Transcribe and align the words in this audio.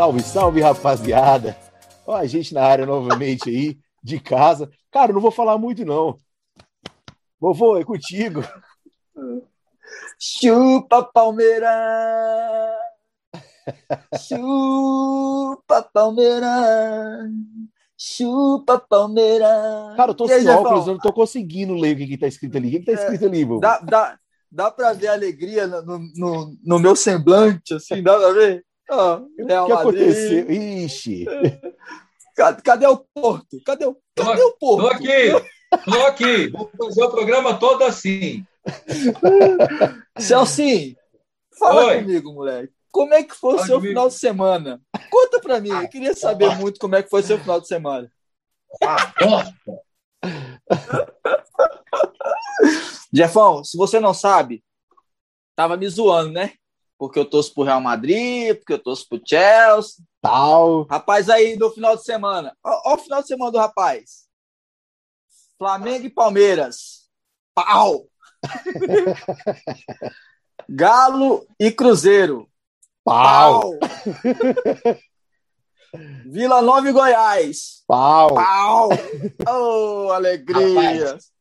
Salve, 0.00 0.22
salve, 0.22 0.60
rapaziada. 0.62 1.54
Ó, 2.06 2.16
a 2.16 2.24
gente 2.24 2.54
na 2.54 2.62
área 2.62 2.86
novamente 2.86 3.50
aí, 3.50 3.78
de 4.02 4.18
casa. 4.18 4.70
Cara, 4.90 5.12
não 5.12 5.20
vou 5.20 5.30
falar 5.30 5.58
muito, 5.58 5.84
não. 5.84 6.16
Vovô, 7.38 7.76
é 7.76 7.84
contigo. 7.84 8.42
Chupa, 10.18 11.02
Palmeiras! 11.04 11.70
Chupa, 14.26 15.82
Palmeiras! 15.92 17.30
Chupa, 17.94 18.78
Palmeiras! 18.78 19.96
Cara, 19.98 20.12
eu 20.12 20.14
tô 20.14 20.26
sem 20.26 20.48
óculos, 20.48 20.86
eu 20.86 20.94
não 20.94 21.00
tô 21.00 21.12
conseguindo 21.12 21.74
ler 21.74 21.94
o 21.94 21.98
que, 21.98 22.06
que 22.06 22.16
tá 22.16 22.26
escrito 22.26 22.56
ali. 22.56 22.68
O 22.68 22.70
que, 22.70 22.78
que 22.78 22.86
tá 22.86 22.92
escrito 22.92 23.26
ali, 23.26 23.44
vovô? 23.44 23.60
Dá, 23.60 23.78
dá, 23.80 24.18
dá 24.50 24.70
pra 24.70 24.94
ver 24.94 25.08
a 25.08 25.12
alegria 25.12 25.66
no, 25.66 25.98
no, 26.16 26.56
no 26.64 26.78
meu 26.78 26.96
semblante, 26.96 27.74
assim, 27.74 28.02
dá 28.02 28.18
pra 28.18 28.32
ver? 28.32 28.64
Oh, 28.92 29.14
o 29.14 29.46
que 29.66 29.72
aconteceu? 29.72 30.50
Ixi! 30.50 31.24
Cadê, 32.64 32.86
o 32.86 33.04
Porto? 33.14 33.60
Cadê 33.64 33.86
o, 33.86 33.96
cadê 34.16 34.42
o 34.42 34.56
Porto? 34.58 34.82
Tô 34.82 34.88
aqui, 34.88 35.30
tô 35.84 36.06
aqui. 36.06 36.48
Vou 36.48 36.70
fazer 36.76 37.04
o 37.04 37.10
programa 37.10 37.58
todo 37.58 37.84
assim. 37.84 38.44
Celcinho, 40.18 40.96
fala 41.58 41.86
Oi. 41.86 42.00
comigo, 42.00 42.32
moleque. 42.32 42.72
Como 42.90 43.14
é 43.14 43.22
que 43.22 43.34
foi 43.34 43.54
o 43.54 43.58
seu 43.58 43.76
comigo. 43.76 43.88
final 43.88 44.08
de 44.08 44.14
semana? 44.14 44.80
Conta 45.10 45.40
pra 45.40 45.60
mim, 45.60 45.70
eu 45.70 45.88
queria 45.88 46.14
saber 46.14 46.56
muito 46.56 46.80
como 46.80 46.96
é 46.96 47.02
que 47.02 47.10
foi 47.10 47.20
o 47.20 47.24
seu 47.24 47.38
final 47.38 47.60
de 47.60 47.68
semana. 47.68 48.10
Ah, 48.82 49.12
Jefão, 53.12 53.62
se 53.62 53.76
você 53.76 54.00
não 54.00 54.14
sabe, 54.14 54.64
tava 55.54 55.76
me 55.76 55.88
zoando, 55.88 56.32
né? 56.32 56.54
Porque 57.00 57.18
eu 57.18 57.24
torço 57.24 57.54
pro 57.54 57.62
Real 57.62 57.80
Madrid, 57.80 58.54
porque 58.56 58.74
eu 58.74 58.78
torço 58.78 59.08
pro 59.08 59.22
Chelsea. 59.24 60.04
Tal. 60.20 60.82
Rapaz, 60.82 61.30
aí 61.30 61.56
do 61.56 61.70
final 61.70 61.96
de 61.96 62.04
semana. 62.04 62.54
Olha 62.62 62.94
o 62.94 62.98
final 62.98 63.22
de 63.22 63.28
semana 63.28 63.50
do 63.50 63.56
rapaz. 63.56 64.28
Flamengo 65.56 66.04
e 66.04 66.10
Palmeiras. 66.10 67.08
Pau! 67.54 68.06
Galo 70.68 71.46
e 71.58 71.72
Cruzeiro. 71.72 72.46
Pau! 73.02 73.78
Pau. 73.78 73.88
Vila 76.26 76.60
Nova 76.60 76.86
e 76.86 76.92
Goiás. 76.92 77.82
Pau! 77.86 78.34
Pau! 78.34 78.90
Oh, 79.48 80.12
alegria! 80.12 81.12
Rapaz, 81.12 81.32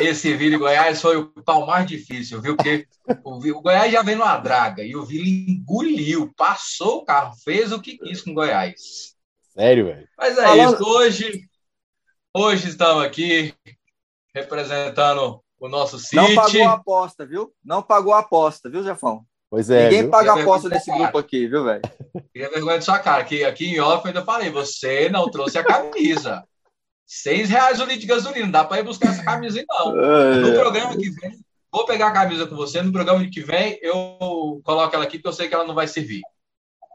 esse 0.00 0.34
Vila 0.36 0.56
e 0.56 0.58
Goiás 0.58 1.00
foi 1.00 1.16
o 1.16 1.28
pau 1.42 1.66
mais 1.66 1.86
difícil, 1.86 2.40
viu? 2.40 2.56
Porque 2.56 2.86
o, 3.24 3.36
o 3.36 3.62
Goiás 3.62 3.92
já 3.92 4.02
vem 4.02 4.16
numa 4.16 4.38
draga 4.38 4.82
e 4.82 4.94
o 4.94 5.04
Vila 5.04 5.26
engoliu, 5.26 6.32
passou 6.36 6.98
o 6.98 7.04
carro, 7.04 7.34
fez 7.44 7.72
o 7.72 7.80
que 7.80 7.98
quis 7.98 8.20
com 8.20 8.30
o 8.30 8.34
Goiás. 8.34 9.14
Sério, 9.54 9.86
velho? 9.86 10.08
Mas 10.16 10.38
é 10.38 10.42
Falando... 10.42 10.74
isso. 10.74 10.84
Hoje, 10.84 11.48
hoje 12.34 12.68
estamos 12.68 13.04
aqui 13.04 13.54
representando 14.34 15.42
o 15.58 15.68
nosso 15.68 15.98
City. 15.98 16.16
Não 16.16 16.34
pagou 16.34 16.68
a 16.68 16.72
aposta, 16.72 17.26
viu? 17.26 17.52
Não 17.64 17.82
pagou 17.82 18.12
a 18.14 18.20
aposta, 18.20 18.70
viu, 18.70 18.82
Jefão? 18.82 19.24
Pois 19.50 19.68
é. 19.68 19.84
Ninguém 19.84 20.02
viu? 20.02 20.10
paga 20.10 20.40
aposta 20.40 20.68
nesse 20.68 20.90
grupo 20.90 21.18
aqui, 21.18 21.46
viu, 21.46 21.64
velho? 21.64 21.82
Queria 22.32 22.50
vergonha 22.50 22.78
de 22.78 22.84
sua 22.84 22.98
cara, 22.98 23.22
que 23.22 23.44
aqui 23.44 23.66
em 23.66 23.80
off 23.80 24.02
eu 24.02 24.08
ainda 24.08 24.24
falei, 24.24 24.50
você 24.50 25.10
não 25.10 25.30
trouxe 25.30 25.58
a 25.58 25.64
camisa. 25.64 26.42
Seis 27.06 27.48
reais 27.48 27.80
o 27.80 27.84
litro 27.84 28.00
de 28.00 28.06
gasolina, 28.06 28.46
não 28.46 28.52
dá 28.52 28.64
para 28.64 28.80
ir 28.80 28.84
buscar 28.84 29.10
essa 29.10 29.24
camisa 29.24 29.58
aí, 29.58 29.66
não. 29.68 29.94
No 30.42 30.52
programa 30.54 30.96
que 30.96 31.10
vem, 31.10 31.38
vou 31.70 31.84
pegar 31.84 32.08
a 32.08 32.12
camisa 32.12 32.46
com 32.46 32.56
você, 32.56 32.82
no 32.82 32.92
programa 32.92 33.26
que 33.28 33.40
vem 33.40 33.78
eu 33.82 34.60
coloco 34.64 34.94
ela 34.94 35.04
aqui, 35.04 35.18
porque 35.18 35.28
eu 35.28 35.32
sei 35.32 35.48
que 35.48 35.54
ela 35.54 35.66
não 35.66 35.74
vai 35.74 35.86
servir. 35.86 36.22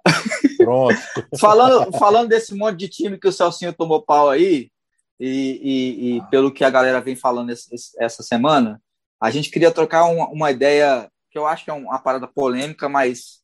Pronto. 0.57 0.95
falando, 1.39 1.97
falando 1.97 2.29
desse 2.29 2.55
monte 2.55 2.77
de 2.77 2.89
time 2.89 3.19
que 3.19 3.27
o 3.27 3.31
Celcinho 3.31 3.73
tomou 3.73 4.01
pau 4.01 4.29
aí, 4.29 4.71
e, 5.19 5.29
e, 5.29 6.17
e 6.17 6.21
pelo 6.29 6.51
que 6.51 6.63
a 6.63 6.69
galera 6.69 7.01
vem 7.01 7.15
falando 7.15 7.49
esse, 7.49 7.69
essa 7.99 8.21
semana, 8.21 8.81
a 9.19 9.31
gente 9.31 9.49
queria 9.49 9.71
trocar 9.71 10.05
uma, 10.05 10.29
uma, 10.29 10.51
ideia 10.51 11.09
que 11.31 11.37
eu 11.37 11.47
acho 11.47 11.63
que 11.63 11.71
é 11.71 11.73
uma 11.73 11.99
parada 11.99 12.27
polêmica, 12.27 12.87
mas 12.87 13.41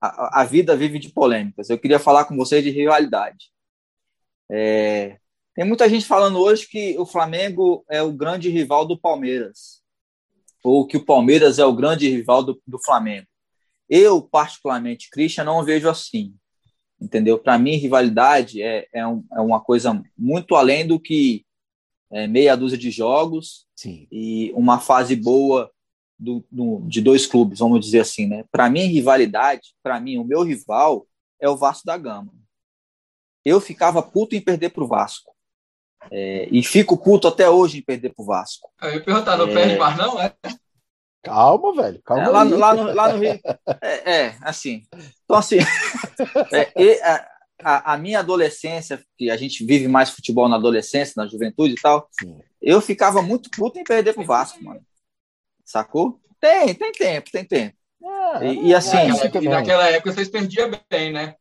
a, 0.00 0.42
a, 0.42 0.44
vida 0.44 0.76
vive 0.76 0.98
de 0.98 1.10
polêmicas. 1.10 1.70
Eu 1.70 1.78
queria 1.78 1.98
falar 1.98 2.24
com 2.24 2.36
vocês 2.36 2.62
de 2.62 2.70
rivalidade. 2.70 3.52
É, 4.50 5.18
tem 5.56 5.64
muita 5.64 5.88
gente 5.88 6.06
falando 6.06 6.38
hoje 6.38 6.68
que 6.68 6.96
o 6.98 7.04
Flamengo 7.04 7.84
é 7.90 8.00
o 8.00 8.12
grande 8.12 8.48
rival 8.48 8.86
do 8.86 8.96
Palmeiras, 8.96 9.82
ou 10.62 10.86
que 10.86 10.96
o 10.96 11.04
Palmeiras 11.04 11.58
é 11.58 11.64
o 11.64 11.74
grande 11.74 12.08
rival 12.08 12.44
do, 12.44 12.62
do 12.64 12.78
Flamengo. 12.78 13.26
Eu, 13.88 14.22
particularmente, 14.22 15.10
Christian, 15.10 15.44
não 15.44 15.64
vejo 15.64 15.88
assim 15.88 16.32
entendeu? 17.00 17.38
Para 17.38 17.58
mim, 17.58 17.76
rivalidade 17.76 18.62
é, 18.62 18.86
é, 18.92 19.06
um, 19.06 19.24
é, 19.32 19.40
uma 19.40 19.60
coisa 19.60 20.02
muito 20.16 20.54
além 20.54 20.86
do 20.86 20.98
que 20.98 21.44
é, 22.10 22.26
meia 22.26 22.56
dúzia 22.56 22.78
de 22.78 22.90
jogos 22.90 23.66
Sim. 23.74 24.06
e 24.10 24.52
uma 24.54 24.80
fase 24.80 25.14
boa 25.14 25.70
do, 26.18 26.44
do, 26.50 26.80
de 26.86 27.00
dois 27.00 27.26
clubes, 27.26 27.58
vamos 27.58 27.80
dizer 27.84 28.00
assim, 28.00 28.26
né? 28.26 28.44
Para 28.50 28.70
mim, 28.70 28.86
rivalidade, 28.86 29.74
para 29.82 30.00
mim, 30.00 30.16
o 30.16 30.24
meu 30.24 30.42
rival 30.42 31.06
é 31.40 31.48
o 31.48 31.56
Vasco 31.56 31.86
da 31.86 31.98
Gama. 31.98 32.32
Eu 33.44 33.60
ficava 33.60 34.02
puto 34.02 34.34
em 34.34 34.40
perder 34.40 34.70
para 34.70 34.82
o 34.82 34.88
Vasco. 34.88 35.35
É, 36.10 36.48
e 36.50 36.62
fico 36.62 36.96
puto 36.96 37.28
até 37.28 37.48
hoje 37.48 37.78
em 37.78 37.82
perder 37.82 38.14
para 38.14 38.22
o 38.22 38.26
Vasco. 38.26 38.70
Eu 38.82 38.94
ia 38.94 39.04
perguntar, 39.04 39.36
não 39.36 39.48
é... 39.48 39.52
perde 39.52 39.76
mais 39.76 39.96
não, 39.96 40.20
é? 40.20 40.32
Calma, 41.22 41.74
velho. 41.74 42.00
Calma. 42.04 42.22
É, 42.22 42.28
lá, 42.28 42.42
lá, 42.44 42.74
no, 42.74 42.94
lá 42.94 43.12
no 43.12 43.18
Rio. 43.18 43.40
É, 43.82 44.12
é 44.12 44.36
assim. 44.42 44.84
Então, 45.24 45.36
assim. 45.36 45.58
é, 46.76 47.26
a, 47.62 47.94
a, 47.94 47.98
minha 47.98 48.20
adolescência, 48.20 49.02
que 49.16 49.30
a 49.30 49.36
gente 49.36 49.64
vive 49.64 49.88
mais 49.88 50.10
futebol 50.10 50.48
na 50.48 50.56
adolescência, 50.56 51.14
na 51.16 51.26
juventude 51.26 51.74
e 51.74 51.80
tal, 51.80 52.08
Sim. 52.20 52.38
eu 52.60 52.80
ficava 52.80 53.22
muito 53.22 53.50
puto 53.50 53.78
em 53.78 53.84
perder 53.84 54.12
pro 54.14 54.24
Vasco, 54.24 54.62
mano. 54.62 54.80
Sacou? 55.64 56.20
Tem, 56.40 56.74
tem 56.74 56.92
tempo, 56.92 57.30
tem 57.30 57.44
tempo. 57.44 57.76
É, 58.40 58.46
e, 58.46 58.68
e, 58.68 58.74
assim. 58.74 58.98
e 59.42 59.48
naquela 59.48 59.88
época 59.88 60.12
vocês 60.12 60.28
perdiam 60.28 60.70
bem, 60.88 61.12
né? 61.12 61.34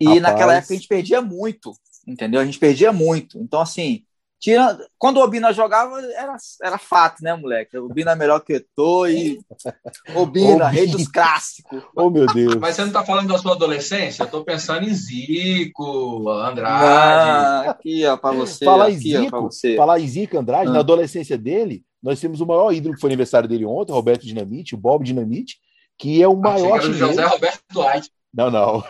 E 0.00 0.06
Rapaz. 0.06 0.22
naquela 0.22 0.54
época 0.54 0.72
a 0.72 0.76
gente 0.76 0.88
perdia 0.88 1.20
muito, 1.20 1.72
entendeu? 2.06 2.40
A 2.40 2.44
gente 2.44 2.58
perdia 2.58 2.92
muito. 2.92 3.38
Então, 3.38 3.60
assim, 3.60 4.04
Tira, 4.40 4.78
quando 4.96 5.16
o 5.16 5.20
Obina 5.20 5.52
jogava, 5.52 6.00
era, 6.12 6.36
era 6.62 6.78
fato, 6.78 7.22
né, 7.24 7.34
moleque? 7.34 7.76
O 7.76 7.86
Obina 7.86 8.12
é 8.12 8.14
melhor 8.14 8.38
que 8.38 8.54
Eto'o 8.54 9.08
e 9.08 9.40
Obina, 10.14 10.68
rei 10.68 10.86
dos 10.86 11.08
clássicos. 11.08 11.82
Oh, 11.96 12.08
meu 12.08 12.26
Deus. 12.26 12.54
Mas 12.56 12.76
você 12.76 12.82
não 12.82 12.88
está 12.88 13.04
falando 13.04 13.28
da 13.28 13.38
sua 13.38 13.52
adolescência? 13.52 14.22
Eu 14.22 14.26
estou 14.26 14.44
pensando 14.44 14.88
em 14.88 14.94
Zico, 14.94 16.28
Andrade. 16.30 16.84
Ah, 16.86 17.70
aqui, 17.70 18.06
ó, 18.06 18.16
para 18.16 18.36
você. 18.36 18.64
Falar 18.64 18.90
em 18.90 18.98
Zico, 18.98 19.36
ó, 19.36 19.42
você. 19.42 19.74
falar 19.74 19.98
em 19.98 20.06
Zico, 20.06 20.38
Andrade, 20.38 20.70
ah. 20.70 20.72
na 20.74 20.78
adolescência 20.78 21.36
dele, 21.36 21.82
nós 22.00 22.20
temos 22.20 22.40
o 22.40 22.46
maior 22.46 22.72
ídolo 22.72 22.94
que 22.94 23.00
foi 23.00 23.08
aniversário 23.08 23.48
dele 23.48 23.64
ontem, 23.64 23.92
Roberto 23.92 24.24
Dinamite, 24.24 24.76
o 24.76 24.78
Bob 24.78 25.04
Dinamite, 25.04 25.56
que 25.98 26.22
é 26.22 26.28
o 26.28 26.36
maior. 26.36 26.78
Achei 26.78 26.92
que 26.92 26.96
era 26.96 27.08
José 27.08 27.24
Roberto 27.24 27.60
Duarte. 27.72 28.10
Não, 28.32 28.50
não. 28.50 28.84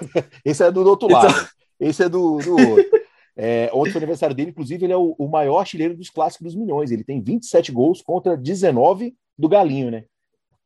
Esse 0.45 0.63
é 0.63 0.71
do 0.71 0.87
outro 0.87 1.11
lado. 1.11 1.49
Esse 1.81 2.03
é 2.03 2.09
do, 2.09 2.39
do 2.39 2.53
outro. 2.53 2.98
É, 3.41 3.71
ontem 3.73 3.93
foi 3.93 4.01
aniversário 4.01 4.35
dele, 4.35 4.51
inclusive, 4.51 4.85
ele 4.85 4.93
é 4.93 4.97
o, 4.97 5.15
o, 5.17 5.29
maior 5.29 5.61
artilheiro 5.61 5.97
dos 5.97 6.11
clássicos 6.11 6.49
dos 6.49 6.57
milhões. 6.57 6.91
Ele 6.91 7.05
tem 7.05 7.23
27 7.23 7.71
gols 7.71 8.03
contra 8.03 8.37
19 8.37 9.15
do 9.39 9.49
Galinho, 9.49 9.93
né? 9.93 10.07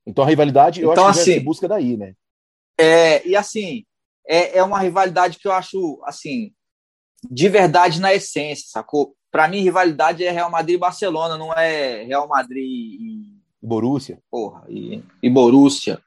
Então 0.06 0.25
a 0.25 0.27
rivalidade, 0.27 0.81
eu 0.81 0.91
então, 0.91 1.06
acho 1.06 1.22
que 1.22 1.31
assim, 1.31 1.38
se 1.38 1.44
busca 1.44 1.69
daí, 1.69 1.99
né? 1.99 2.15
É, 2.81 3.28
e 3.28 3.37
assim, 3.37 3.84
é, 4.27 4.56
é 4.56 4.62
uma 4.62 4.81
rivalidade 4.81 5.38
que 5.38 5.47
eu 5.47 5.53
acho, 5.53 6.03
assim, 6.06 6.50
de 7.31 7.47
verdade 7.50 8.00
na 8.00 8.15
essência, 8.15 8.65
sacou? 8.66 9.15
Para 9.30 9.47
mim, 9.48 9.60
rivalidade 9.60 10.24
é 10.24 10.30
Real 10.30 10.51
Madrid 10.51 10.77
e 10.77 10.80
Barcelona, 10.80 11.36
não 11.36 11.53
é 11.53 12.04
Real 12.04 12.27
Madrid 12.27 12.65
e. 12.65 13.39
Borussia. 13.60 14.19
Porra, 14.30 14.65
e, 14.71 15.03
e 15.22 15.28
Borussia. 15.28 16.01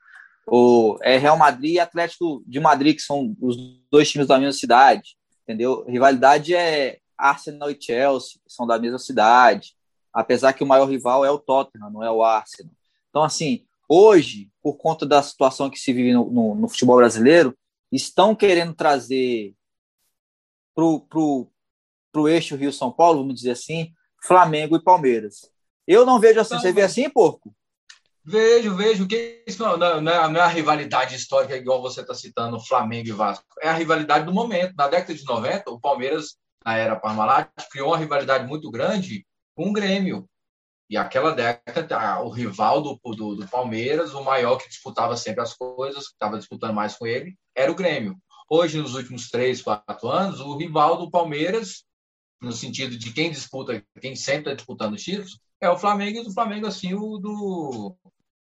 Ou 0.48 0.98
é 1.04 1.16
Real 1.20 1.38
Madrid 1.38 1.76
e 1.76 1.80
Atlético 1.80 2.44
de 2.48 2.60
Madrid, 2.60 2.96
que 2.96 3.04
são 3.04 3.36
os 3.40 3.56
dois 3.92 4.10
times 4.10 4.28
da 4.28 4.40
mesma 4.40 4.54
cidade 4.54 5.16
entendeu? 5.46 5.86
Rivalidade 5.88 6.56
é 6.56 7.00
Arsenal 7.18 7.72
e 7.72 7.78
Chelsea, 7.80 8.40
que 8.46 8.52
são 8.52 8.68
da 8.68 8.78
mesma 8.78 9.00
cidade, 9.00 9.76
apesar 10.12 10.54
que 10.54 10.64
o 10.64 10.68
maior 10.68 10.90
rival 10.90 11.24
é 11.24 11.32
o 11.32 11.40
Tottenham, 11.40 11.92
não 11.92 12.04
é 12.04 12.12
o 12.12 12.24
Arsenal. 12.24 12.74
Então, 13.10 13.24
assim, 13.24 13.66
hoje, 13.88 14.52
por 14.62 14.76
conta 14.78 15.06
da 15.06 15.22
situação 15.22 15.70
que 15.70 15.80
se 15.80 15.94
vive 15.94 16.14
no, 16.14 16.30
no, 16.30 16.56
no 16.56 16.68
futebol 16.68 16.98
brasileiro, 16.98 17.56
estão 17.92 18.36
querendo 18.36 18.74
trazer 18.74 19.56
para 20.74 20.84
o 20.84 22.28
eixo 22.28 22.56
Rio-São 22.56 22.92
Paulo, 22.92 23.20
vamos 23.20 23.36
dizer 23.36 23.52
assim, 23.52 23.94
Flamengo 24.22 24.76
e 24.76 24.84
Palmeiras. 24.84 25.50
Eu 25.88 26.06
não 26.06 26.20
vejo 26.20 26.40
assim. 26.40 26.56
Não, 26.56 26.62
Você 26.62 26.74
vê 26.74 26.82
assim, 26.82 27.10
porco? 27.10 27.56
Vejo, 28.26 28.76
vejo. 28.76 29.08
Que 29.08 29.46
não, 29.60 29.78
não, 29.78 29.88
é, 29.88 30.02
não 30.02 30.42
é 30.42 30.44
a 30.44 30.48
rivalidade 30.48 31.16
histórica 31.16 31.56
igual 31.56 31.82
você 31.82 32.02
está 32.02 32.16
citando, 32.16 32.60
Flamengo 32.60 33.08
e 33.08 33.12
Vasco. 33.12 33.46
É 33.62 33.70
a 33.70 33.74
rivalidade 33.74 34.26
do 34.26 34.34
momento. 34.34 34.74
Na 34.76 34.88
década 34.88 35.14
de 35.14 35.24
90, 35.24 35.70
o 35.70 35.80
Palmeiras, 35.80 36.36
na 36.66 36.76
era 36.76 37.00
Parmalat, 37.00 37.50
criou 37.72 37.90
uma 37.90 37.98
rivalidade 37.98 38.48
muito 38.48 38.72
grande 38.72 39.24
com 39.56 39.70
o 39.70 39.74
Grêmio. 39.74 40.28
E 40.90 40.98
aquela 40.98 41.32
década, 41.32 42.22
o 42.22 42.30
rival 42.30 42.82
do, 42.82 43.00
do, 43.16 43.36
do 43.36 43.48
Palmeiras, 43.48 44.14
o 44.14 44.24
maior 44.24 44.58
que 44.58 44.70
disputava 44.70 45.16
sempre 45.16 45.42
as 45.42 45.54
coisas, 45.54 46.08
que 46.08 46.14
estava 46.14 46.38
disputando 46.38 46.74
mais 46.74 46.96
com 46.96 47.06
ele, 47.06 47.36
era 47.56 47.72
o 47.72 47.76
Grêmio. 47.76 48.18
hoje, 48.50 48.80
nos 48.80 48.96
últimos 48.96 49.30
três, 49.30 49.62
quatro 49.62 50.10
anos, 50.10 50.40
o 50.40 50.58
rival 50.58 50.98
do 50.98 51.12
Palmeiras, 51.12 51.84
no 52.42 52.52
sentido 52.52 52.98
de 52.98 53.14
quem 53.14 53.32
disputa, 53.32 53.84
quem 54.00 54.16
sempre 54.16 54.52
está 54.52 54.54
disputando 54.54 54.94
os 54.94 55.04
títulos, 55.04 55.40
é 55.62 55.70
o 55.70 55.78
Flamengo 55.78 56.20
e 56.20 56.24
do 56.24 56.34
Flamengo, 56.34 56.68
assim, 56.68 56.94
o 56.94 57.18
do 57.18 57.96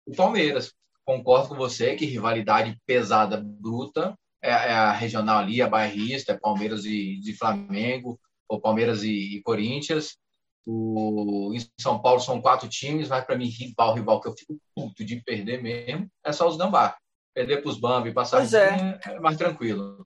o 0.09 0.15
Palmeiras. 0.15 0.73
Concordo 1.05 1.49
com 1.49 1.55
você 1.55 1.95
que 1.95 2.05
rivalidade 2.05 2.77
pesada, 2.85 3.37
bruta, 3.37 4.15
é, 4.41 4.49
é 4.49 4.73
a 4.73 4.91
regional 4.91 5.39
ali, 5.39 5.61
a 5.61 5.69
bairrista, 5.69 6.33
é 6.33 6.37
Palmeiras 6.37 6.85
e, 6.85 7.19
e 7.23 7.33
Flamengo, 7.33 8.19
ou 8.47 8.59
Palmeiras 8.59 9.03
e, 9.03 9.37
e 9.37 9.41
Corinthians. 9.41 10.17
O, 10.65 11.51
em 11.53 11.59
São 11.79 11.99
Paulo 12.01 12.19
são 12.19 12.41
quatro 12.41 12.67
times, 12.67 13.07
mas 13.07 13.25
para 13.25 13.37
mim, 13.37 13.47
rival, 13.47 13.95
rival 13.95 14.21
que 14.21 14.27
eu 14.27 14.35
fico 14.37 14.59
puto 14.75 15.03
de 15.03 15.21
perder 15.23 15.61
mesmo, 15.61 16.07
é 16.23 16.31
só 16.31 16.47
os 16.47 16.57
Gambá. 16.57 16.97
Perder 17.33 17.61
para 17.61 17.69
os 17.69 17.79
Bambi 17.79 18.09
e 18.09 18.13
passar 18.13 18.43
é. 18.53 18.99
é. 19.05 19.19
mais 19.19 19.37
tranquilo. 19.37 20.05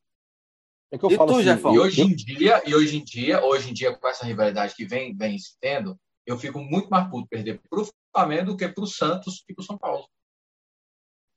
É 0.92 0.98
que 0.98 1.06
eu 1.06 1.12
e 1.12 1.16
falo 1.16 1.32
tu, 1.32 1.36
assim, 1.36 1.44
Jefão? 1.44 1.74
E 1.74 1.80
hoje 1.80 2.02
em 2.02 2.16
dia, 2.16 2.62
e 2.66 2.76
hoje 2.76 2.98
em 2.98 3.04
dia, 3.04 3.44
hoje 3.44 3.70
em 3.70 3.74
dia, 3.74 3.96
com 3.98 4.08
essa 4.08 4.26
rivalidade 4.26 4.76
que 4.76 4.86
vem, 4.86 5.16
vem 5.16 5.38
se 5.38 5.58
tendo, 5.60 5.98
eu 6.26 6.38
fico 6.38 6.60
muito 6.60 6.90
mais 6.90 7.10
puto 7.10 7.28
perder 7.28 7.60
para 7.70 7.82
o 7.82 7.88
Flamengo 8.14 8.48
do 8.48 8.58
que 8.58 8.68
para 8.68 8.84
o 8.84 8.88
Santos 8.88 9.44
e 9.50 9.54
para 9.54 9.62
o 9.62 9.66
São 9.66 9.78
Paulo. 9.78 10.06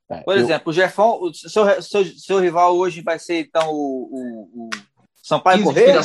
É, 0.09 0.21
Por 0.21 0.37
exemplo, 0.37 0.69
o 0.69 0.73
Jefão, 0.73 1.21
o 1.21 1.33
seu, 1.33 1.81
seu, 1.81 2.05
seu 2.05 2.39
rival 2.39 2.77
hoje 2.77 3.01
vai 3.01 3.19
ser 3.19 3.41
então 3.41 3.71
o, 3.71 4.09
o, 4.09 4.67
o 4.67 4.69
Sampaio 5.21 5.63
Correia? 5.63 5.99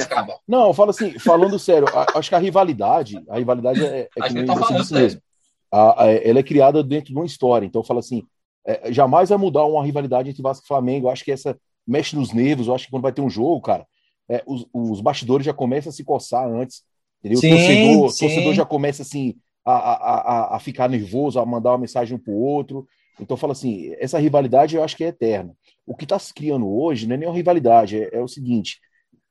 Não, 0.48 0.68
eu 0.68 0.74
falo 0.74 0.90
assim, 0.90 1.16
falando 1.18 1.56
sério, 1.60 1.86
acho 2.14 2.28
que 2.28 2.34
a 2.34 2.38
rivalidade, 2.38 3.22
a 3.28 3.38
rivalidade 3.38 3.84
é, 3.84 4.08
é 4.16 4.28
que 4.28 4.44
tá 4.44 4.56
falando, 4.56 4.90
mesmo. 4.90 5.20
A, 5.70 6.04
a, 6.04 6.10
ela 6.10 6.40
é 6.40 6.42
criada 6.42 6.82
dentro 6.82 7.12
de 7.12 7.14
uma 7.14 7.24
história. 7.24 7.64
Então 7.64 7.80
eu 7.80 7.86
falo 7.86 8.00
assim, 8.00 8.24
é, 8.66 8.92
jamais 8.92 9.28
vai 9.28 9.38
mudar 9.38 9.64
uma 9.64 9.84
rivalidade 9.84 10.28
entre 10.28 10.42
Vasco 10.42 10.64
e 10.64 10.68
Flamengo. 10.68 11.06
Eu 11.06 11.12
acho 11.12 11.24
que 11.24 11.30
essa 11.30 11.56
mexe 11.86 12.16
nos 12.16 12.32
nervos. 12.32 12.66
Eu 12.66 12.74
acho 12.74 12.86
que 12.86 12.90
quando 12.90 13.04
vai 13.04 13.12
ter 13.12 13.20
um 13.20 13.30
jogo, 13.30 13.60
cara, 13.60 13.86
é, 14.28 14.42
os, 14.46 14.66
os, 14.72 15.00
bastidores 15.00 15.46
já 15.46 15.54
começam 15.54 15.90
a 15.90 15.92
se 15.92 16.02
coçar 16.02 16.46
antes. 16.48 16.82
Entendeu? 17.20 17.38
Sim, 17.38 17.52
o 17.52 17.56
torcedor, 17.56 18.10
sim. 18.10 18.26
torcedor 18.26 18.54
já 18.54 18.64
começa 18.64 19.02
assim 19.02 19.36
a, 19.64 19.72
a, 19.72 20.56
a, 20.56 20.58
ficar 20.58 20.88
nervoso, 20.88 21.38
a 21.38 21.46
mandar 21.46 21.70
uma 21.70 21.78
mensagem 21.78 22.16
um 22.16 22.18
para 22.18 22.32
o 22.32 22.40
outro. 22.40 22.86
Então, 23.20 23.36
falo 23.36 23.52
assim, 23.52 23.94
essa 23.98 24.18
rivalidade 24.18 24.76
eu 24.76 24.82
acho 24.82 24.96
que 24.96 25.04
é 25.04 25.08
eterna. 25.08 25.54
O 25.86 25.94
que 25.94 26.04
está 26.04 26.18
se 26.18 26.32
criando 26.32 26.68
hoje 26.68 27.06
não 27.06 27.14
é 27.14 27.18
nem 27.18 27.28
uma 27.28 27.34
rivalidade, 27.34 28.02
é, 28.02 28.10
é, 28.12 28.20
o 28.20 28.28
seguinte, 28.28 28.80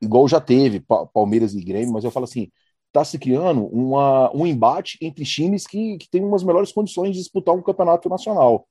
igual 0.02 0.28
já 0.28 0.40
teve 0.40 0.84
Palmeiras 1.14 1.54
e 1.54 1.64
Grêmio, 1.64 1.94
mas 1.94 2.04
eu 2.04 2.12
falo 2.12 2.26
assim, 2.26 2.50
está 2.88 3.04
se 3.04 3.18
criando 3.18 3.66
uma, 3.66 4.36
um 4.36 4.46
embate 4.46 4.98
entre 5.02 5.24
times 5.26 5.66
que, 5.66 5.98
que 5.98 6.10
têm 6.10 6.24
umas 6.24 6.44
melhores 6.44 6.72
condições 6.72 7.12
de 7.12 7.20
disputar 7.20 7.56
um 7.56 7.62
campeonato 7.62 8.08
nacional. 8.10 8.68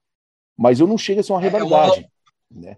Mas 0.57 0.79
eu 0.79 0.87
não 0.87 0.99
chego 0.99 1.21
a 1.21 1.23
ser 1.23 1.33
uma 1.33 1.41
rivalidade. 1.41 2.01
É, 2.01 2.09
uma... 2.55 2.69
né? 2.69 2.77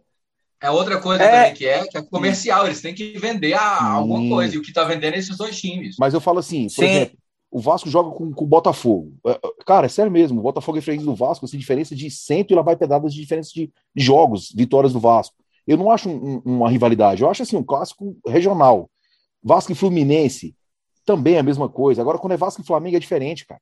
é 0.62 0.70
outra 0.70 1.00
coisa 1.00 1.22
é... 1.22 1.30
também 1.30 1.54
que 1.54 1.66
é, 1.66 1.86
que 1.86 1.98
é 1.98 2.02
comercial, 2.02 2.66
eles 2.66 2.80
têm 2.80 2.94
que 2.94 3.18
vender 3.18 3.54
a, 3.54 3.82
alguma 3.82 4.28
coisa, 4.28 4.54
e 4.54 4.58
o 4.58 4.62
que 4.62 4.68
está 4.68 4.84
vendendo 4.84 5.14
é 5.14 5.18
esses 5.18 5.36
dois 5.36 5.60
times. 5.60 5.96
Mas 5.98 6.14
eu 6.14 6.20
falo 6.20 6.38
assim, 6.38 6.64
por 6.64 6.70
Sim. 6.70 6.84
exemplo, 6.84 7.18
o 7.52 7.60
Vasco 7.60 7.90
joga 7.90 8.10
com, 8.10 8.32
com 8.32 8.44
o 8.44 8.48
Botafogo. 8.48 9.12
É, 9.26 9.32
é, 9.32 9.64
cara, 9.66 9.84
é 9.84 9.88
sério 9.88 10.10
mesmo, 10.10 10.40
o 10.40 10.42
Botafogo 10.42 10.78
é 10.78 10.80
frente 10.80 11.04
do 11.04 11.14
Vasco, 11.14 11.44
assim, 11.44 11.58
diferença 11.58 11.94
de 11.94 12.10
cento 12.10 12.50
e 12.50 12.54
lá 12.54 12.62
vai 12.62 12.74
pedadas 12.74 13.12
de 13.12 13.20
diferença 13.20 13.50
de, 13.54 13.70
jogos, 13.94 14.50
vitórias 14.50 14.94
do 14.94 14.98
Vasco. 14.98 15.36
Eu 15.66 15.76
não 15.76 15.90
acho 15.90 16.08
um, 16.08 16.40
uma 16.44 16.70
rivalidade, 16.70 17.22
eu 17.22 17.30
acho 17.30 17.42
assim 17.42 17.56
um 17.56 17.62
clássico 17.62 18.16
regional. 18.26 18.90
Vasco 19.42 19.70
e 19.70 19.74
Fluminense 19.74 20.56
também 21.04 21.34
é 21.34 21.40
a 21.40 21.42
mesma 21.42 21.68
coisa. 21.68 22.00
Agora, 22.00 22.18
quando 22.18 22.32
é 22.32 22.36
Vasco 22.38 22.62
e 22.62 22.64
Flamengo, 22.64 22.96
é 22.96 23.00
diferente, 23.00 23.46
cara. 23.46 23.60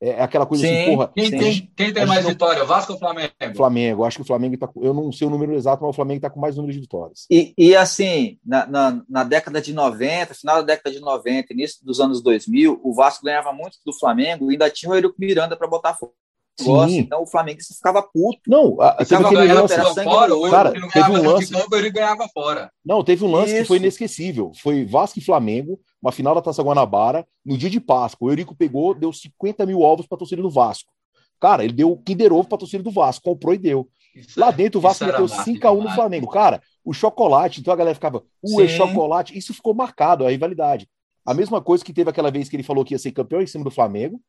É, 0.00 0.10
é 0.10 0.22
aquela 0.22 0.46
coisa 0.46 0.64
assim, 0.64 0.74
sim, 0.74 0.80
assim, 0.80 0.90
porra. 0.90 1.12
Quem, 1.14 1.30
tem, 1.30 1.72
quem 1.76 1.92
tem 1.92 2.06
mais 2.06 2.24
não... 2.24 2.30
vitória, 2.30 2.64
Vasco 2.64 2.94
ou 2.94 2.98
Flamengo? 2.98 3.32
Flamengo, 3.54 4.04
acho 4.04 4.16
que 4.16 4.22
o 4.22 4.26
Flamengo 4.26 4.56
tá. 4.56 4.68
Eu 4.76 4.94
não 4.94 5.12
sei 5.12 5.26
o 5.26 5.30
número 5.30 5.54
exato, 5.54 5.82
mas 5.82 5.90
o 5.90 5.94
Flamengo 5.94 6.16
está 6.16 6.30
com 6.30 6.40
mais 6.40 6.56
número 6.56 6.72
de 6.72 6.80
vitórias. 6.80 7.26
E, 7.30 7.52
e 7.56 7.76
assim, 7.76 8.38
na, 8.44 8.66
na, 8.66 9.02
na, 9.08 9.24
década 9.24 9.60
de 9.60 9.74
90, 9.74 10.34
final 10.34 10.56
da 10.56 10.62
década 10.62 10.90
de 10.90 11.00
90, 11.00 11.52
início 11.52 11.84
dos 11.84 12.00
anos 12.00 12.22
2000, 12.22 12.80
o 12.82 12.94
Vasco 12.94 13.24
ganhava 13.24 13.52
muito 13.52 13.76
do 13.84 13.92
Flamengo 13.92 14.50
e 14.50 14.54
ainda 14.54 14.70
tinha 14.70 14.90
o 14.90 14.94
Eurico 14.94 15.16
Miranda 15.18 15.56
para 15.56 15.68
botar 15.68 15.94
fogo. 15.94 16.14
Sim. 16.58 16.98
então 16.98 17.22
o 17.22 17.26
Flamengo 17.26 17.60
ficava 17.62 18.02
puto. 18.02 18.40
Não, 18.46 18.80
a, 18.80 19.04
ficava 19.04 19.30
teve 19.30 19.40
aquele 19.40 19.52
lance, 19.54 20.04
fora, 20.04 20.34
o 20.34 20.50
cara, 20.50 20.72
teve 20.72 21.10
um 21.10 21.22
lance, 21.22 21.52
campo, 21.52 21.76
ele 21.76 21.90
ganhava 21.90 22.28
fora. 22.28 22.70
Não, 22.84 23.02
teve 23.02 23.24
um 23.24 23.30
lance 23.30 23.52
Isso. 23.52 23.62
que 23.62 23.68
foi 23.68 23.76
inesquecível. 23.78 24.52
Foi 24.60 24.84
Vasco 24.84 25.18
e 25.18 25.22
Flamengo, 25.24 25.80
uma 26.02 26.12
final 26.12 26.34
da 26.34 26.42
Taça 26.42 26.62
Guanabara, 26.62 27.26
no 27.44 27.58
dia 27.58 27.68
de 27.68 27.80
Páscoa. 27.80 28.28
O 28.28 28.30
Eurico 28.30 28.54
pegou, 28.54 28.94
deu 28.94 29.12
50 29.12 29.66
mil 29.66 29.80
ovos 29.80 30.06
para 30.06 30.16
a 30.16 30.18
torcida 30.18 30.40
do 30.40 30.50
Vasco. 30.50 30.92
Cara, 31.40 31.64
ele 31.64 31.72
deu 31.72 31.96
Kinder 31.96 32.32
Ovo 32.32 32.48
para 32.48 32.56
a 32.56 32.58
torcida 32.58 32.82
do 32.82 32.90
Vasco, 32.90 33.24
comprou 33.24 33.54
e 33.54 33.58
deu. 33.58 33.88
Isso 34.14 34.38
Lá 34.38 34.50
dentro 34.50 34.78
o 34.78 34.82
Vasco 34.82 35.04
meteu 35.04 35.26
5x1 35.26 35.82
no 35.82 35.90
Flamengo. 35.90 36.28
Cara, 36.28 36.60
o 36.84 36.92
chocolate, 36.92 37.60
então 37.60 37.72
a 37.72 37.76
galera 37.76 37.94
ficava, 37.94 38.22
ué, 38.44 38.68
chocolate, 38.68 39.36
isso 39.36 39.54
ficou 39.54 39.72
marcado, 39.72 40.26
a 40.26 40.30
rivalidade. 40.30 40.88
A 41.24 41.32
mesma 41.32 41.60
coisa 41.60 41.84
que 41.84 41.92
teve 41.92 42.10
aquela 42.10 42.30
vez 42.30 42.48
que 42.48 42.56
ele 42.56 42.62
falou 42.62 42.84
que 42.84 42.94
ia 42.94 42.98
ser 42.98 43.12
campeão 43.12 43.40
em 43.40 43.46
cima 43.46 43.64
do 43.64 43.70
Flamengo, 43.70 44.20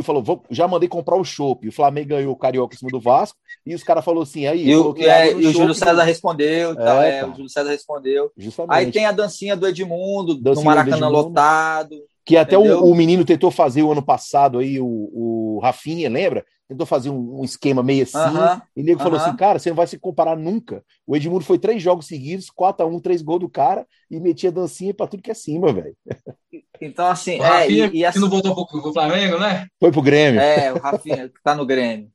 e 0.00 0.02
falou: 0.02 0.22
Vou, 0.22 0.42
já 0.50 0.66
mandei 0.66 0.88
comprar 0.88 1.16
o 1.16 1.24
chopp. 1.24 1.68
O 1.68 1.72
Flamengo 1.72 2.08
ganhou 2.08 2.32
o 2.32 2.36
Carioca 2.36 2.74
em 2.74 2.78
cima 2.78 2.90
do 2.90 3.00
Vasco. 3.00 3.38
E 3.64 3.74
os 3.74 3.82
caras 3.82 4.04
falaram 4.04 4.22
assim: 4.22 4.46
aí. 4.46 4.68
E, 4.68 4.76
o, 4.76 4.94
é, 4.98 5.32
e 5.32 5.46
o 5.46 5.52
Júlio 5.52 5.74
César 5.74 6.02
respondeu. 6.02 6.74
Tá, 6.74 7.04
é, 7.04 7.24
o 7.24 7.34
Júlio 7.34 7.48
César 7.48 7.70
respondeu. 7.70 8.30
Justamente. 8.36 8.74
Aí 8.74 8.90
tem 8.90 9.06
a 9.06 9.12
dancinha 9.12 9.56
do 9.56 9.66
Edmundo, 9.68 10.34
dancinha 10.34 10.64
no 10.64 10.64
Maracanã 10.64 11.06
Edmundo, 11.08 11.12
lotado. 11.12 11.96
Que 12.24 12.36
até 12.36 12.56
o, 12.56 12.84
o, 12.84 12.94
menino 12.94 13.24
tentou 13.24 13.50
fazer 13.50 13.82
o 13.82 13.90
ano 13.90 14.02
passado 14.02 14.60
aí, 14.60 14.78
o, 14.80 14.86
o 14.86 15.60
Rafinha, 15.60 16.08
lembra? 16.08 16.44
Tentou 16.72 16.86
fazer 16.86 17.10
um, 17.10 17.40
um 17.40 17.44
esquema 17.44 17.82
meio 17.82 18.02
assim, 18.02 18.16
uh 18.16 18.34
-huh, 18.34 18.62
e 18.76 18.82
o 18.82 18.84
nego 18.84 18.98
uh 18.98 19.00
-huh. 19.00 19.04
falou 19.04 19.20
assim, 19.20 19.36
cara, 19.36 19.58
você 19.58 19.68
não 19.68 19.76
vai 19.76 19.86
se 19.86 19.98
comparar 19.98 20.36
nunca. 20.36 20.82
O 21.06 21.14
Edmundo 21.14 21.44
foi 21.44 21.58
três 21.58 21.82
jogos 21.82 22.06
seguidos, 22.06 22.50
4x1, 22.50 23.00
três 23.02 23.22
gols 23.22 23.40
do 23.40 23.48
cara, 23.48 23.86
e 24.10 24.18
metia 24.18 24.50
dancinha 24.50 24.94
pra 24.94 25.06
tudo 25.06 25.22
que 25.22 25.30
é 25.30 25.34
cima, 25.34 25.72
velho. 25.72 25.96
Então, 26.80 27.06
assim, 27.06 27.38
o 27.38 27.44
é, 27.44 27.70
e, 27.70 27.98
e 27.98 28.04
assim, 28.04 28.18
não 28.18 28.28
voltou 28.28 28.54
pro, 28.66 28.82
pro 28.82 28.92
Flamengo, 28.92 29.38
né? 29.38 29.68
Foi 29.78 29.92
pro 29.92 30.02
Grêmio. 30.02 30.40
É, 30.40 30.72
o 30.72 30.78
Rafinha 30.78 31.30
tá 31.44 31.54
no 31.54 31.64
Grêmio. 31.64 32.10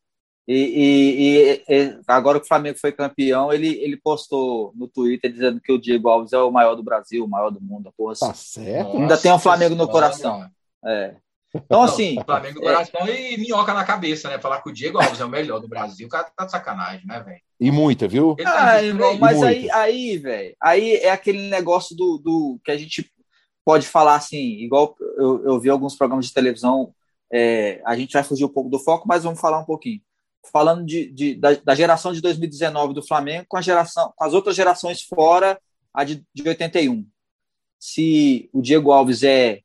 E, 0.47 1.63
e, 1.67 1.73
e, 1.73 1.99
agora 2.07 2.39
que 2.39 2.45
o 2.45 2.47
Flamengo 2.47 2.77
foi 2.79 2.93
campeão, 2.93 3.51
ele, 3.51 3.67
ele 3.81 3.97
postou 3.97 4.71
no 4.75 4.87
Twitter 4.87 5.31
dizendo 5.31 5.59
que 5.59 5.73
o 5.73 5.79
Diego 5.79 6.07
Alves 6.07 6.31
é 6.31 6.37
o 6.37 6.51
maior 6.51 6.73
do 6.75 6.83
Brasil, 6.83 7.23
o 7.23 7.29
maior 7.29 7.49
do 7.49 7.61
mundo. 7.61 7.93
Porra, 7.97 8.15
tá 8.15 8.33
certo. 8.33 8.91
Ainda 8.91 9.09
Nossa, 9.09 9.21
tem 9.21 9.31
o 9.31 9.39
Flamengo 9.39 9.75
no 9.75 9.89
coração. 9.89 10.49
É. 10.85 11.15
Então, 11.53 11.81
assim. 11.81 12.17
Flamengo 12.25 12.59
coração 12.59 13.07
é... 13.07 13.33
e 13.33 13.37
minhoca 13.37 13.73
na 13.73 13.83
cabeça, 13.83 14.29
né? 14.29 14.39
Falar 14.39 14.61
que 14.61 14.69
o 14.69 14.73
Diego 14.73 15.01
Alves 15.01 15.19
é 15.19 15.25
o 15.25 15.29
melhor 15.29 15.59
do 15.59 15.67
Brasil, 15.67 16.07
o 16.07 16.09
cara 16.09 16.31
tá 16.35 16.45
de 16.45 16.51
sacanagem, 16.51 17.05
né, 17.05 17.19
velho? 17.21 17.41
E 17.59 17.71
muita, 17.71 18.07
viu? 18.07 18.35
Tá 18.35 18.73
ah, 18.73 18.83
irmão, 18.83 19.17
mas 19.17 19.41
aí, 19.41 19.69
aí 19.71 20.17
velho, 20.17 20.55
aí 20.61 20.95
é 20.97 21.09
aquele 21.09 21.49
negócio 21.49 21.95
do, 21.95 22.17
do 22.17 22.59
que 22.63 22.71
a 22.71 22.77
gente 22.77 23.09
pode 23.65 23.87
falar 23.87 24.15
assim, 24.15 24.59
igual 24.59 24.95
eu, 25.17 25.43
eu 25.43 25.59
vi 25.59 25.69
alguns 25.69 25.95
programas 25.95 26.27
de 26.27 26.33
televisão, 26.33 26.93
é, 27.31 27.81
a 27.85 27.95
gente 27.97 28.13
vai 28.13 28.23
fugir 28.23 28.45
um 28.45 28.49
pouco 28.49 28.69
do 28.69 28.79
foco, 28.79 29.07
mas 29.07 29.23
vamos 29.23 29.39
falar 29.39 29.59
um 29.59 29.65
pouquinho. 29.65 30.01
Falando 30.51 30.85
de, 30.85 31.11
de 31.11 31.35
da, 31.35 31.53
da, 31.55 31.75
geração 31.75 32.13
de 32.13 32.21
2019 32.21 32.93
do 32.93 33.05
Flamengo 33.05 33.45
com 33.49 33.57
a 33.57 33.61
geração, 33.61 34.13
com 34.15 34.23
as 34.23 34.33
outras 34.33 34.55
gerações 34.55 35.01
fora 35.01 35.59
a 35.93 36.03
de, 36.03 36.23
de 36.33 36.47
81. 36.47 37.05
Se 37.77 38.49
o 38.53 38.61
Diego 38.61 38.91
Alves 38.91 39.23
é 39.23 39.61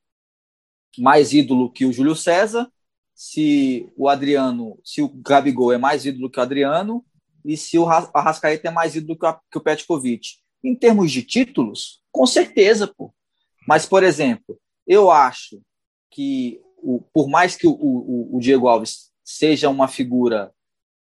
mais 1.01 1.33
ídolo 1.33 1.71
que 1.71 1.85
o 1.85 1.93
Júlio 1.93 2.15
César, 2.15 2.71
se 3.15 3.89
o 3.97 4.09
Adriano, 4.09 4.79
se 4.85 5.01
o 5.01 5.09
Gabigol 5.09 5.73
é 5.73 5.79
mais 5.79 6.05
ídolo 6.05 6.31
que 6.31 6.39
o 6.39 6.43
Adriano 6.43 7.05
e 7.45 7.57
se 7.57 7.79
o 7.79 7.89
Arrascaeta 7.89 8.69
é 8.69 8.71
mais 8.71 8.95
ídolo 8.95 9.19
que 9.19 9.27
o, 9.27 9.35
que 9.51 9.59
o 9.59 9.61
Petkovic. 9.61 10.39
Em 10.63 10.75
termos 10.75 11.11
de 11.11 11.23
títulos, 11.23 12.01
com 12.11 12.27
certeza, 12.27 12.87
pô. 12.87 13.13
Mas, 13.67 13.87
por 13.87 14.03
exemplo, 14.03 14.59
eu 14.87 15.11
acho 15.11 15.61
que, 16.11 16.61
o, 16.79 17.01
por 17.13 17.29
mais 17.29 17.57
que 17.57 17.67
o, 17.67 17.73
o, 17.73 18.37
o 18.37 18.41
Diego 18.41 18.69
Alves 18.69 19.11
seja 19.25 19.69
uma 19.69 19.89
figura 19.89 20.53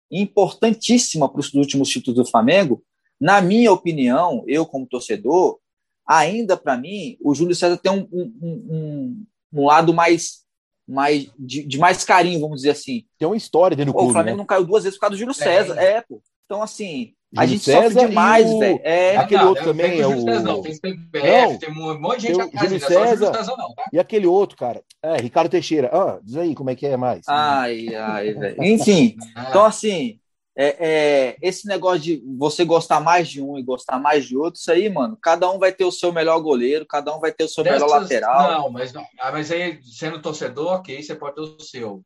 importantíssima 0.10 1.30
para 1.30 1.40
os 1.40 1.54
últimos 1.54 1.90
títulos 1.90 2.18
do 2.18 2.30
Flamengo, 2.30 2.84
na 3.20 3.42
minha 3.42 3.72
opinião, 3.72 4.44
eu 4.48 4.66
como 4.66 4.88
torcedor, 4.88 5.60
ainda 6.06 6.58
para 6.58 6.78
mim, 6.78 7.18
o 7.22 7.34
Júlio 7.34 7.56
César 7.56 7.78
tem 7.78 7.92
um, 7.92 8.08
um, 8.12 8.34
um, 8.42 9.26
um 9.54 9.66
lado 9.66 9.94
mais, 9.94 10.42
mais 10.88 11.30
de, 11.38 11.64
de, 11.64 11.78
mais 11.78 12.04
carinho, 12.04 12.40
vamos 12.40 12.58
dizer 12.58 12.72
assim. 12.72 13.06
Tem 13.18 13.28
uma 13.28 13.38
história 13.38 13.76
dentro 13.76 13.92
do 13.92 13.98
clube. 13.98 14.12
O 14.12 14.14
Flamengo 14.14 14.38
né? 14.38 14.42
não 14.42 14.46
caiu 14.46 14.66
duas 14.66 14.84
vezes 14.84 14.98
por 14.98 15.02
causa 15.02 15.16
do 15.16 15.20
Júlio 15.20 15.34
César. 15.34 15.78
É, 15.80 15.98
é 15.98 16.02
pô. 16.02 16.22
Então, 16.46 16.62
assim, 16.62 17.14
Júlio 17.32 17.38
a 17.38 17.46
gente 17.46 17.64
César 17.64 17.92
sofre 17.92 18.08
demais, 18.08 18.50
o... 18.50 18.60
velho. 18.60 18.80
É, 18.84 19.18
aquele 19.18 19.42
não, 19.42 19.50
outro 19.50 19.64
também 19.64 20.00
é 20.00 20.08
o. 20.08 20.22
César, 20.22 20.42
não, 20.42 20.62
tem 20.62 20.74
CBF, 20.74 21.60
tem 21.60 21.70
um 21.70 22.00
monte 22.00 22.22
de 22.22 22.28
gente 22.28 22.50
tem 22.50 22.60
Júlio 22.60 22.80
César, 22.80 23.34
César 23.34 23.56
não, 23.58 23.74
tá? 23.74 23.86
E 23.92 24.00
aquele 24.00 24.28
outro, 24.28 24.58
cara. 24.58 24.82
É, 25.02 25.18
Ricardo 25.18 25.50
Teixeira. 25.50 25.90
Ah, 25.94 26.20
diz 26.24 26.38
aí 26.38 26.56
como 26.56 26.70
é 26.70 26.76
que 26.76 26.86
é 26.86 26.98
mais. 26.98 27.22
Ai, 27.28 27.94
ai, 27.96 28.34
velho. 28.34 28.64
Enfim, 28.64 29.16
então 29.50 29.66
assim, 29.66 30.20
é, 30.62 30.78
é, 30.80 31.38
esse 31.42 31.68
negócio 31.68 32.00
de 32.00 32.24
você 32.38 32.64
gostar 32.64 33.00
mais 33.00 33.28
de 33.28 33.42
um 33.42 33.58
e 33.58 33.64
gostar 33.64 33.98
mais 33.98 34.26
de 34.26 34.38
outro, 34.38 34.60
isso 34.60 34.72
aí, 34.72 34.88
mano, 34.90 35.18
cada 35.20 35.50
um 35.50 35.58
vai 35.58 35.72
ter 35.72 35.86
o 35.86 35.92
seu 35.92 36.14
melhor 36.14 36.40
goleiro, 36.40 36.86
cada 36.86 37.16
um 37.16 37.20
vai 37.20 37.32
ter 37.32 37.46
o 37.46 37.50
seu 37.50 37.64
Dessas, 37.64 37.82
melhor 37.82 38.02
lateral. 38.02 38.52
Não, 38.52 38.70
mas 38.70 38.94
não. 38.94 39.04
Ah, 39.20 39.32
mas 39.32 39.52
aí, 39.52 39.80
sendo 39.84 40.22
torcedor, 40.22 40.74
ok, 40.74 41.02
você 41.02 41.16
pode 41.16 41.36
ter 41.36 41.42
o 41.42 41.60
seu. 41.60 42.04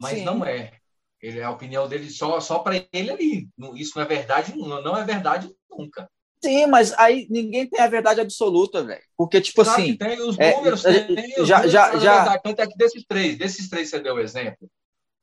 Mas 0.00 0.18
Sim. 0.18 0.24
não 0.24 0.44
é. 0.44 0.74
Ele, 1.20 1.42
a 1.42 1.50
opinião 1.50 1.88
dele 1.88 2.08
só, 2.08 2.38
só 2.38 2.60
para 2.60 2.76
ele 2.92 3.10
ali. 3.10 3.48
Isso 3.74 3.92
não 3.96 4.04
é 4.04 4.06
verdade, 4.06 4.56
não, 4.56 4.80
não 4.80 4.96
é 4.96 5.04
verdade 5.04 5.52
nunca. 5.68 6.08
Sim, 6.44 6.66
mas 6.66 6.92
aí 6.94 7.26
ninguém 7.30 7.68
tem 7.68 7.80
a 7.80 7.88
verdade 7.88 8.20
absoluta, 8.20 8.82
velho. 8.84 9.02
Porque, 9.16 9.40
tipo 9.40 9.64
claro 9.64 9.80
assim. 9.80 9.96
Tem 9.96 10.20
os 10.20 10.38
é, 10.38 10.56
números, 10.56 10.84
é, 10.84 11.04
tem, 11.04 11.40
os 11.40 11.48
já, 11.48 11.56
números 11.58 11.72
já, 11.72 11.98
já... 11.98 12.38
Tanto 12.38 12.60
é 12.60 12.66
que 12.66 12.76
desses 12.76 13.04
três, 13.04 13.38
desses 13.38 13.68
três 13.68 13.90
você 13.90 13.98
deu 13.98 14.14
o 14.14 14.20
exemplo. 14.20 14.68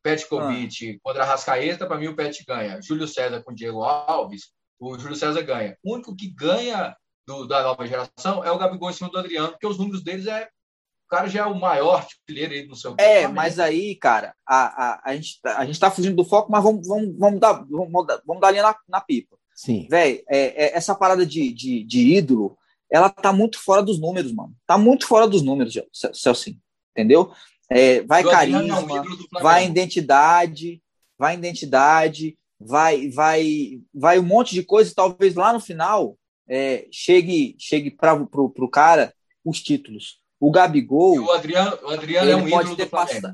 Petkovic 0.01 0.91
ah. 0.91 0.99
contra 1.03 1.23
a 1.23 1.25
Rascaeta, 1.25 1.85
para 1.85 1.97
mim 1.97 2.07
o 2.07 2.15
Pet 2.15 2.43
ganha. 2.45 2.81
Júlio 2.81 3.07
César 3.07 3.41
com 3.43 3.53
Diego 3.53 3.83
Alves, 3.83 4.51
o 4.79 4.97
Júlio 4.97 5.15
César 5.15 5.41
ganha. 5.41 5.77
O 5.83 5.93
único 5.93 6.15
que 6.15 6.27
ganha 6.27 6.95
do, 7.27 7.45
da 7.45 7.61
nova 7.63 7.85
geração 7.85 8.43
é 8.43 8.51
o 8.51 8.57
Gabigol 8.57 8.89
em 8.89 8.93
cima 8.93 9.09
do 9.09 9.19
Adriano, 9.19 9.49
porque 9.49 9.67
os 9.67 9.77
números 9.77 10.03
deles 10.03 10.25
é. 10.25 10.49
O 11.05 11.09
cara 11.09 11.27
já 11.27 11.41
é 11.41 11.45
o 11.45 11.59
maior 11.59 11.95
artilheiro 11.95 12.53
aí 12.53 12.67
no 12.67 12.75
seu 12.75 12.95
É, 12.99 13.27
mas 13.27 13.57
aí, 13.57 13.95
cara, 13.95 14.35
a, 14.45 14.57
a, 14.57 15.01
a, 15.05 15.15
gente, 15.15 15.41
tá, 15.41 15.57
a 15.57 15.65
gente 15.65 15.79
tá 15.79 15.89
fugindo 15.89 16.15
do 16.15 16.23
foco, 16.23 16.51
mas 16.51 16.63
vamos, 16.63 16.87
vamos, 16.87 17.17
vamos, 17.17 17.39
dar, 17.39 17.53
vamos, 17.67 18.05
dar, 18.05 18.21
vamos 18.23 18.39
dar 18.39 18.51
linha 18.51 18.61
na, 18.61 18.75
na 18.87 19.01
pipa. 19.01 19.35
Sim. 19.55 19.87
Véi, 19.89 20.23
é, 20.29 20.65
é, 20.65 20.77
essa 20.77 20.93
parada 20.93 21.25
de, 21.25 21.51
de, 21.51 21.83
de, 21.83 22.15
ídolo, 22.15 22.55
ela 22.91 23.09
tá 23.09 23.33
muito 23.33 23.59
fora 23.59 23.81
dos 23.81 23.99
números, 23.99 24.31
mano. 24.31 24.55
Tá 24.67 24.77
muito 24.77 25.07
fora 25.07 25.27
dos 25.27 25.41
números, 25.41 25.73
Celso. 26.13 26.51
Entendeu? 26.95 27.33
É, 27.69 28.01
vai 28.01 28.23
carisma, 28.23 28.79
é 28.79 29.41
vai 29.41 29.65
identidade, 29.65 30.81
vai 31.17 31.35
identidade, 31.35 32.37
vai, 32.59 33.09
vai, 33.09 33.81
vai 33.93 34.19
um 34.19 34.23
monte 34.23 34.55
de 34.55 34.63
coisa. 34.63 34.93
Talvez 34.95 35.35
lá 35.35 35.53
no 35.53 35.59
final 35.59 36.17
é, 36.47 36.87
chegue, 36.91 37.55
chegue 37.59 37.91
para 37.91 38.15
o 38.15 38.69
cara 38.69 39.13
os 39.45 39.61
títulos. 39.61 40.19
O 40.39 40.51
Gabigol. 40.51 41.15
E 41.15 41.19
o 41.19 41.31
Adriano, 41.31 41.77
o 41.83 41.89
Adriano 41.89 42.31
é 42.31 42.35
um 42.35 42.47
ídolo 42.47 42.75
do 42.75 42.87
Flamengo. 42.87 43.27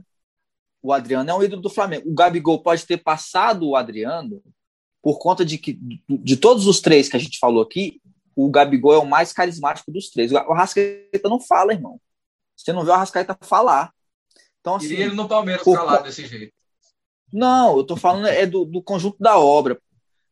O 0.81 0.93
Adriano 0.93 1.29
é 1.29 1.33
um 1.33 1.43
ídolo 1.43 1.61
do 1.61 1.69
Flamengo. 1.69 2.09
O 2.09 2.13
Gabigol 2.13 2.61
pode 2.61 2.85
ter 2.85 2.97
passado 2.97 3.67
o 3.67 3.75
Adriano 3.75 4.43
por 5.01 5.19
conta 5.19 5.45
de 5.45 5.57
que, 5.57 5.79
de 6.09 6.35
todos 6.35 6.67
os 6.67 6.81
três 6.81 7.07
que 7.07 7.15
a 7.15 7.19
gente 7.19 7.39
falou 7.39 7.61
aqui, 7.61 8.01
o 8.35 8.49
Gabigol 8.49 8.93
é 8.93 8.97
o 8.97 9.05
mais 9.05 9.31
carismático 9.31 9.91
dos 9.91 10.09
três. 10.09 10.31
O 10.31 10.37
Arrascaeta 10.37 11.29
não 11.29 11.39
fala, 11.39 11.73
irmão. 11.73 11.99
Você 12.55 12.73
não 12.73 12.83
vê 12.83 12.89
o 12.89 12.93
Arrascaeta 12.93 13.37
falar. 13.41 13.93
Então, 14.65 14.77
assim, 14.77 14.95
ele 14.95 15.13
no 15.13 15.27
Palmeiras 15.27 15.63
por... 15.63 15.79
lá 15.79 16.01
desse 16.01 16.25
jeito. 16.25 16.51
Não, 17.31 17.77
eu 17.77 17.83
tô 17.83 17.95
falando 17.95 18.25
é 18.25 18.47
do, 18.47 18.65
do 18.65 18.81
conjunto 18.81 19.17
da 19.19 19.37
obra. 19.37 19.79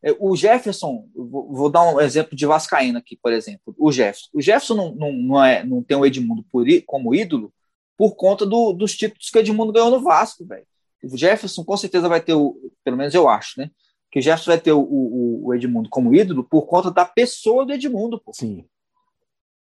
É, 0.01 0.11
o 0.19 0.35
Jefferson, 0.35 1.07
vou, 1.15 1.53
vou, 1.53 1.69
dar 1.69 1.83
um 1.83 2.01
exemplo 2.01 2.35
de 2.35 2.47
Vascaína 2.47 2.97
aqui, 2.97 3.15
por 3.21 3.31
exemplo. 3.31 3.75
O 3.77 3.91
Jefferson. 3.91 4.29
O 4.33 4.41
Jefferson 4.41 4.73
não, 4.73 4.95
não, 4.95 5.13
não, 5.13 5.45
é, 5.45 5.63
não 5.63 5.83
tem 5.83 5.95
o 5.95 6.03
Edmundo 6.03 6.43
por, 6.51 6.65
como 6.87 7.13
ídolo 7.13 7.53
por 7.95 8.15
conta 8.15 8.43
do, 8.43 8.73
dos 8.73 8.97
títulos 8.97 9.29
que 9.29 9.37
o 9.37 9.41
Edmundo 9.41 9.71
ganhou 9.71 9.91
no 9.91 10.01
Vasco, 10.01 10.43
velho. 10.47 10.65
O 11.03 11.15
Jefferson 11.15 11.63
com 11.63 11.77
certeza 11.77 12.09
vai 12.09 12.19
ter 12.19 12.33
o, 12.33 12.57
pelo 12.83 12.97
menos 12.97 13.13
eu 13.13 13.29
acho, 13.29 13.59
né? 13.59 13.69
que 14.11 14.17
o 14.17 14.21
Jefferson 14.21 14.51
vai 14.51 14.59
ter 14.59 14.71
o, 14.71 14.79
o, 14.79 15.47
o, 15.47 15.53
Edmundo 15.53 15.89
como 15.89 16.13
ídolo 16.13 16.43
por 16.43 16.65
conta 16.65 16.89
da 16.89 17.05
pessoa 17.05 17.65
do 17.65 17.73
Edmundo. 17.73 18.19
Pô. 18.19 18.31
Sim. 18.33 18.65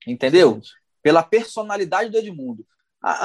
Entendeu? 0.06 0.60
Sim. 0.62 0.70
Pela 1.02 1.22
personalidade 1.22 2.10
do 2.10 2.18
Edmundo. 2.18 2.64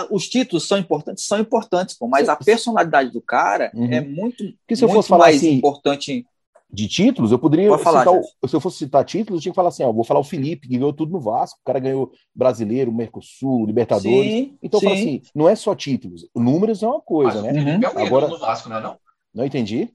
Os 0.10 0.28
títulos 0.28 0.68
são 0.68 0.78
importantes, 0.78 1.26
são 1.26 1.40
importantes, 1.40 1.98
pô, 1.98 2.08
mas 2.08 2.26
Sim. 2.26 2.32
a 2.32 2.36
personalidade 2.36 3.12
do 3.12 3.22
cara 3.22 3.72
uhum. 3.74 3.92
é 3.92 4.02
muito, 4.02 4.44
que 4.68 4.76
se 4.76 4.84
eu 4.84 4.88
muito 4.88 4.98
fosse 4.98 5.10
falar 5.10 5.26
mais 5.26 5.38
assim, 5.38 5.54
importante. 5.54 6.26
De 6.74 6.88
títulos, 6.88 7.34
eu 7.34 7.40
poderia 7.40 7.78
falar, 7.80 8.06
citar 8.06 8.14
o, 8.14 8.48
se 8.48 8.56
eu 8.56 8.62
fosse 8.62 8.78
citar 8.78 9.04
títulos, 9.04 9.40
eu 9.40 9.42
tinha 9.42 9.52
que 9.52 9.56
falar 9.58 9.68
assim: 9.68 9.84
ó, 9.84 9.92
vou 9.92 10.06
falar 10.06 10.22
o 10.22 10.24
Felipe, 10.24 10.70
que 10.70 10.78
ganhou 10.78 10.94
tudo 10.94 11.12
no 11.12 11.20
Vasco, 11.20 11.60
o 11.60 11.66
cara 11.66 11.80
ganhou 11.80 12.14
brasileiro, 12.34 12.94
Mercosul, 12.94 13.66
Libertadores. 13.66 14.32
Sim, 14.32 14.58
então, 14.64 14.80
eu 14.80 14.84
falo 14.84 14.96
assim: 14.96 15.22
não 15.36 15.50
é 15.50 15.56
só 15.56 15.76
títulos, 15.76 16.26
números 16.34 16.82
é 16.82 16.88
uma 16.88 17.02
coisa, 17.02 17.42
mas 17.42 17.54
né? 17.54 17.76
Uhum. 17.76 17.84
É 17.84 17.90
um 17.90 18.06
Agora, 18.06 18.28
no 18.30 18.40
Vasco, 18.40 18.70
não 18.70 18.78
é? 18.78 18.82
Não? 18.82 18.98
não 19.36 19.46
entendi. 19.46 19.92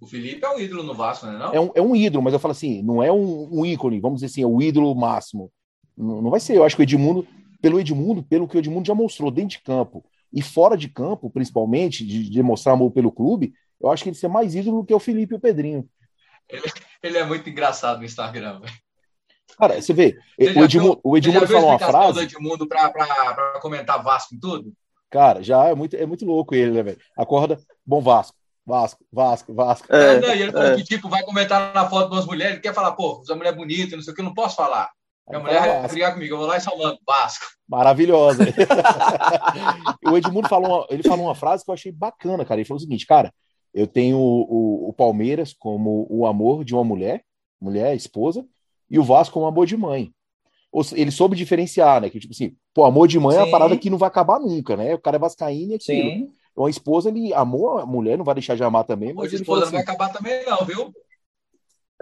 O 0.00 0.06
Felipe 0.06 0.44
é 0.44 0.50
um 0.50 0.58
ídolo 0.58 0.82
no 0.82 0.94
Vasco, 0.94 1.26
não 1.26 1.34
é? 1.34 1.38
Não? 1.38 1.54
É, 1.54 1.60
um, 1.60 1.70
é 1.76 1.82
um 1.82 1.96
ídolo, 1.96 2.24
mas 2.24 2.32
eu 2.32 2.38
falo 2.38 2.52
assim, 2.52 2.82
não 2.82 3.02
é 3.02 3.12
um, 3.12 3.48
um 3.50 3.66
ícone, 3.66 4.00
vamos 4.00 4.20
dizer 4.20 4.26
assim, 4.26 4.42
é 4.42 4.46
o 4.46 4.60
ídolo 4.60 4.94
máximo. 4.94 5.52
Não, 5.96 6.22
não 6.22 6.30
vai 6.30 6.40
ser. 6.40 6.56
Eu 6.56 6.64
acho 6.64 6.74
que 6.74 6.82
o 6.82 6.84
Edmundo, 6.84 7.26
pelo 7.60 7.78
Edmundo, 7.78 8.22
pelo 8.22 8.48
que 8.48 8.56
o 8.56 8.58
Edmundo 8.58 8.86
já 8.86 8.94
mostrou 8.94 9.30
dentro 9.30 9.50
de 9.50 9.62
campo 9.62 10.04
e 10.32 10.42
fora 10.42 10.76
de 10.76 10.88
campo, 10.88 11.30
principalmente, 11.30 12.06
de, 12.06 12.28
de 12.28 12.42
mostrar 12.42 12.72
amor 12.72 12.90
pelo 12.92 13.10
clube, 13.10 13.52
eu 13.80 13.90
acho 13.90 14.02
que 14.02 14.10
ele 14.10 14.16
ser 14.16 14.28
mais 14.28 14.54
ídolo 14.54 14.80
do 14.80 14.86
que 14.86 14.94
o 14.94 15.00
Felipe 15.00 15.34
e 15.34 15.36
o 15.36 15.40
Pedrinho. 15.40 15.88
Ele, 16.48 16.62
ele 17.02 17.18
é 17.18 17.24
muito 17.24 17.48
engraçado 17.48 17.98
no 17.98 18.04
Instagram, 18.04 18.60
velho. 18.60 18.72
Cara, 19.58 19.80
você 19.80 19.92
vê, 19.92 20.16
você 20.38 20.58
o 20.58 20.64
Edmundo, 20.64 21.00
o 21.02 21.16
Edmundo 21.16 21.46
falou 21.46 21.70
uma 21.70 21.78
frase. 21.78 22.14
do 22.14 22.22
Edmundo 22.22 22.66
para 22.66 23.58
comentar 23.60 24.02
Vasco 24.02 24.34
em 24.34 24.40
tudo? 24.40 24.72
Cara, 25.10 25.42
já 25.42 25.66
é 25.66 25.74
muito, 25.74 25.96
é 25.96 26.06
muito 26.06 26.24
louco 26.24 26.54
ele, 26.54 26.70
né, 26.70 26.82
velho? 26.82 26.98
Acorda, 27.16 27.58
bom 27.84 28.00
Vasco. 28.00 28.36
Vasco, 28.64 29.04
Vasco, 29.12 29.52
Vasco. 29.52 29.92
É, 29.92 30.14
é, 30.14 30.20
não, 30.20 30.34
e 30.34 30.42
ele 30.42 30.52
falou 30.52 30.68
é. 30.68 30.76
que, 30.76 30.84
tipo, 30.84 31.08
vai 31.08 31.24
comentar 31.24 31.74
na 31.74 31.88
foto 31.88 32.10
de 32.10 32.16
umas 32.16 32.26
mulheres, 32.26 32.54
ele 32.54 32.62
quer 32.62 32.74
falar, 32.74 32.92
pô, 32.92 33.20
essa 33.22 33.34
mulher 33.34 33.52
é 33.52 33.56
bonita, 33.56 33.96
não 33.96 34.02
sei 34.02 34.12
o 34.12 34.14
que, 34.14 34.20
eu 34.20 34.24
não 34.24 34.34
posso 34.34 34.54
falar. 34.54 34.88
A 35.32 35.38
mulher 35.38 35.80
vai 35.80 35.88
brigar 35.88 36.12
comigo, 36.12 36.34
eu 36.34 36.38
vou 36.38 36.46
lá 36.46 36.56
e 36.56 36.60
salvando, 36.60 36.98
Vasco. 37.06 37.44
Maravilhosa. 37.68 38.44
o 40.06 40.16
Edmundo 40.16 40.48
falou 40.48 40.78
uma, 40.78 40.86
ele 40.90 41.02
falou 41.02 41.26
uma 41.26 41.34
frase 41.34 41.64
que 41.64 41.70
eu 41.70 41.74
achei 41.74 41.92
bacana, 41.92 42.44
cara. 42.44 42.60
Ele 42.60 42.66
falou 42.66 42.78
o 42.78 42.80
seguinte, 42.80 43.06
cara, 43.06 43.32
eu 43.72 43.86
tenho 43.86 44.18
o, 44.18 44.42
o, 44.42 44.88
o 44.88 44.92
Palmeiras 44.92 45.52
como 45.52 46.06
o 46.10 46.26
amor 46.26 46.64
de 46.64 46.74
uma 46.74 46.84
mulher, 46.84 47.24
mulher, 47.60 47.94
esposa, 47.94 48.44
e 48.90 48.98
o 48.98 49.04
Vasco 49.04 49.34
como 49.34 49.46
amor 49.46 49.66
de 49.66 49.76
mãe. 49.76 50.12
Ele 50.94 51.10
soube 51.10 51.36
diferenciar, 51.36 52.00
né? 52.00 52.08
Que, 52.10 52.20
tipo 52.20 52.32
assim, 52.32 52.54
pô, 52.72 52.84
amor 52.84 53.08
de 53.08 53.18
mãe 53.18 53.34
Sim. 53.34 53.40
é 53.40 53.44
uma 53.44 53.50
parada 53.50 53.76
que 53.76 53.90
não 53.90 53.98
vai 53.98 54.08
acabar 54.08 54.38
nunca, 54.38 54.76
né? 54.76 54.94
O 54.94 55.00
cara 55.00 55.16
é 55.16 55.20
vascaíno 55.20 55.72
e 55.72 55.74
aquilo. 55.74 56.10
Sim. 56.10 56.30
Uma 56.56 56.70
esposa, 56.70 57.08
ele 57.08 57.32
amou 57.32 57.78
a 57.78 57.86
mulher, 57.86 58.18
não 58.18 58.24
vai 58.24 58.34
deixar 58.34 58.54
de 58.54 58.62
amar 58.62 58.84
também. 58.84 59.12
Mas 59.12 59.32
a 59.32 59.36
esposa 59.36 59.64
assim, 59.64 59.72
não 59.72 59.82
vai 59.82 59.82
acabar 59.82 60.12
também, 60.12 60.44
não, 60.44 60.64
viu? 60.64 60.92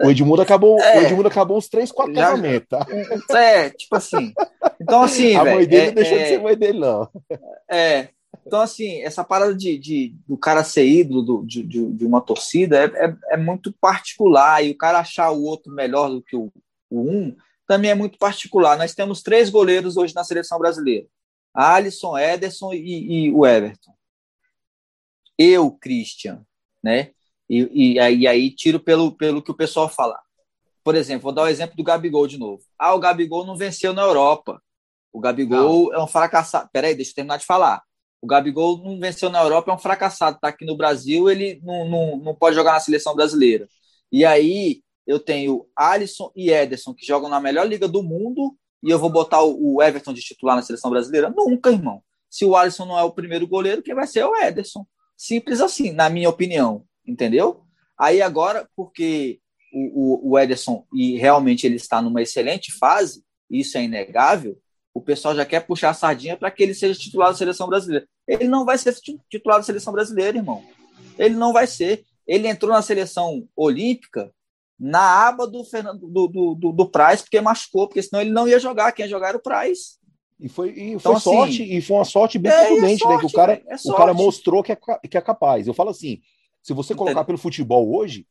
O 0.01 0.09
Edmundo 0.09 0.41
acabou, 0.41 0.79
é, 0.79 0.99
o 0.99 1.01
Edmundo 1.03 1.27
acabou 1.27 1.57
uns 1.57 1.67
três, 1.67 1.91
quatro 1.91 2.13
casamentos, 2.13 2.67
tá? 2.69 2.85
É, 3.35 3.69
tipo 3.69 3.95
assim. 3.95 4.33
Então, 4.79 5.01
assim. 5.01 5.35
a 5.35 5.43
véio, 5.43 5.55
mãe 5.57 5.67
dele 5.67 5.81
é, 5.81 5.87
não 5.87 5.93
deixou 5.93 6.17
é, 6.17 6.23
de 6.23 6.29
ser 6.29 6.41
mãe 6.41 6.57
dele, 6.57 6.79
não. 6.79 7.09
É. 7.69 8.09
Então, 8.45 8.61
assim, 8.61 9.01
essa 9.01 9.23
parada 9.23 9.53
de, 9.53 9.77
de 9.77 10.15
do 10.27 10.37
cara 10.37 10.63
ser 10.63 10.85
ídolo 10.85 11.21
do, 11.21 11.45
de, 11.45 11.63
de, 11.63 12.05
uma 12.05 12.21
torcida 12.21 12.83
é, 12.83 13.05
é, 13.05 13.15
é, 13.31 13.37
muito 13.37 13.71
particular. 13.79 14.63
E 14.63 14.71
o 14.71 14.77
cara 14.77 14.99
achar 14.99 15.29
o 15.31 15.43
outro 15.43 15.71
melhor 15.71 16.09
do 16.09 16.21
que 16.21 16.35
o, 16.35 16.51
o 16.89 17.01
um 17.01 17.35
também 17.67 17.91
é 17.91 17.95
muito 17.95 18.17
particular. 18.17 18.77
Nós 18.77 18.95
temos 18.95 19.21
três 19.21 19.49
goleiros 19.49 19.97
hoje 19.97 20.15
na 20.15 20.23
seleção 20.23 20.57
brasileira: 20.57 21.05
Alisson, 21.53 22.17
Ederson 22.17 22.73
e, 22.73 23.25
e 23.27 23.31
o 23.31 23.45
Everton 23.45 23.93
eu, 25.39 25.71
Christian, 25.71 26.45
né? 26.83 27.11
E, 27.49 27.61
e, 27.73 27.93
e, 27.93 28.27
aí 28.27 28.51
tiro 28.51 28.79
pelo, 28.79 29.11
pelo 29.11 29.41
que 29.41 29.51
o 29.51 29.55
pessoal 29.55 29.89
fala. 29.89 30.19
Por 30.83 30.95
exemplo, 30.95 31.23
vou 31.23 31.31
dar 31.31 31.43
o 31.43 31.47
exemplo 31.47 31.75
do 31.75 31.83
Gabigol 31.83 32.27
de 32.27 32.37
novo. 32.37 32.63
Ah, 32.77 32.93
o 32.93 32.99
Gabigol 32.99 33.45
não 33.45 33.57
venceu 33.57 33.93
na 33.93 34.03
Europa. 34.03 34.61
O 35.11 35.19
Gabigol 35.19 35.89
não. 35.89 35.93
é 35.93 36.03
um 36.03 36.07
fracassado. 36.07 36.69
Peraí, 36.71 36.95
deixa 36.95 37.11
eu 37.11 37.15
terminar 37.15 37.37
de 37.37 37.45
falar. 37.45 37.81
O 38.21 38.27
Gabigol 38.27 38.77
não 38.83 38.99
venceu 38.99 39.29
na 39.29 39.41
Europa, 39.41 39.71
é 39.71 39.73
um 39.73 39.79
fracassado. 39.79 40.35
Está 40.35 40.49
aqui 40.49 40.65
no 40.65 40.77
Brasil, 40.77 41.29
ele 41.29 41.59
não, 41.63 41.87
não, 41.87 42.17
não 42.17 42.35
pode 42.35 42.55
jogar 42.55 42.73
na 42.73 42.79
seleção 42.79 43.15
brasileira. 43.15 43.67
E 44.11 44.25
aí 44.25 44.81
eu 45.07 45.19
tenho 45.19 45.67
Alisson 45.75 46.31
e 46.35 46.51
Ederson, 46.51 46.93
que 46.93 47.05
jogam 47.05 47.29
na 47.29 47.39
melhor 47.39 47.67
liga 47.67 47.87
do 47.87 48.03
mundo, 48.03 48.55
e 48.83 48.89
eu 48.89 48.99
vou 48.99 49.09
botar 49.09 49.41
o 49.41 49.81
Everton 49.81 50.13
de 50.13 50.21
titular 50.21 50.55
na 50.55 50.61
seleção 50.61 50.91
brasileira? 50.91 51.33
Nunca, 51.35 51.71
irmão. 51.71 52.01
Se 52.29 52.45
o 52.45 52.55
Alisson 52.55 52.85
não 52.85 52.99
é 52.99 53.03
o 53.03 53.11
primeiro 53.11 53.47
goleiro, 53.47 53.81
quem 53.81 53.95
vai 53.95 54.05
ser 54.05 54.19
é 54.19 54.27
o 54.27 54.35
Ederson. 54.35 54.85
Simples 55.17 55.59
assim, 55.61 55.91
na 55.91 56.09
minha 56.09 56.29
opinião, 56.29 56.85
entendeu? 57.09 57.61
Aí 57.97 58.21
agora, 58.21 58.67
porque 58.75 59.39
o, 59.73 60.29
o, 60.29 60.31
o 60.31 60.39
Ederson, 60.39 60.85
e 60.93 61.17
realmente 61.17 61.65
ele 61.65 61.75
está 61.75 62.01
numa 62.01 62.21
excelente 62.21 62.71
fase, 62.71 63.23
isso 63.49 63.77
é 63.77 63.83
inegável, 63.83 64.57
o 64.93 65.01
pessoal 65.01 65.35
já 65.35 65.45
quer 65.45 65.65
puxar 65.65 65.89
a 65.89 65.93
sardinha 65.93 66.37
para 66.37 66.51
que 66.51 66.63
ele 66.63 66.73
seja 66.73 66.99
titular 66.99 67.29
da 67.29 67.37
seleção 67.37 67.67
brasileira. 67.67 68.07
Ele 68.27 68.47
não 68.47 68.65
vai 68.65 68.77
ser 68.77 68.93
titular 69.29 69.57
da 69.57 69.63
seleção 69.63 69.93
brasileira, 69.93 70.37
irmão. 70.37 70.63
Ele 71.17 71.35
não 71.35 71.53
vai 71.53 71.67
ser. 71.67 72.03
Ele 72.27 72.47
entrou 72.47 72.71
na 72.71 72.81
seleção 72.81 73.47
olímpica 73.55 74.31
na 74.79 75.27
aba 75.27 75.45
do 75.45 75.63
Fernando 75.63 76.07
do, 76.07 76.27
do, 76.27 76.55
do, 76.55 76.71
do 76.71 76.89
Price, 76.89 77.23
porque 77.23 77.41
machucou, 77.41 77.87
porque 77.87 78.01
senão 78.01 78.21
ele 78.21 78.31
não 78.31 78.47
ia 78.47 78.59
jogar. 78.59 78.91
Quem 78.91 79.05
ia 79.05 79.09
jogar 79.09 79.29
era 79.29 79.37
o 79.37 79.41
Price. 79.41 79.99
E 80.39 80.47
foi, 80.47 80.69
e 80.71 80.91
então, 80.91 80.99
foi 80.99 81.15
assim, 81.15 81.29
sorte, 81.31 81.77
e 81.77 81.81
foi 81.81 81.97
uma 81.97 82.05
sorte 82.05 82.39
bem 82.39 82.51
é, 82.51 82.65
prudente, 82.67 82.93
é 82.93 82.97
sorte, 82.97 83.13
né? 83.13 83.19
Que 83.19 83.25
o 83.25 83.31
cara, 83.31 83.61
é 83.67 83.75
o 83.85 83.93
cara 83.93 84.13
mostrou 84.13 84.63
que 84.63 84.71
é, 84.71 84.77
que 85.09 85.17
é 85.17 85.21
capaz. 85.21 85.67
Eu 85.67 85.73
falo 85.73 85.89
assim: 85.89 86.21
se 86.61 86.73
você 86.73 86.93
colocar 86.93 87.23
pelo 87.23 87.37
futebol 87.37 87.95
hoje, 87.95 88.25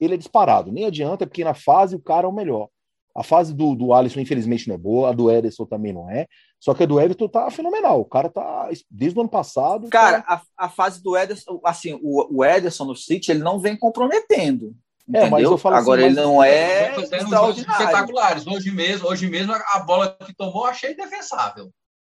ele 0.00 0.14
é 0.14 0.16
disparado. 0.16 0.72
Nem 0.72 0.84
adianta, 0.84 1.26
porque 1.26 1.44
na 1.44 1.54
fase 1.54 1.96
o 1.96 2.00
cara 2.00 2.26
é 2.26 2.28
o 2.28 2.32
melhor. 2.32 2.68
A 3.14 3.22
fase 3.22 3.52
do, 3.52 3.74
do 3.74 3.92
Alisson, 3.92 4.20
infelizmente, 4.20 4.66
não 4.66 4.74
é 4.74 4.78
boa, 4.78 5.10
a 5.10 5.12
do 5.12 5.30
Ederson 5.30 5.66
também 5.66 5.92
não 5.92 6.10
é. 6.10 6.26
Só 6.58 6.72
que 6.72 6.82
a 6.82 6.86
do 6.86 6.98
Everton 6.98 7.28
tá 7.28 7.50
fenomenal. 7.50 8.00
O 8.00 8.04
cara 8.06 8.30
tá, 8.30 8.70
desde 8.90 9.18
o 9.18 9.20
ano 9.20 9.28
passado. 9.28 9.88
Cara, 9.90 10.22
tá... 10.22 10.42
a, 10.56 10.66
a 10.66 10.68
fase 10.70 11.02
do 11.02 11.16
Ederson, 11.16 11.60
assim, 11.64 11.98
o, 12.02 12.38
o 12.38 12.44
Ederson 12.44 12.84
no 12.84 12.96
City, 12.96 13.30
ele 13.30 13.42
não 13.42 13.58
vem 13.58 13.76
comprometendo. 13.76 14.74
Entendeu? 15.06 15.26
É, 15.26 15.30
mas 15.30 15.42
eu 15.42 15.58
falo 15.58 15.76
Agora 15.76 16.00
assim, 16.00 16.10
ele 16.12 16.20
não 16.20 16.42
é 16.42 16.94
espetaculares. 16.96 18.46
Hoje 18.46 18.70
mesmo, 18.70 19.08
hoje 19.08 19.28
mesmo 19.28 19.52
a 19.52 19.80
bola 19.80 20.16
que 20.24 20.32
tomou 20.32 20.64
achei 20.64 20.94
defensável. 20.94 21.70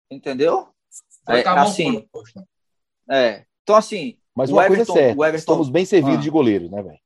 Entendeu? 0.10 0.70
É, 1.28 1.42
assim, 1.42 2.08
é. 3.10 3.44
Então 3.64 3.76
assim, 3.76 4.18
mas 4.36 4.50
uma 4.50 4.66
Everton, 4.66 4.86
coisa 4.86 5.00
é 5.00 5.04
certa, 5.08 5.22
Everton... 5.22 5.38
estamos 5.38 5.70
bem 5.70 5.86
servidos 5.86 6.20
ah. 6.20 6.22
de 6.22 6.30
goleiro, 6.30 6.70
né, 6.70 6.84
velho? 6.84 7.00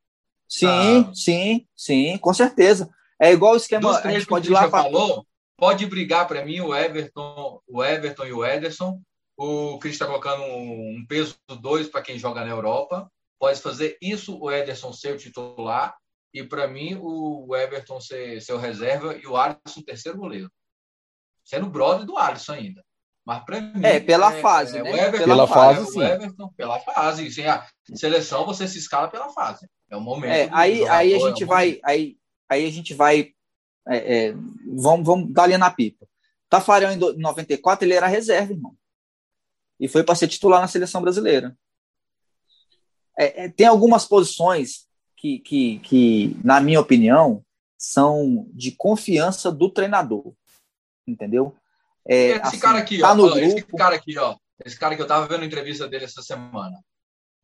Sim, 0.48 0.66
ah. 1.08 1.12
sim, 1.14 1.66
sim, 1.76 2.18
com 2.18 2.34
certeza. 2.34 2.90
É 3.20 3.32
igual 3.32 3.52
o 3.52 3.56
esquema. 3.56 3.92
Dos 3.92 4.00
três 4.00 4.24
pode 4.24 4.48
ir 4.48 4.52
lá 4.52 4.68
pra... 4.68 4.82
falou, 4.82 5.24
pode 5.56 5.86
brigar 5.86 6.26
para 6.26 6.44
mim 6.44 6.60
o 6.60 6.74
Everton, 6.74 7.60
o 7.68 7.84
Everton 7.84 8.24
e 8.24 8.32
o 8.32 8.44
Ederson. 8.44 9.00
O 9.36 9.78
Cris 9.78 9.94
está 9.94 10.06
colocando 10.06 10.42
um 10.42 11.04
peso 11.08 11.36
2 11.48 11.88
para 11.88 12.02
quem 12.02 12.18
joga 12.18 12.44
na 12.44 12.50
Europa. 12.50 13.10
Pode 13.38 13.60
fazer 13.60 13.96
isso 14.02 14.38
o 14.38 14.50
Ederson 14.50 14.92
ser 14.92 15.14
o 15.14 15.18
titular 15.18 15.96
e 16.34 16.42
para 16.42 16.68
mim 16.68 16.98
o 17.00 17.54
Everton 17.56 18.00
ser 18.00 18.42
seu 18.42 18.58
reserva 18.58 19.16
e 19.16 19.26
o 19.26 19.36
Alisson 19.36 19.82
terceiro 19.84 20.18
goleiro. 20.18 20.50
Sendo 21.44 21.70
brother 21.70 22.04
do 22.04 22.18
Alisson 22.18 22.52
ainda. 22.52 22.84
Mas 23.30 23.44
para 23.44 23.60
mim. 23.60 23.84
É, 23.84 24.00
pela 24.00 24.34
é, 24.34 24.40
fase, 24.40 24.76
é, 24.76 24.82
né? 24.82 24.90
Everton, 25.06 25.24
pela 25.24 25.46
fase, 25.46 25.92
sim. 25.92 26.02
Everton, 26.02 26.48
pela 26.56 26.80
fase. 26.80 27.30
Sem 27.30 27.46
a 27.46 27.64
seleção, 27.94 28.44
você 28.44 28.66
se 28.66 28.76
escala 28.76 29.06
pela 29.06 29.28
fase. 29.28 29.70
É 29.88 29.96
o 29.96 30.00
momento. 30.00 30.32
É, 30.32 30.48
aí, 30.50 30.84
aí 30.88 31.14
a 31.14 31.18
gente 31.20 31.44
é 31.44 31.46
vai. 31.46 31.80
Aí, 31.84 32.16
aí 32.48 32.66
a 32.66 32.70
gente 32.72 32.92
vai. 32.92 33.32
É, 33.86 34.16
é, 34.16 34.32
vamos, 34.76 35.06
vamos 35.06 35.32
dar 35.32 35.44
ali 35.44 35.56
na 35.56 35.70
pipa. 35.70 36.08
Tafarel, 36.48 36.90
em 36.90 36.96
94, 36.96 37.86
ele 37.86 37.94
era 37.94 38.08
reserva, 38.08 38.52
irmão. 38.52 38.76
E 39.78 39.86
foi 39.86 40.02
para 40.02 40.16
ser 40.16 40.26
titular 40.26 40.60
na 40.60 40.66
seleção 40.66 41.00
brasileira. 41.00 41.56
É, 43.16 43.44
é, 43.44 43.48
tem 43.48 43.68
algumas 43.68 44.06
posições 44.06 44.88
que, 45.16 45.38
que, 45.38 45.78
que, 45.78 46.36
na 46.42 46.60
minha 46.60 46.80
opinião, 46.80 47.44
são 47.78 48.48
de 48.52 48.72
confiança 48.72 49.52
do 49.52 49.70
treinador. 49.70 50.34
Entendeu? 51.06 51.56
É, 52.10 52.30
esse 52.30 52.40
assim, 52.40 52.58
cara 52.58 52.78
aqui, 52.78 52.98
tá 52.98 53.12
ó, 53.12 53.16
ó 53.16 53.38
esse 53.38 53.62
cara 53.62 53.94
aqui, 53.94 54.18
ó. 54.18 54.36
Esse 54.64 54.76
cara 54.76 54.96
que 54.96 55.02
eu 55.02 55.06
tava 55.06 55.28
vendo 55.28 55.42
a 55.42 55.46
entrevista 55.46 55.86
dele 55.86 56.06
essa 56.06 56.20
semana. 56.22 56.76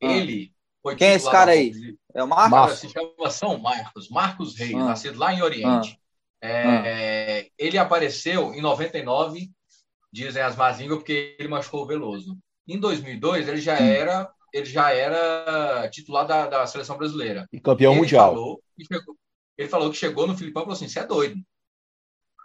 Ah. 0.03 0.07
Ele 0.07 0.53
foi 0.83 0.97
Quem 0.97 1.09
é 1.11 1.15
esse 1.15 1.31
cara 1.31 1.53
aí? 1.53 1.73
É 2.13 2.25
o 2.25 2.27
Marcos? 2.27 2.51
Marcos. 2.51 2.79
Se 2.81 2.89
chama 2.89 3.31
São 3.31 3.59
Marcos, 3.59 4.09
Marcos 4.09 4.57
Reis, 4.57 4.75
ah. 4.75 4.85
nascido 4.87 5.21
lá 5.21 5.33
em 5.33 5.41
Oriente. 5.41 5.97
Ah. 6.43 6.47
É, 6.49 6.63
ah. 6.67 6.83
é, 6.85 7.49
ele 7.57 7.79
apareceu 7.79 8.53
em 8.55 8.61
99, 8.61 9.49
dizem 10.13 10.43
as 10.43 10.57
más 10.57 10.81
línguas, 10.81 10.99
porque 10.99 11.37
ele 11.39 11.49
machucou 11.49 11.85
o 11.85 11.87
Veloso. 11.87 12.37
Em 12.67 12.81
2002, 12.81 13.47
ele 13.47 13.61
já 13.61 13.75
hum. 13.75 13.87
era 13.87 14.33
ele 14.53 14.67
já 14.67 14.91
era 14.91 15.89
titular 15.91 16.27
da, 16.27 16.47
da 16.47 16.67
seleção 16.67 16.97
brasileira. 16.97 17.47
E 17.53 17.61
campeão 17.61 17.93
ele 17.93 18.01
mundial. 18.01 18.31
Falou 18.31 18.63
chegou, 18.81 19.17
ele 19.57 19.69
falou 19.69 19.91
que 19.91 19.97
chegou 19.97 20.27
no 20.27 20.37
Filipão 20.37 20.63
e 20.63 20.65
falou 20.65 20.77
assim: 20.77 20.89
você 20.89 20.99
é 20.99 21.07
doido. 21.07 21.41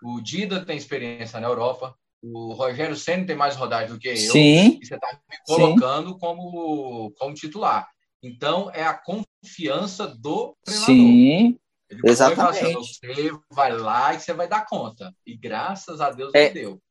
O 0.03 0.21
Dida 0.21 0.63
tem 0.65 0.77
experiência 0.77 1.39
na 1.39 1.47
Europa, 1.47 1.95
o 2.21 2.53
Rogério 2.53 2.95
Senna 2.95 3.25
tem 3.25 3.35
mais 3.35 3.55
rodagem 3.55 3.89
do 3.93 3.99
que 3.99 4.09
eu. 4.09 4.15
Sim. 4.15 4.79
E 4.81 4.85
você 4.85 4.95
está 4.95 5.19
me 5.29 5.37
colocando 5.45 6.17
como, 6.17 7.11
como 7.17 7.33
titular. 7.33 7.89
Então, 8.23 8.69
é 8.71 8.83
a 8.83 8.93
confiança 8.93 10.07
do 10.07 10.55
treinador. 10.63 10.95
Sim. 10.95 11.59
Ele 11.89 12.01
Exatamente. 12.05 12.73
Você 12.73 13.31
vai 13.51 13.75
lá 13.75 14.13
e 14.13 14.19
você 14.19 14.33
vai 14.33 14.47
dar 14.47 14.65
conta. 14.65 15.13
E 15.25 15.35
graças 15.35 15.99
a 15.99 16.11
Deus 16.11 16.31
é, 16.33 16.49
deu. 16.49 16.81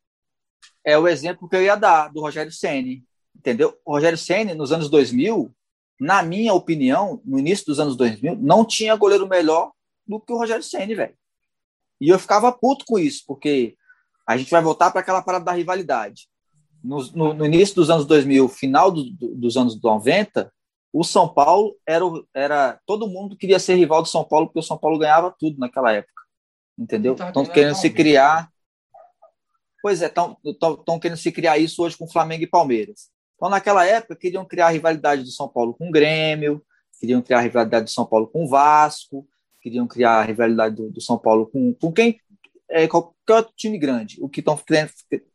É 0.85 0.99
o 0.99 1.09
exemplo 1.09 1.49
que 1.49 1.57
eu 1.57 1.63
ia 1.63 1.77
dar 1.77 2.09
do 2.09 2.21
Rogério 2.21 2.53
Ceni, 2.53 3.05
entendeu? 3.35 3.79
O 3.85 3.93
Rogério 3.93 4.19
Ceni 4.19 4.53
nos 4.53 4.73
anos 4.73 4.91
2000, 4.91 5.55
na 5.99 6.23
minha 6.23 6.53
opinião, 6.53 7.21
no 7.25 7.39
início 7.39 7.65
dos 7.67 7.81
anos 7.81 7.97
2000, 7.97 8.37
não 8.37 8.65
tinha 8.65 8.97
goleiro 8.97 9.27
melhor 9.27 9.73
do 10.07 10.21
que 10.21 10.33
o 10.33 10.37
Rogério 10.37 10.63
Ceni, 10.63 10.95
velho. 10.95 11.15
E 12.01 12.09
eu 12.09 12.19
ficava 12.19 12.53
puto 12.53 12.85
com 12.87 12.99
isso, 12.99 13.23
porque 13.27 13.77
a 14.31 14.37
gente 14.37 14.51
vai 14.51 14.63
voltar 14.63 14.93
para 14.93 15.01
aquela 15.01 15.21
parada 15.23 15.45
da 15.45 15.53
rivalidade. 15.53 16.29
No, 16.83 17.05
no, 17.13 17.35
no, 17.35 17.45
início 17.45 17.75
dos 17.75 17.91
anos 17.91 18.07
2000, 18.07 18.49
final 18.49 18.91
do, 18.91 19.11
do, 19.11 19.35
dos 19.35 19.57
anos 19.57 19.81
90, 19.83 20.53
o 20.93 21.03
São 21.03 21.29
Paulo 21.29 21.77
era, 21.85 22.05
era. 22.33 22.81
Todo 22.87 23.09
mundo 23.09 23.37
queria 23.37 23.59
ser 23.59 23.75
rival 23.75 24.03
do 24.03 24.09
São 24.09 24.25
Paulo, 24.25 24.47
porque 24.47 24.61
o 24.61 24.63
São 24.63 24.79
Paulo 24.79 24.99
ganhava 24.99 25.35
tudo 25.37 25.59
naquela 25.59 25.93
época. 25.93 26.23
Entendeu? 26.79 27.15
Estão 27.15 27.45
tá 27.45 27.53
querendo 27.53 27.75
se 27.75 27.91
criar. 27.91 28.49
Pois 29.83 30.01
é, 30.01 30.07
estão 30.07 31.01
querendo 31.01 31.19
se 31.19 31.33
criar 31.33 31.59
isso 31.59 31.83
hoje 31.83 31.97
com 31.97 32.09
Flamengo 32.09 32.45
e 32.45 32.47
Palmeiras. 32.47 33.11
Então, 33.35 33.49
naquela 33.49 33.85
época, 33.85 34.15
queriam 34.15 34.45
criar 34.45 34.69
a 34.69 34.71
rivalidade 34.71 35.25
do 35.25 35.31
São 35.31 35.49
Paulo 35.49 35.75
com 35.75 35.89
o 35.89 35.91
Grêmio, 35.91 36.63
queriam 37.01 37.21
criar 37.21 37.39
a 37.39 37.43
rivalidade 37.43 37.87
do 37.87 37.91
São 37.91 38.07
Paulo 38.07 38.29
com 38.29 38.45
o 38.45 38.49
Vasco, 38.49 39.27
queriam 39.61 39.89
criar 39.89 40.21
a 40.21 40.23
rivalidade 40.23 40.77
do, 40.77 40.91
do 40.91 41.01
São 41.01 41.19
Paulo 41.19 41.47
com, 41.47 41.75
com 41.75 41.91
quem? 41.91 42.21
É, 42.71 42.87
qualquer 42.87 43.35
outro 43.35 43.53
time 43.57 43.79
grande. 43.79 44.17
O 44.21 44.29
que 44.29 44.41
estão 44.41 44.59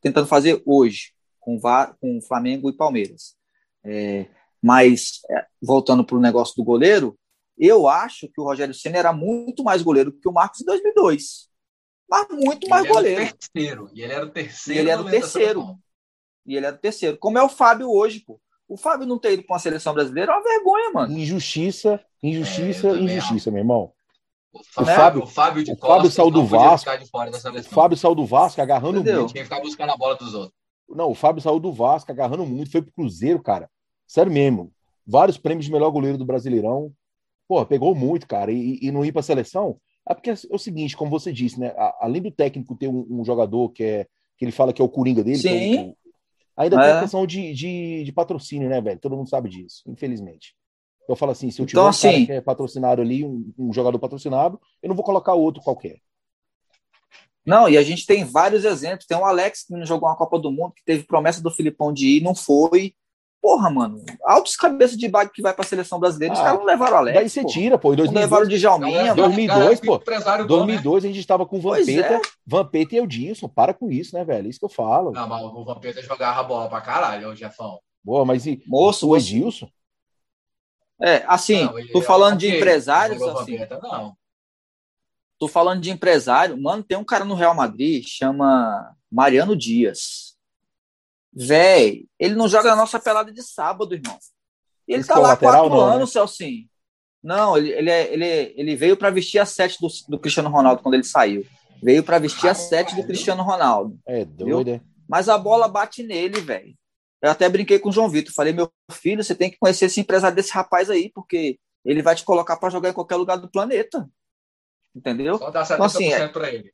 tentando 0.02 0.28
fazer 0.28 0.62
hoje 0.65 1.13
com, 1.39 1.60
com 2.00 2.21
Flamengo 2.21 2.69
e 2.69 2.74
Palmeiras. 2.74 3.36
É, 3.84 4.26
mas, 4.62 5.19
é, 5.30 5.45
voltando 5.62 6.04
para 6.04 6.17
o 6.17 6.21
negócio 6.21 6.56
do 6.56 6.63
goleiro, 6.63 7.17
eu 7.58 7.88
acho 7.88 8.28
que 8.28 8.41
o 8.41 8.43
Rogério 8.43 8.74
Senna 8.74 8.98
era 8.98 9.13
muito 9.13 9.63
mais 9.63 9.82
goleiro 9.82 10.12
que 10.12 10.28
o 10.28 10.34
Marcos 10.34 10.62
em 10.62 10.65
2002. 10.65 11.50
Mas 12.10 12.28
muito 12.30 12.67
mais 12.67 12.88
goleiro. 12.88 13.34
Terceiro, 13.38 13.89
e 13.93 14.02
ele 14.02 14.13
era 14.13 14.26
o 14.26 14.30
terceiro. 14.30 14.78
E 14.78 14.82
ele 14.82 14.89
era 14.89 15.02
o 15.02 15.10
terceiro. 15.10 15.80
E 16.45 16.56
ele 16.56 16.65
era 16.65 16.76
o 16.76 16.80
terceiro. 16.80 17.17
Como 17.17 17.38
é 17.38 17.43
o 17.43 17.50
Fábio 17.50 17.89
hoje, 17.91 18.19
pô. 18.19 18.39
O 18.67 18.78
Fábio 18.78 19.06
não 19.06 19.19
ter 19.19 19.34
ido 19.34 19.43
para 19.43 19.54
uma 19.54 19.60
seleção 19.60 19.93
brasileira 19.93 20.32
é 20.32 20.36
uma 20.36 20.43
vergonha, 20.43 20.91
mano. 20.91 21.17
Injustiça, 21.17 22.04
injustiça, 22.21 22.89
é, 22.89 23.00
injustiça, 23.00 23.52
meu 23.52 23.60
irmão. 23.60 23.93
O 24.55 24.85
Fábio, 24.85 25.23
o 25.23 25.27
Fábio, 25.27 25.63
de 25.63 25.71
o 25.73 25.77
Fábio 25.77 26.09
saiu 26.09 26.31
do 26.31 26.45
Vasco. 26.45 26.89
O 26.89 27.63
Fábio 27.63 27.97
saiu 27.97 28.15
do 28.15 28.25
Vasco 28.25 28.61
agarrando 28.61 28.99
Entendeu? 28.99 29.21
muito. 29.21 29.33
Quem 29.33 29.43
ficar 29.43 29.59
buscando 29.59 29.91
a 29.91 29.97
bola 29.97 30.15
dos 30.15 30.33
outros. 30.33 30.53
Não, 30.87 31.11
o 31.11 31.15
Fábio 31.15 31.41
saiu 31.41 31.59
do 31.59 31.73
Vasco 31.73 32.11
agarrando 32.11 32.45
muito, 32.45 32.71
foi 32.71 32.81
pro 32.81 32.93
Cruzeiro, 32.93 33.41
cara. 33.41 33.69
Sério 34.07 34.31
mesmo. 34.31 34.71
Vários 35.05 35.37
prêmios 35.37 35.65
de 35.65 35.71
melhor 35.71 35.89
goleiro 35.91 36.17
do 36.17 36.25
Brasileirão. 36.25 36.91
Pô, 37.47 37.65
pegou 37.65 37.93
muito, 37.93 38.27
cara. 38.27 38.51
E, 38.51 38.79
e 38.81 38.91
não 38.91 39.03
ir 39.03 39.11
pra 39.11 39.21
seleção. 39.21 39.77
É 40.07 40.13
porque 40.13 40.29
é 40.29 40.35
o 40.49 40.57
seguinte, 40.57 40.95
como 40.95 41.11
você 41.11 41.33
disse, 41.33 41.59
né? 41.59 41.73
Além 41.99 42.21
do 42.21 42.31
técnico 42.31 42.75
ter 42.75 42.87
um, 42.87 43.05
um 43.09 43.25
jogador 43.25 43.69
que 43.69 43.83
é 43.83 44.07
que 44.37 44.43
ele 44.43 44.51
fala 44.51 44.73
que 44.73 44.81
é 44.81 44.85
o 44.85 44.89
Coringa 44.89 45.23
dele, 45.23 45.37
Sim. 45.37 45.77
É 45.77 45.81
o, 45.81 45.97
ainda 46.57 46.75
é. 46.75 46.81
tem 46.81 46.91
a 46.91 47.01
questão 47.01 47.25
de, 47.25 47.53
de, 47.53 48.03
de, 48.03 48.11
patrocínio, 48.11 48.69
né, 48.69 48.81
velho? 48.81 48.99
Todo 48.99 49.15
mundo 49.15 49.29
sabe 49.29 49.49
disso, 49.49 49.83
infelizmente. 49.87 50.53
Eu 51.07 51.15
falo 51.15 51.31
assim, 51.31 51.51
se 51.51 51.61
eu 51.61 51.65
tiver 51.65 51.79
então, 51.79 51.85
um 51.85 51.89
assim, 51.89 52.11
cara 52.11 52.25
que 52.25 52.31
é 52.31 52.41
patrocinado 52.41 53.01
ali, 53.01 53.23
um, 53.23 53.53
um, 53.57 53.73
jogador 53.73 53.99
patrocinado, 53.99 54.59
eu 54.81 54.89
não 54.89 54.95
vou 54.95 55.05
colocar 55.05 55.33
outro 55.33 55.61
qualquer. 55.61 55.99
Não, 57.45 57.69
e 57.69 57.77
a 57.77 57.83
gente 57.83 58.07
tem 58.07 58.23
vários 58.23 58.65
exemplos. 58.65 59.05
Tem 59.05 59.15
o 59.15 59.23
Alex 59.23 59.65
que 59.67 59.73
não 59.73 59.85
jogou 59.85 60.09
uma 60.09 60.17
Copa 60.17 60.39
do 60.39 60.51
Mundo, 60.51 60.73
que 60.73 60.83
teve 60.83 61.03
promessa 61.03 61.43
do 61.43 61.51
Filipão 61.51 61.93
de 61.93 62.17
ir, 62.17 62.23
não 62.23 62.33
foi. 62.33 62.95
Porra, 63.39 63.69
mano, 63.69 64.03
altos 64.23 64.55
cabeças 64.55 64.97
de 64.97 65.07
bag 65.07 65.29
que 65.31 65.39
vai 65.39 65.53
pra 65.53 65.63
seleção 65.63 65.99
brasileira, 65.99 66.33
ah, 66.33 66.37
os 66.37 66.41
caras 66.41 66.57
não 66.57 66.65
levaram 66.65 66.95
o 66.95 66.97
Alex. 66.97 67.15
Daí 67.15 67.29
você 67.29 67.45
tira, 67.45 67.77
pô. 67.77 67.93
Em 67.93 67.97
2002, 67.97 68.11
não 68.11 68.21
levaram 68.21 68.45
o 68.45 68.49
Djalminha. 68.49 69.13
2002, 69.13 69.79
pô. 69.81 70.01
2002 70.47 71.03
né? 71.03 71.09
a 71.11 71.13
gente 71.13 71.27
tava 71.27 71.45
com 71.45 71.57
o 71.57 71.61
Vampeta, 71.61 72.15
é. 72.15 72.21
Vampeta 72.43 72.95
e 72.95 72.97
Edilson. 72.97 73.47
Para 73.47 73.71
com 73.71 73.91
isso, 73.91 74.15
né, 74.15 74.25
velho? 74.25 74.49
Isso 74.49 74.57
que 74.57 74.65
eu 74.65 74.69
falo. 74.69 75.11
Não, 75.11 75.29
mas 75.29 75.43
o 75.43 75.63
Vampeta 75.63 76.01
jogava 76.01 76.41
bola 76.41 76.67
pra 76.67 76.81
caralho, 76.81 77.29
o 77.29 77.35
Jefão. 77.35 77.77
Boa, 78.03 78.25
mas 78.25 78.47
e 78.47 78.63
Moço, 78.65 79.07
o 79.07 79.15
Edilson? 79.15 79.67
É, 81.01 81.23
assim, 81.27 81.65
não, 81.65 81.88
tô 81.88 82.01
falando 82.01 82.38
de 82.39 82.55
empresários, 82.55 83.21
assim. 83.21 83.58
Não. 83.81 84.15
Tô 85.38 85.47
falando 85.47 85.81
de 85.81 85.91
empresário. 85.91 86.62
Mano, 86.62 86.84
tem 86.84 86.97
um 86.97 87.03
cara 87.03 87.25
no 87.25 87.36
Real 87.36 87.53
Madrid, 87.53 88.05
chama 88.08 88.95
Mariano 89.12 89.55
Dias 89.55 90.36
Véi, 91.36 92.05
ele 92.17 92.34
não 92.34 92.47
joga 92.47 92.71
a 92.71 92.75
nossa 92.77 92.97
pelada 92.97 93.29
de 93.29 93.43
sábado, 93.43 93.93
irmão. 93.93 94.17
E 94.88 94.93
ele 94.93 95.01
Esse 95.01 95.10
tá 95.10 95.19
lá 95.19 95.34
há 95.34 95.38
quatro 95.38 95.69
não, 95.69 95.81
anos, 95.81 96.10
né? 96.10 96.13
Celcinho. 96.13 96.65
Não, 97.21 97.58
ele, 97.58 97.71
ele, 97.71 97.89
é, 97.89 98.13
ele, 98.13 98.53
ele 98.55 98.75
veio 98.75 98.95
para 98.95 99.10
vestir 99.10 99.39
a 99.39 99.45
sete 99.45 99.77
do, 99.81 99.89
do, 100.08 100.17
Cristiano 100.17 100.49
Ronaldo 100.49 100.81
quando 100.81 100.93
ele 100.93 101.03
saiu. 101.03 101.45
Veio 101.84 102.03
para 102.03 102.19
vestir 102.19 102.47
a 102.47 102.53
sete 102.53 102.95
do 102.95 103.03
Cristiano 103.03 103.43
Ronaldo. 103.43 103.99
É 104.08 104.23
doido, 104.23 104.69
é? 104.69 104.81
Mas 105.10 105.27
a 105.27 105.38
bola 105.38 105.67
bate 105.67 106.03
nele, 106.03 106.39
velho. 106.39 106.73
Eu 107.25 107.31
até 107.31 107.49
brinquei 107.49 107.79
com 107.79 107.89
o 107.89 107.91
João 107.91 108.07
Vitor. 108.07 108.31
Falei, 108.33 108.53
meu 108.53 108.71
filho, 108.91 109.23
você 109.23 109.33
tem 109.33 109.49
que 109.49 109.57
conhecer 109.57 109.85
esse 109.85 109.99
empresário 109.99 110.35
desse 110.35 110.51
rapaz 110.51 110.91
aí, 110.91 111.11
porque 111.11 111.57
ele 111.83 112.03
vai 112.03 112.15
te 112.15 112.23
colocar 112.23 112.55
para 112.57 112.69
jogar 112.69 112.89
em 112.89 112.93
qualquer 112.93 113.15
lugar 113.15 113.38
do 113.38 113.49
planeta. 113.49 114.07
Entendeu? 114.95 115.38
Só 115.39 115.49
dá 115.49 115.63
70% 115.63 115.73
então, 115.73 115.85
assim, 115.85 116.13
é, 116.13 116.27
para 116.27 116.53
ele. 116.53 116.73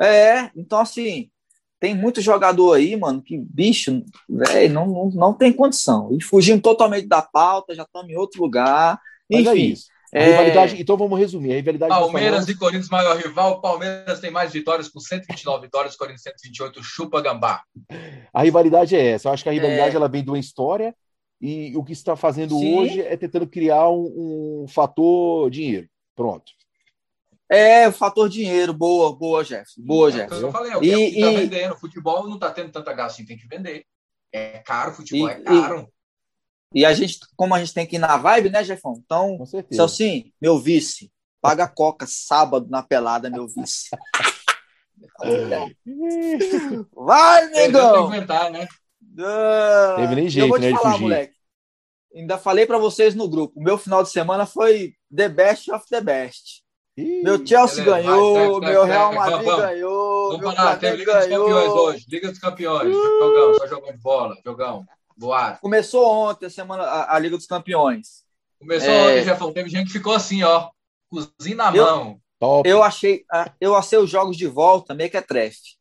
É, 0.00 0.50
então 0.56 0.80
assim, 0.80 1.30
tem 1.78 1.94
muito 1.94 2.20
jogador 2.20 2.74
aí, 2.74 2.96
mano, 2.96 3.22
que 3.22 3.38
bicho, 3.38 4.04
velho, 4.28 4.74
não, 4.74 4.86
não, 4.86 5.10
não 5.10 5.32
tem 5.32 5.52
condição. 5.52 6.12
E 6.12 6.20
fugindo 6.20 6.60
totalmente 6.60 7.06
da 7.06 7.22
pauta, 7.22 7.72
já 7.72 7.84
estamos 7.84 8.10
em 8.10 8.16
outro 8.16 8.42
lugar. 8.42 9.00
Enfim. 9.30 9.48
É 9.48 9.54
isso. 9.54 9.86
É... 10.16 10.30
Rivalidade, 10.30 10.80
então 10.80 10.96
vamos 10.96 11.18
resumir. 11.18 11.52
A 11.52 11.56
rivalidade 11.56 11.90
Palmeiras 11.90 12.48
e 12.48 12.54
Corinthians, 12.54 12.88
maior 12.88 13.18
rival. 13.18 13.60
Palmeiras 13.60 14.18
tem 14.18 14.30
mais 14.30 14.50
vitórias 14.50 14.88
com 14.88 14.98
129 14.98 15.66
vitórias, 15.66 15.94
Corinthians 15.94 16.22
128, 16.22 16.82
chupa 16.82 17.20
gambá. 17.20 17.62
A 18.32 18.42
rivalidade 18.42 18.96
é 18.96 19.10
essa. 19.10 19.28
Eu 19.28 19.32
acho 19.34 19.42
que 19.42 19.50
a 19.50 19.52
rivalidade 19.52 19.94
é... 19.94 19.96
ela 19.96 20.08
vem 20.08 20.24
de 20.24 20.30
uma 20.30 20.38
história 20.38 20.94
e 21.38 21.76
o 21.76 21.84
que 21.84 21.92
está 21.92 22.16
fazendo 22.16 22.58
Sim. 22.58 22.78
hoje 22.78 23.02
é 23.02 23.14
tentando 23.14 23.46
criar 23.46 23.90
um, 23.90 24.62
um 24.62 24.68
fator 24.68 25.50
dinheiro. 25.50 25.86
Pronto. 26.14 26.50
É, 27.50 27.86
o 27.86 27.92
fator 27.92 28.26
dinheiro, 28.26 28.72
boa, 28.72 29.14
boa, 29.14 29.44
Jeff. 29.44 29.70
Boa, 29.78 30.10
Jeff. 30.10 30.32
É 30.32 30.42
eu 30.42 30.50
falei, 30.50 30.72
é 30.72 30.76
o 30.78 30.80
que, 30.80 30.92
é 30.92 31.10
e, 31.10 31.36
vendendo. 31.36 31.76
Futebol 31.76 32.26
não 32.26 32.38
tá 32.38 32.50
tendo 32.50 32.72
tanta 32.72 32.94
gasto 32.94 33.16
assim, 33.16 33.26
tem 33.26 33.36
que 33.36 33.46
vender. 33.46 33.84
É 34.32 34.60
caro, 34.60 34.94
futebol 34.94 35.28
e, 35.28 35.32
é 35.32 35.40
caro. 35.40 35.86
E, 36.76 36.84
a 36.84 36.92
gente, 36.92 37.18
como 37.34 37.54
a 37.54 37.58
gente 37.58 37.72
tem 37.72 37.86
que 37.86 37.96
ir 37.96 37.98
na 37.98 38.18
vibe, 38.18 38.50
né, 38.50 38.62
Jeffão? 38.62 39.00
Então, 39.02 39.38
Celcinho, 39.72 40.30
meu 40.40 40.58
vice, 40.58 41.10
Paga 41.40 41.66
coca 41.68 42.06
sábado 42.08 42.66
na 42.68 42.82
pelada, 42.82 43.30
meu 43.30 43.46
vice. 43.46 43.88
Vai, 46.94 47.46
negão! 47.48 48.10
né? 48.10 48.68
Uh, 49.18 49.96
Teve 49.96 50.14
nem 50.14 50.28
jeito, 50.28 50.58
né, 50.58 50.72
de 50.72 50.76
falar, 50.76 50.92
fugir. 50.92 51.02
moleque. 51.02 51.34
Ainda 52.14 52.36
falei 52.36 52.66
para 52.66 52.78
vocês 52.78 53.14
no 53.14 53.28
grupo. 53.28 53.60
Meu 53.60 53.78
final 53.78 54.02
de 54.02 54.10
semana 54.10 54.44
foi 54.44 54.94
the 55.14 55.28
best 55.28 55.70
of 55.70 55.86
the 55.88 56.00
best. 56.00 56.62
Ih, 56.96 57.22
Meu 57.22 57.46
Chelsea 57.46 57.84
beleza, 57.84 58.02
ganhou, 58.08 58.60
vai, 58.60 58.70
meu 58.70 58.80
vai, 58.80 58.90
Real 58.90 59.14
vai, 59.14 59.30
Madrid 59.30 59.46
vamos. 59.46 59.64
ganhou, 59.64 60.26
Vamos 60.28 60.40
meu 60.40 60.52
falar, 60.52 60.78
Flamengo 60.80 60.96
Liga 60.98 61.12
dos 61.14 61.22
Campeões 61.28 61.54
ganhou. 61.54 61.78
hoje. 61.86 62.06
Liga 62.08 62.28
dos 62.30 62.38
Campeões. 62.38 62.92
Jogão, 62.92 63.54
só 63.54 63.66
jogão 63.66 63.92
de 63.92 63.98
bola. 63.98 64.36
Jogão. 64.44 64.86
Voado. 65.16 65.58
Começou 65.60 66.06
ontem 66.10 66.46
a 66.46 66.50
semana 66.50 66.82
a, 66.84 67.14
a 67.16 67.18
Liga 67.18 67.36
dos 67.36 67.46
Campeões. 67.46 68.24
Começou 68.58 68.90
É. 68.90 69.02
ontem, 69.12 69.24
Jefão. 69.24 69.52
Teve 69.52 69.68
gente 69.70 69.86
que 69.86 69.92
ficou 69.92 70.12
assim, 70.14 70.42
ó. 70.42 70.70
Cozinha 71.10 71.56
na 71.56 71.74
Eu- 71.74 71.84
mão. 71.86 72.20
top. 72.38 72.68
Eu 72.68 72.82
achei, 72.82 73.24
ah, 73.32 73.50
eu 73.60 73.74
achei 73.76 73.98
os 73.98 74.10
jogos 74.10 74.36
de 74.36 74.46
volta 74.46 74.94
mequetrefe. 74.94 75.76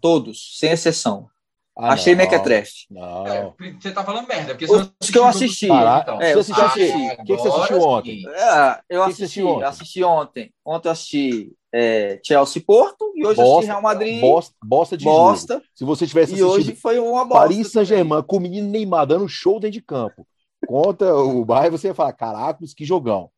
Todos, 0.00 0.56
sem 0.58 0.70
exceção. 0.70 1.28
Ah, 1.76 1.92
achei 1.92 2.12
não, 2.14 2.24
mequetrefe. 2.24 2.86
Não. 2.90 3.26
É, 3.26 3.54
você 3.80 3.92
tá 3.92 4.04
falando 4.04 4.26
merda. 4.26 4.54
Porque 4.54 4.64
Os 4.66 5.10
que 5.10 5.16
eu 5.16 5.24
assisti. 5.24 5.68
tudo, 5.68 5.78
Caralho, 5.78 6.02
então. 6.02 6.20
É, 6.20 6.34
você 6.34 6.52
assistiu 6.52 6.64
assisti. 6.66 6.96
O 6.96 7.16
que 7.16 7.24
que 7.24 7.36
você 7.36 7.48
assistiu 7.48 7.80
ontem? 7.82 8.22
É, 8.28 8.80
eu 8.90 9.04
que 9.04 9.10
que 9.10 9.16
você 9.16 9.24
assisti, 9.24 9.24
assistiu 9.24 9.48
ontem? 9.48 9.64
assisti 9.64 10.04
ontem. 10.04 10.54
Ontem 10.64 10.88
eu 10.88 10.92
assisti 10.92 11.52
é, 11.72 12.20
Chelsea 12.24 12.62
Porto 12.66 13.12
e 13.14 13.26
hoje 13.26 13.40
eu 13.40 13.44
assisti 13.46 13.66
Real 13.66 13.82
Madrid. 13.82 14.20
bosta, 14.20 14.54
bosta 14.64 14.96
de 14.96 15.04
jogo. 15.04 15.16
bosta. 15.16 15.62
Se 15.74 15.84
você 15.84 16.06
tivesse 16.06 16.34
E 16.34 16.42
hoje 16.42 16.62
assistido 16.62 16.80
foi 16.80 16.98
uma 16.98 17.24
bosta. 17.24 17.42
Paris 17.48 17.70
Saint-Germain 17.72 18.22
com 18.22 18.36
o 18.36 18.40
menino 18.40 18.68
Neymar 18.68 19.06
dando 19.06 19.28
show 19.28 19.60
dentro 19.60 19.72
de 19.74 19.82
campo 19.82 20.26
contra 20.66 21.14
o 21.16 21.44
Bayern, 21.44 21.76
você 21.76 21.88
ia 21.88 21.94
falar, 21.94 22.12
caracos, 22.14 22.74
que 22.74 22.84
jogão. 22.84 23.30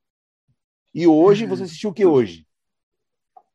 E 0.95 1.07
hoje, 1.07 1.45
você 1.47 1.65
assistiu 1.65 1.91
o 1.91 1.95
que 1.95 2.05
hoje? 2.07 2.47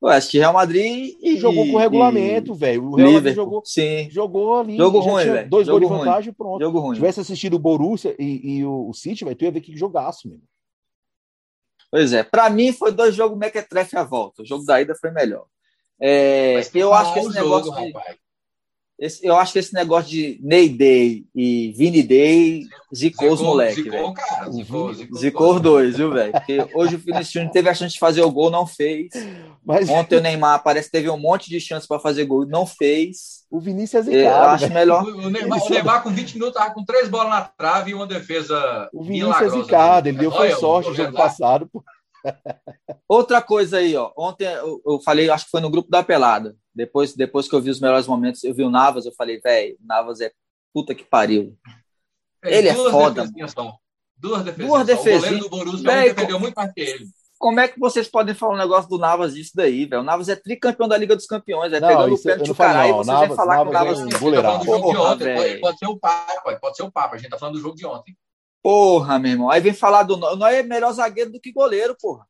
Eu 0.01 0.09
assisti 0.09 0.37
Real 0.37 0.53
Madrid 0.53 1.15
e 1.19 1.37
Jogou 1.37 1.65
com 1.65 1.79
e- 1.79 1.81
regulamento, 1.81 2.53
velho. 2.53 2.83
O 2.83 2.95
Real 2.95 3.11
Madrid 3.11 3.15
Liverpool. 3.33 3.43
jogou, 3.43 3.61
Sim, 3.65 4.07
jogou 4.11 4.55
ali. 4.59 4.77
Jogo 4.77 4.99
ruim, 4.99 5.23
velho. 5.25 5.49
Dois 5.49 5.67
gols 5.67 5.79
de 5.81 5.85
Jogo 5.87 5.95
ruim. 5.95 6.05
vantagem 6.05 6.29
e 6.31 6.35
pronto. 6.35 6.61
jogo 6.61 6.77
Se 6.79 6.83
ruim. 6.85 6.95
tivesse 6.95 7.19
assistido 7.21 7.55
o 7.55 7.59
Borussia 7.59 8.15
e, 8.19 8.57
e 8.59 8.65
o, 8.65 8.89
o 8.89 8.93
City, 8.93 9.23
velho, 9.25 9.35
tu 9.35 9.43
ia 9.45 9.51
ver 9.51 9.61
que 9.61 9.75
jogaço, 9.75 10.27
mesmo. 10.29 10.43
Pois 11.95 12.11
é, 12.11 12.23
para 12.23 12.49
mim 12.49 12.73
foi 12.73 12.91
dois 12.91 13.15
jogos 13.15 13.37
mequetrefe 13.37 13.95
à 13.95 14.03
volta. 14.03 14.41
O 14.41 14.45
jogo 14.45 14.65
da 14.65 14.81
ida 14.81 14.93
foi 14.95 15.11
melhor. 15.11 15.45
É, 15.97 16.61
eu 16.73 16.93
acho 16.93 17.13
que 17.13 17.19
esse 17.19 17.33
negócio 17.33 17.71
jogo, 17.71 17.85
de- 17.85 17.93
rapaz. 17.93 18.17
Esse- 18.99 19.25
eu 19.25 19.35
acho 19.35 19.53
que 19.53 19.59
esse 19.59 19.73
negócio 19.73 20.09
de 20.09 20.39
Ney 20.41 20.69
Day 20.69 21.25
e 21.35 21.73
Vini 21.77 22.01
Day 22.03 22.63
zicou 22.95 23.31
os 23.31 23.41
moleques, 23.41 23.83
Zicou, 23.83 23.91
velho. 23.91 24.13
cara. 24.13 24.51
Zicou, 24.51 24.93
zicou. 24.93 25.17
Zicou 25.19 25.55
os 25.55 25.61
dois, 25.61 25.97
viu, 25.97 26.11
velho? 26.11 26.31
Porque 26.31 26.65
hoje 26.73 26.95
o 26.95 26.99
Vinícius 26.99 27.31
Júnior 27.31 27.51
teve 27.51 27.69
a 27.69 27.73
chance 27.73 27.93
de 27.93 27.99
fazer 27.99 28.21
o 28.21 28.31
gol, 28.31 28.49
não 28.49 28.65
fez. 28.65 29.09
Mas 29.65 29.89
Ontem 29.89 30.17
o 30.17 30.21
Neymar 30.21 30.63
parece 30.63 30.87
que 30.87 30.93
teve 30.93 31.09
um 31.09 31.17
monte 31.17 31.49
de 31.49 31.59
chance 31.59 31.87
para 31.87 31.99
fazer 31.99 32.25
gol, 32.25 32.45
não 32.45 32.65
fez. 32.65 33.43
o 33.51 33.59
Vinícius 33.59 34.07
é 34.07 34.11
Eu 34.11 34.19
zicado, 34.19 34.45
acho 34.47 34.61
velho. 34.63 34.73
melhor. 34.73 35.03
O 35.03 35.29
Neymar, 35.29 35.63
o 35.63 35.69
Neymar 35.69 36.03
com 36.03 36.09
20 36.11 36.33
minutos 36.33 36.53
tava 36.55 36.73
com 36.73 36.83
três 36.85 37.07
bolas 37.09 37.29
na 37.29 37.41
trave 37.41 37.91
e 37.91 37.93
uma 37.93 38.05
defesa 38.07 38.89
O 38.93 39.03
Vinícius 39.03 39.29
é 39.31 39.39
milagrosa. 39.39 39.63
zicado, 39.63 40.09
ele 40.09 40.17
deu 40.17 40.31
foi 40.31 40.47
Olha, 40.47 40.55
sorte 40.57 40.89
no 40.89 40.95
jogo 40.95 41.11
lá. 41.13 41.19
passado. 41.21 41.69
pô. 41.71 41.83
Outra 43.07 43.41
coisa 43.41 43.77
aí, 43.77 43.95
ó. 43.95 44.11
Ontem 44.17 44.45
eu, 44.45 44.81
eu 44.85 44.99
falei, 45.01 45.29
acho 45.29 45.45
que 45.45 45.51
foi 45.51 45.61
no 45.61 45.69
grupo 45.69 45.89
da 45.89 46.03
pelada. 46.03 46.55
Depois, 46.75 47.13
depois 47.13 47.47
que 47.47 47.55
eu 47.55 47.61
vi 47.61 47.69
os 47.69 47.79
melhores 47.79 48.05
momentos, 48.05 48.43
eu 48.43 48.53
vi 48.53 48.63
o 48.63 48.69
Navas, 48.69 49.05
eu 49.05 49.13
falei, 49.13 49.39
velho, 49.39 49.77
Navas 49.79 50.19
é 50.19 50.31
puta 50.73 50.93
que 50.93 51.05
pariu. 51.05 51.57
Ele 52.43 52.67
é 52.67 52.73
Duas 52.73 52.91
foda, 52.91 53.21
defesinhas. 53.21 53.53
Duas 54.17 54.43
defesinhas. 54.43 54.69
Duas 54.69 54.87
só. 54.87 55.01
O 55.01 55.19
goleiro 55.19 55.39
do 55.39 55.49
Borussia 55.49 55.91
Véi, 55.91 56.13
defendeu 56.13 56.39
muito 56.39 56.55
mais 56.55 56.73
que 56.73 56.81
ele. 56.81 57.05
Como 57.37 57.59
é 57.59 57.67
que 57.67 57.79
vocês 57.79 58.07
podem 58.07 58.33
falar 58.33 58.53
um 58.55 58.57
negócio 58.57 58.89
do 58.89 58.97
Navas 58.97 59.33
disso 59.35 59.51
daí, 59.55 59.85
velho? 59.85 60.01
O 60.01 60.05
Navas 60.05 60.29
é 60.29 60.35
tricampeão 60.35 60.87
da 60.87 60.97
Liga 60.97 61.15
dos 61.15 61.25
Campeões, 61.25 61.71
é 61.73 61.79
Não, 61.79 61.87
pegando 61.87 62.15
o 62.15 62.21
pênalti 62.21 62.39
não 62.39 62.47
do 62.47 62.55
caralho, 62.55 62.89
não. 62.91 62.97
vocês 62.97 63.07
Navas- 63.07 63.27
vêm 63.27 63.35
falar 63.37 63.55
que 63.55 63.61
o 63.61 63.71
Navas 63.71 63.99
é 63.99 64.01
Navas... 64.01 64.03
um 64.03 64.07
de 64.07 64.17
Porra, 64.81 65.01
ontem. 65.11 65.59
Pode, 65.59 65.77
ser 65.77 65.85
o 65.87 65.97
Papa, 65.97 66.59
pode, 66.59 66.77
ser 66.77 66.83
o 66.83 66.91
Papa. 66.91 67.15
A 67.15 67.17
gente 67.17 67.29
tá 67.29 67.37
falando 67.37 67.55
do 67.55 67.61
jogo 67.61 67.75
de 67.75 67.85
ontem. 67.85 68.17
Porra, 68.63 69.19
meu 69.19 69.31
irmão. 69.31 69.49
Aí 69.49 69.61
vem 69.61 69.73
falar 69.73 70.03
do... 70.03 70.15
O 70.15 70.35
Noé 70.35 70.59
é 70.59 70.63
melhor 70.63 70.91
zagueiro 70.93 71.31
do 71.31 71.39
que 71.39 71.51
goleiro, 71.51 71.95
porra. 71.99 72.25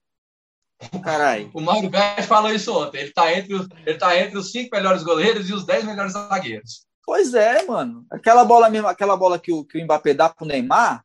Caralho. 1.04 1.50
O 1.54 1.62
Mauro 1.62 1.90
Betts 1.90 2.26
falou 2.26 2.52
isso 2.52 2.78
ontem. 2.78 3.02
Ele 3.02 3.12
tá, 3.12 3.34
entre 3.34 3.54
os, 3.56 3.68
ele 3.86 3.98
tá 3.98 4.20
entre 4.20 4.38
os 4.38 4.52
cinco 4.52 4.76
melhores 4.76 5.04
goleiros 5.04 5.50
e 5.50 5.54
os 5.54 5.66
dez 5.66 5.84
melhores 5.86 6.14
zagueiros. 6.14 6.86
Pois 7.06 7.34
é, 7.34 7.64
mano. 7.66 8.06
Aquela 8.12 8.44
bola 8.44 8.70
mesmo, 8.70 8.88
aquela 8.88 9.16
bola 9.16 9.40
que 9.40 9.52
o, 9.52 9.64
que 9.64 9.78
o 9.80 9.84
Mbappé 9.84 10.14
dá 10.14 10.28
pro 10.30 10.46
Neymar, 10.46 11.04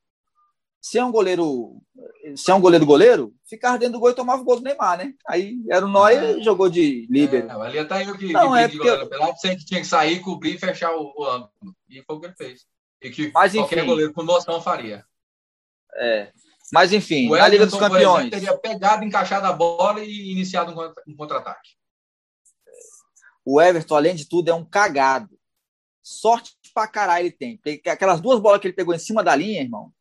se 0.81 0.99
é 0.99 1.05
um 1.05 1.13
goleiro, 1.13 1.77
se 2.35 2.51
é 2.51 2.55
um 2.55 2.61
goleiro 2.61 2.87
goleiro, 2.87 3.35
ficava 3.49 3.77
dentro 3.79 3.95
do 3.95 4.01
gol 4.01 4.11
e 4.11 4.15
tomava 4.15 4.41
o 4.41 4.45
gol 4.45 4.57
do 4.57 4.63
Neymar, 4.63 4.97
né? 4.99 5.13
Aí 5.29 5.57
era 5.71 5.85
o 5.85 5.93
Neuer 5.93 6.39
e 6.39 6.43
jogou 6.43 6.71
de 6.71 7.07
líder. 7.11 7.47
É, 7.47 7.51
ali 7.53 7.79
até 7.79 8.03
eu 8.09 8.17
que, 8.17 8.33
Não, 8.33 8.53
que 8.53 8.59
é 8.59 8.63
porque- 8.69 8.79
goleiro 8.79 9.09
pelado, 9.09 9.39
sei 9.39 9.57
que 9.57 9.65
tinha 9.67 9.81
que 9.81 9.87
sair, 9.87 10.21
cobrir 10.21 10.55
e 10.55 10.59
fechar 10.59 10.91
o, 10.97 11.13
o 11.17 11.25
ângulo. 11.25 11.51
E 11.89 12.03
foi 12.03 12.17
o 12.17 12.21
que 12.21 12.27
ele 12.27 12.35
fez. 12.35 12.65
E 13.03 13.11
que 13.11 13.31
Mas, 13.33 13.53
qualquer 13.53 13.79
enfim. 13.79 13.87
goleiro 13.87 14.13
com 14.15 14.23
noção 14.23 14.61
faria. 14.63 15.05
É. 15.97 16.33
Mas 16.73 16.93
enfim, 16.93 17.29
O 17.29 17.37
na 17.37 17.49
Liga 17.49 17.67
dos 17.67 17.75
Everton, 17.75 17.89
por 17.89 17.97
exemplo, 17.97 18.15
Campeões, 18.15 18.31
teria 18.31 18.57
pegado, 18.59 19.05
encaixado 19.05 19.47
a 19.47 19.53
bola 19.53 20.01
e 20.05 20.31
iniciado 20.33 20.71
um 20.71 20.75
contra- 20.75 21.03
contra-ataque. 21.17 21.71
o 23.45 23.61
Everton, 23.61 23.97
além 23.97 24.15
de 24.15 24.29
tudo, 24.29 24.49
é 24.51 24.55
um 24.55 24.65
cagado. 24.65 25.29
Sorte 26.03 26.53
pra 26.73 26.87
caralho 26.87 27.27
ele 27.27 27.33
tem. 27.33 27.57
Porque 27.57 27.89
aquelas 27.89 28.21
duas 28.21 28.39
bolas 28.41 28.61
que 28.61 28.69
ele 28.69 28.75
pegou 28.75 28.95
em 28.95 28.99
cima 28.99 29.23
da 29.25 29.35
linha, 29.35 29.61
irmão. 29.61 29.93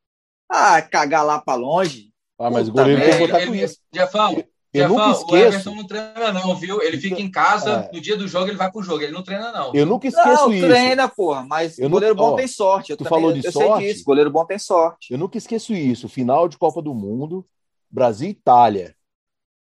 Ah, 0.50 0.82
cagar 0.82 1.26
lá 1.26 1.40
pra 1.42 1.56
longe. 1.56 2.14
Ah, 2.40 2.50
mas 2.50 2.68
o 2.70 2.72
goleiro 2.72 3.00
merda. 3.00 3.18
tem 3.18 3.28
que 3.28 3.34
ele, 3.36 3.46
com 3.48 3.54
ele, 3.56 3.64
isso. 3.64 3.80
Jefão, 3.94 4.44
Eu 4.82 4.90
nunca 4.90 5.08
o 5.08 5.12
esqueço. 5.12 5.36
Everton 5.36 5.76
não 5.76 5.86
treina 5.88 6.32
não, 6.34 6.56
viu? 6.56 6.82
Ele 6.82 6.98
fica 7.00 7.22
em 7.22 7.30
casa, 7.30 7.90
É. 7.92 7.96
no 7.96 8.02
dia 8.02 8.18
do 8.18 8.28
jogo 8.28 8.48
ele 8.48 8.58
vai 8.58 8.72
pro 8.72 8.82
jogo, 8.84 9.02
ele 9.04 9.12
não 9.12 9.24
treina 9.24 9.52
não. 9.52 9.74
Eu 9.74 9.86
nunca 9.86 10.08
esqueço 10.08 10.44
não, 10.48 10.54
isso. 10.54 10.66
treina, 10.68 11.08
porra. 11.08 11.44
Mas 11.44 11.78
Eu 11.80 11.90
goleiro 11.90 12.16
não- 12.16 12.24
bom 12.24 12.34
ó, 12.34 12.36
tem 12.36 12.48
sorte. 12.48 12.92
Eu 12.92 12.98
tu 12.98 13.04
também, 13.04 13.20
falou 13.20 13.34
de 13.34 13.46
eu 13.46 13.52
sorte? 13.52 13.84
sei 13.84 13.94
disso. 13.94 14.06
Goleiro 14.06 14.30
bom 14.32 14.46
tem 14.46 14.60
sorte. 14.60 15.12
Eu 15.14 15.18
nunca 15.18 15.38
esqueço 15.38 15.74
isso. 15.74 16.08
Final 16.10 16.48
de 16.48 16.58
Copa 16.58 16.82
do 16.82 16.94
Mundo, 16.94 17.46
Brasil 17.90 18.28
e 18.28 18.32
Itália. 18.32 18.96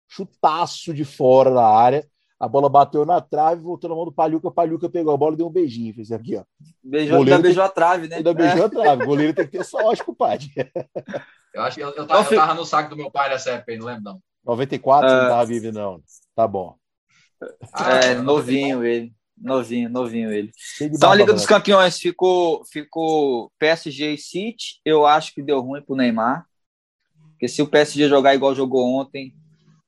Chutaço 0.08 0.92
de 0.92 1.04
fora 1.04 1.50
da 1.50 1.66
área. 1.66 2.06
A 2.38 2.48
bola 2.48 2.68
bateu 2.68 3.06
na 3.06 3.20
trave, 3.20 3.62
voltou 3.62 3.88
na 3.88 3.94
mão 3.94 4.04
do 4.04 4.12
Palhuca. 4.12 4.50
Palhuca 4.50 4.88
pegou 4.90 5.14
a 5.14 5.16
bola 5.16 5.34
e 5.34 5.36
deu 5.36 5.46
um 5.46 5.50
beijinho. 5.50 5.94
Fez 5.94 6.10
aqui, 6.10 6.36
ó. 6.36 6.42
Beijou, 6.82 7.18
Goleiro 7.18 7.36
ainda 7.36 7.42
beijou 7.48 7.62
a 7.62 7.68
trave, 7.68 8.08
né? 8.08 8.16
Ainda 8.16 8.34
beijou 8.34 8.64
a 8.64 8.68
trave. 8.68 9.04
O 9.04 9.06
goleiro 9.06 9.32
tem 9.32 9.44
que 9.46 9.52
ter 9.58 9.64
sorte, 9.64 10.02
compadre. 10.04 10.50
Eu 11.54 11.62
acho 11.62 11.76
que 11.76 11.82
eu, 11.84 11.90
eu, 11.90 11.98
Não, 11.98 12.06
tava, 12.06 12.34
eu 12.34 12.40
tava 12.40 12.54
no 12.54 12.64
saco 12.64 12.90
do 12.90 12.96
meu 12.96 13.10
pai 13.12 13.28
nessa 13.28 13.50
época, 13.52 13.70
aí, 13.72 13.78
não 13.78 13.86
lembro 13.86 14.02
não. 14.02 14.20
94, 14.44 15.08
você 15.08 15.14
não 15.16 15.24
É. 15.24 15.28
tava 15.28 15.46
vivo, 15.46 15.72
não. 15.72 16.02
Tá 16.34 16.46
bom. 16.48 16.76
Ah, 17.72 18.00
É, 18.04 18.14
eu- 18.14 18.22
novinho 18.22 18.84
ele. 18.84 19.12
Novinho, 19.36 19.88
novinho 19.88 20.32
ele. 20.32 20.52
Então 20.80 21.10
a 21.10 21.14
Liga 21.14 21.32
dos. 21.32 21.44
Campeões 21.46 21.98
ficou, 21.98 22.64
ficou 22.66 23.50
PSG 23.58 24.12
e 24.14 24.18
City. 24.18 24.80
Eu 24.84 25.04
acho 25.04 25.34
que 25.34 25.42
deu 25.42 25.60
ruim 25.60 25.82
pro 25.82 25.96
Neymar. 25.96 26.46
Porque 27.32 27.48
se 27.48 27.60
o 27.60 27.66
PSG 27.66 28.08
jogar 28.08 28.34
igual 28.36 28.54
jogou 28.54 28.86
ontem, 29.00 29.34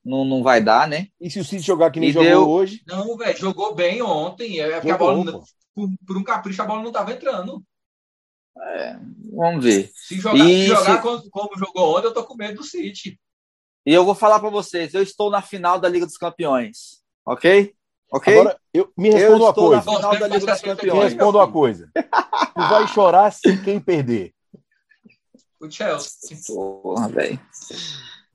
não, 0.03 0.25
não 0.25 0.43
vai 0.43 0.61
dar, 0.61 0.87
né? 0.89 1.07
E 1.21 1.29
se 1.31 1.39
o 1.39 1.45
City 1.45 1.63
jogar 1.63 1.89
que 1.91 1.99
nem 2.01 2.09
E 2.09 2.11
jogou 2.11 2.27
deu- 2.29 2.49
hoje? 2.49 2.81
Não, 2.85 3.15
velho, 3.15 3.37
jogou 3.37 3.73
bem 3.73 4.01
ontem. 4.01 4.59
É 4.59 4.75
porque 4.75 4.91
a 4.91 4.97
bola, 4.97 5.41
por, 5.73 5.89
por 6.05 6.17
um 6.17 6.23
capricho, 6.23 6.61
a 6.61 6.65
bola 6.65 6.83
não 6.83 6.91
tava 6.91 7.13
entrando. 7.13 7.63
Vamos 9.33 9.63
ver. 9.63 9.89
Se 9.93 10.15
jogar, 10.19 10.37
E 10.45 10.61
se 10.63 10.67
jogar 10.67 10.95
se- 10.97 11.01
como, 11.01 11.29
como 11.29 11.57
jogou 11.57 11.97
ontem, 11.97 12.07
eu 12.07 12.13
tô 12.13 12.23
com 12.25 12.35
medo 12.35 12.57
do 12.57 12.63
City. 12.63 13.19
E 13.85 13.93
eu 13.93 14.03
vou 14.03 14.15
falar 14.15 14.39
para 14.39 14.49
vocês, 14.49 14.93
eu 14.93 15.03
estou 15.03 15.29
na 15.29 15.41
final 15.41 15.79
da 15.79 15.87
Liga 15.87 16.05
dos 16.05 16.17
Campeões. 16.17 17.01
Ok? 17.25 17.73
Ok? 18.11 18.33
Agora, 18.39 18.57
eu, 18.73 18.91
me 18.97 19.09
eu 19.09 19.13
responda 19.13 19.43
uma 19.43 19.49
estou 19.49 19.71
na 19.71 19.81
coisa. 19.81 19.97
final 19.97 20.19
da 20.19 20.27
Liga 20.27 20.51
dos 20.53 20.61
Me 20.61 20.67
Campeões. 20.69 21.03
responda 21.13 21.37
uma 21.37 21.51
coisa. 21.51 21.91
Tu 21.93 22.61
vai 22.69 22.87
chorar 22.87 23.31
se 23.31 23.61
quem 23.63 23.79
perder. 23.79 24.33
O 25.61 25.69
Chelsea. 25.69 26.37
Porra, 26.47 27.07
velho. 27.09 27.39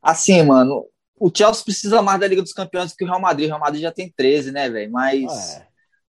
Assim, 0.03 0.43
mano, 0.43 0.87
o 1.19 1.31
Chelsea 1.35 1.65
precisa 1.65 2.01
mais 2.03 2.19
da 2.21 2.27
Liga 2.27 2.43
dos 2.43 2.53
Campeões 2.53 2.93
que 2.95 3.05
o 3.05 3.07
Real 3.07 3.21
Madrid. 3.21 3.47
O 3.47 3.49
Real 3.49 3.61
Madrid 3.61 3.83
já 3.83 3.93
tem 3.93 4.13
13, 4.17 4.53
né, 4.53 4.69
velho? 4.69 4.91
Mas 4.91 5.57
É. 5.57 5.67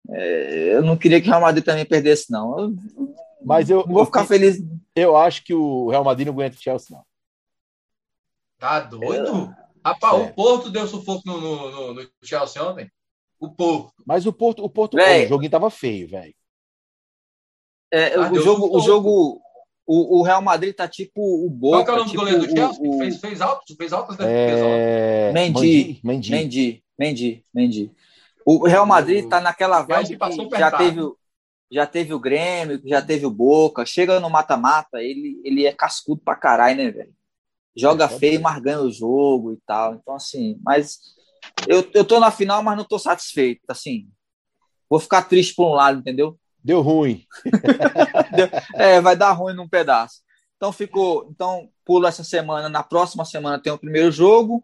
é, 0.09 0.75
eu 0.75 0.81
não 0.83 0.97
queria 0.97 1.19
que 1.21 1.27
o 1.27 1.29
Real 1.31 1.41
Madrid 1.41 1.63
também 1.63 1.85
perdesse, 1.85 2.31
não. 2.31 2.59
Eu 2.59 2.73
Mas 3.43 3.69
eu, 3.69 3.85
não 3.85 3.93
vou 3.93 4.05
ficar 4.05 4.25
feliz. 4.25 4.61
eu 4.95 5.15
acho 5.17 5.43
que 5.43 5.53
o 5.53 5.89
Real 5.89 6.03
Madrid 6.03 6.27
não 6.27 6.33
aguenta 6.33 6.55
o 6.57 6.61
Chelsea, 6.61 6.95
não. 6.95 7.03
Tá 8.62 8.80
doido? 8.82 9.52
Rapaz, 9.84 10.13
É. 10.13 10.24
o 10.30 10.34
Porto 10.36 10.69
deu 10.69 10.88
sufoco 10.88 11.24
no, 11.26 11.41
no, 11.41 11.71
no- 11.71 11.93
no 11.95 12.08
Chelsea 12.24 12.63
ontem. 12.63 12.88
O 13.39 13.50
Porto. 13.50 13.91
Mas 14.06 14.28
o 14.28 14.32
Porto, 14.32 14.63
o 14.63 14.69
Porto, 14.69 14.95
o 15.26 15.28
joguinho 15.28 15.50
tava 15.50 15.71
feio, 15.71 16.08
velho. 16.08 16.34
É, 17.91 18.13
Ah, 18.13 18.32
o 18.32 18.36
jogo, 18.39 18.78
o 18.78 18.80
jogo, 18.80 19.41
o, 19.86 20.19
o 20.19 20.21
Real 20.21 20.43
Madrid 20.43 20.76
tá 20.76 20.88
tipo 20.88 21.19
o 21.21 21.50
Qual 21.50 21.84
Boca, 21.84 21.86
que 21.86 21.89
é 21.89 21.93
o 21.93 21.97
nome 21.97 22.10
tipo 22.12 22.21
do 22.24 22.26
goleiro 22.32 22.45
do 22.45 22.54
o- 22.54 22.56
Chelsea? 22.56 22.82
o- 22.89 22.97
Fez, 23.00 23.19
fez, 23.19 23.41
altos, 23.41 23.76
fez 23.76 23.91
altas. 23.91 24.17
É... 24.19 25.32
Mendy. 25.34 26.00
Mendy. 26.04 26.32
Mendy, 26.32 26.84
Mendy, 27.00 27.45
Mendy. 27.52 27.91
O 28.45 28.65
Real 28.67 28.86
Madrid 28.86 29.28
tá 29.28 29.41
naquela 29.41 29.82
vibe 29.82 30.17
que 30.19 30.58
já 30.60 30.71
teve, 30.78 31.02
o- 31.02 31.17
já 31.71 31.88
teve 31.88 32.13
o 32.13 32.19
Grêmio, 32.19 32.80
já 32.86 33.02
teve 33.02 33.26
o 33.26 33.32
Boca, 33.32 33.86
chega 33.88 34.19
no 34.19 34.30
mata-mata, 34.30 35.02
ele, 35.02 35.41
ele 35.43 35.65
é 35.65 35.74
cascudo 35.74 36.21
pra 36.24 36.36
caralho, 36.36 36.78
né, 36.78 36.91
velho? 36.91 37.13
Joga 37.75 38.07
feio, 38.07 38.41
mas 38.41 38.62
ganha 38.62 38.81
o 38.81 38.91
jogo 38.91 39.53
e 39.53 39.57
tal. 39.65 39.95
Então, 39.95 40.15
assim, 40.15 40.57
mas 40.63 40.99
eu, 41.67 41.89
eu 41.93 42.05
tô 42.05 42.19
na 42.19 42.31
final, 42.31 42.62
mas 42.63 42.77
não 42.77 42.86
tô 42.86 42.99
satisfeito. 42.99 43.62
Assim, 43.67 44.07
vou 44.89 44.99
ficar 44.99 45.23
triste 45.23 45.55
por 45.55 45.69
um 45.69 45.73
lado, 45.73 45.99
entendeu? 45.99 46.38
Deu 46.63 46.81
ruim. 46.81 47.25
é, 48.75 49.01
vai 49.01 49.15
dar 49.15 49.31
ruim 49.31 49.55
num 49.55 49.67
pedaço. 49.67 50.21
Então 50.57 50.71
ficou. 50.71 51.27
Então, 51.31 51.69
pulo 51.84 52.05
essa 52.05 52.23
semana. 52.23 52.69
Na 52.69 52.84
próxima 52.84 53.25
semana 53.25 53.62
tem 53.62 53.73
o 53.73 53.79
primeiro 53.79 54.12
jogo. 54.12 54.63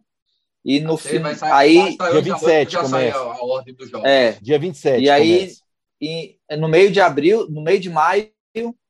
E 0.63 0.79
no 0.79 0.97
fim. 0.97 1.19
Aí. 1.41 1.97
Dia 1.97 2.21
27 2.21 2.71
já 2.73 2.81
começa. 2.83 3.17
A, 3.17 3.43
ordem 3.43 3.73
do 3.73 3.87
jogo. 3.87 4.05
É. 4.05 4.33
Dia 4.33 4.59
27. 4.59 5.03
E 5.03 5.09
aí, 5.09 5.51
e, 5.99 6.37
no 6.57 6.67
meio 6.67 6.91
de 6.91 7.01
abril, 7.01 7.49
no 7.49 7.63
meio 7.63 7.79
de 7.79 7.89
maio, 7.89 8.31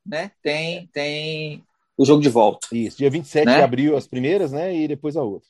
né, 0.05 0.31
tem, 0.41 0.87
tem 0.87 1.63
o 1.97 2.05
jogo 2.05 2.21
de 2.21 2.29
volta. 2.29 2.67
Isso, 2.71 2.97
dia 2.97 3.09
27 3.09 3.45
né? 3.45 3.57
de 3.57 3.63
abril 3.63 3.97
as 3.97 4.07
primeiras, 4.07 4.51
né? 4.51 4.75
E 4.75 4.87
depois 4.87 5.17
a 5.17 5.23
outra. 5.23 5.49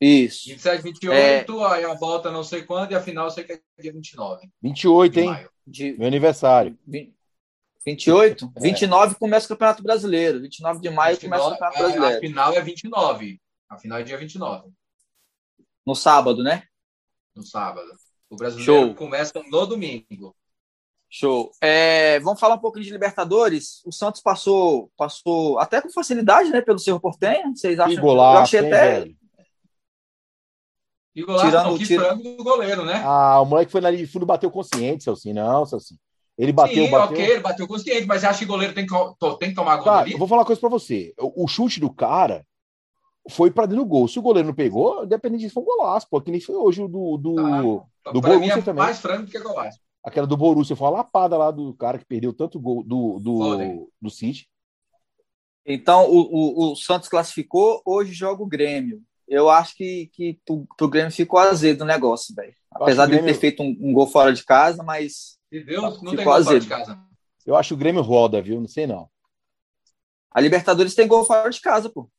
Isso. 0.00 0.48
27, 0.48 0.82
28, 0.82 1.12
é... 1.14 1.66
aí 1.74 1.84
a 1.84 1.94
volta 1.94 2.30
não 2.30 2.42
sei 2.42 2.62
quando, 2.62 2.92
e 2.92 2.94
a 2.94 3.02
final 3.02 3.26
eu 3.26 3.30
sei 3.30 3.44
que 3.44 3.52
é 3.52 3.60
dia 3.78 3.92
29. 3.92 4.48
28, 4.62 5.20
hein? 5.20 5.48
De... 5.66 5.92
Meu 5.98 6.08
aniversário. 6.08 6.78
28? 7.86 8.52
É. 8.56 8.60
29 8.60 9.14
começa 9.16 9.46
o 9.46 9.48
Campeonato 9.50 9.82
Brasileiro. 9.82 10.40
29 10.40 10.80
de 10.80 10.90
maio 10.90 11.16
29, 11.16 11.42
começa 11.42 11.46
o 11.46 11.58
Campeonato 11.58 11.76
é, 11.76 11.82
Brasileiro. 11.82 12.16
A 12.16 12.20
final 12.20 12.52
é 12.54 12.62
29. 12.62 13.40
A 13.68 13.78
final 13.78 13.98
é 13.98 14.02
dia 14.02 14.16
29. 14.16 14.70
No 15.86 15.94
sábado, 15.94 16.42
né? 16.42 16.64
No 17.36 17.44
sábado. 17.44 17.88
O 18.28 18.36
brasileiro 18.36 18.86
Show. 18.86 18.94
começa 18.94 19.42
no 19.50 19.66
domingo. 19.66 20.34
Show. 21.12 21.50
É, 21.60 22.20
vamos 22.20 22.38
falar 22.38 22.54
um 22.54 22.60
pouquinho 22.60 22.84
de 22.84 22.92
Libertadores. 22.92 23.82
O 23.84 23.90
Santos 23.90 24.20
passou, 24.20 24.92
passou 24.96 25.58
até 25.58 25.80
com 25.82 25.90
facilidade, 25.90 26.50
né, 26.50 26.60
pelo 26.60 26.78
Cerro 26.78 27.00
Portenho. 27.00 27.54
Vocês 27.54 27.80
acham? 27.80 27.96
Que 27.96 28.00
golaço, 28.00 28.36
eu 28.36 28.42
achei 28.42 28.58
até. 28.60 29.00
Hein, 29.00 29.16
e 31.14 31.24
golaço, 31.24 31.46
Tirando 31.46 31.66
não, 31.66 31.78
que 31.78 31.86
tira... 31.86 32.14
do 32.14 32.44
goleiro, 32.44 32.84
né? 32.84 33.02
Ah, 33.04 33.40
o 33.40 33.44
moleque 33.44 33.72
foi 33.72 33.80
na 33.80 33.90
linha 33.90 34.06
de 34.06 34.10
fundo 34.10 34.24
bateu 34.24 34.48
consciente, 34.50 35.02
Celcinho. 35.02 35.34
Não, 35.34 35.66
Celcinho. 35.66 35.98
Ele 36.38 36.52
bateu, 36.52 36.84
Sim, 36.84 36.90
bateu. 36.90 37.16
ok, 37.16 37.30
ele 37.32 37.40
bateu 37.40 37.66
consciente, 37.66 38.06
mas 38.06 38.24
acha 38.24 38.38
que 38.38 38.44
o 38.44 38.48
goleiro 38.48 38.72
tem 38.72 38.86
que, 38.86 38.94
tem 39.38 39.50
que 39.50 39.54
tomar 39.54 39.76
gol 39.76 39.84
tá, 39.84 39.98
ali? 39.98 40.12
Eu 40.12 40.18
vou 40.18 40.28
falar 40.28 40.42
uma 40.42 40.46
coisa 40.46 40.60
pra 40.60 40.70
você. 40.70 41.12
O, 41.18 41.44
o 41.44 41.48
chute 41.48 41.80
do 41.80 41.92
cara 41.92 42.46
foi 43.28 43.50
pra 43.50 43.66
dentro 43.66 43.84
do 43.84 43.88
gol. 43.88 44.06
Se 44.06 44.18
o 44.18 44.22
goleiro 44.22 44.46
não 44.46 44.54
pegou, 44.54 45.04
dependente 45.04 45.42
disso, 45.42 45.54
foi 45.54 45.64
um 45.64 45.66
golaço, 45.66 46.06
pô, 46.08 46.20
que 46.20 46.30
nem 46.30 46.40
foi 46.40 46.54
hoje 46.54 46.80
o 46.80 46.88
do, 46.88 47.18
do, 47.18 47.40
ah, 47.40 48.12
do 48.12 48.20
Borussia 48.20 48.54
é 48.54 48.62
também. 48.62 48.84
mais 48.84 49.00
frango 49.00 49.26
que 49.26 49.38
golaço. 49.38 49.78
Aquela 50.02 50.26
do 50.26 50.36
Borussia, 50.36 50.74
foi 50.74 50.86
uma 50.86 50.98
lapada 50.98 51.36
lá 51.36 51.50
do 51.50 51.74
cara 51.74 51.98
que 51.98 52.04
perdeu 52.04 52.32
tanto 52.32 52.58
gol 52.58 52.82
do, 52.82 53.18
do, 53.18 53.92
do 54.00 54.10
City. 54.10 54.48
Então, 55.64 56.10
o, 56.10 56.20
o, 56.20 56.72
o, 56.72 56.76
Santos 56.76 57.08
classificou, 57.08 57.82
hoje 57.84 58.12
joga 58.12 58.42
o 58.42 58.46
Grêmio. 58.46 59.02
Eu 59.28 59.50
acho 59.50 59.76
que, 59.76 60.10
que 60.12 60.40
pro, 60.44 60.66
pro 60.76 60.88
Grêmio 60.88 61.12
ficou 61.12 61.38
azedo 61.38 61.82
o 61.82 61.86
negócio, 61.86 62.34
velho. 62.34 62.54
Apesar 62.70 63.06
de 63.06 63.14
ele 63.14 63.26
ter 63.26 63.34
feito 63.34 63.62
um, 63.62 63.76
um, 63.80 63.92
gol 63.92 64.06
fora 64.06 64.32
de 64.32 64.44
casa, 64.44 64.82
mas. 64.82 65.38
E 65.52 65.62
Deus, 65.62 66.02
não 66.02 66.16
tem 66.16 66.24
gol 66.24 66.32
azedo. 66.32 66.64
fora 66.64 66.82
de 66.82 66.86
casa. 66.86 66.98
Eu 67.44 67.54
acho 67.54 67.68
que 67.68 67.74
o 67.74 67.78
Grêmio 67.78 68.02
roda, 68.02 68.40
viu? 68.40 68.60
Não 68.60 68.68
sei 68.68 68.86
não. 68.86 69.08
A 70.30 70.40
Libertadores 70.40 70.94
tem 70.94 71.06
gol 71.06 71.24
fora 71.24 71.50
de 71.50 71.60
casa, 71.60 71.90
pô. 71.90 72.10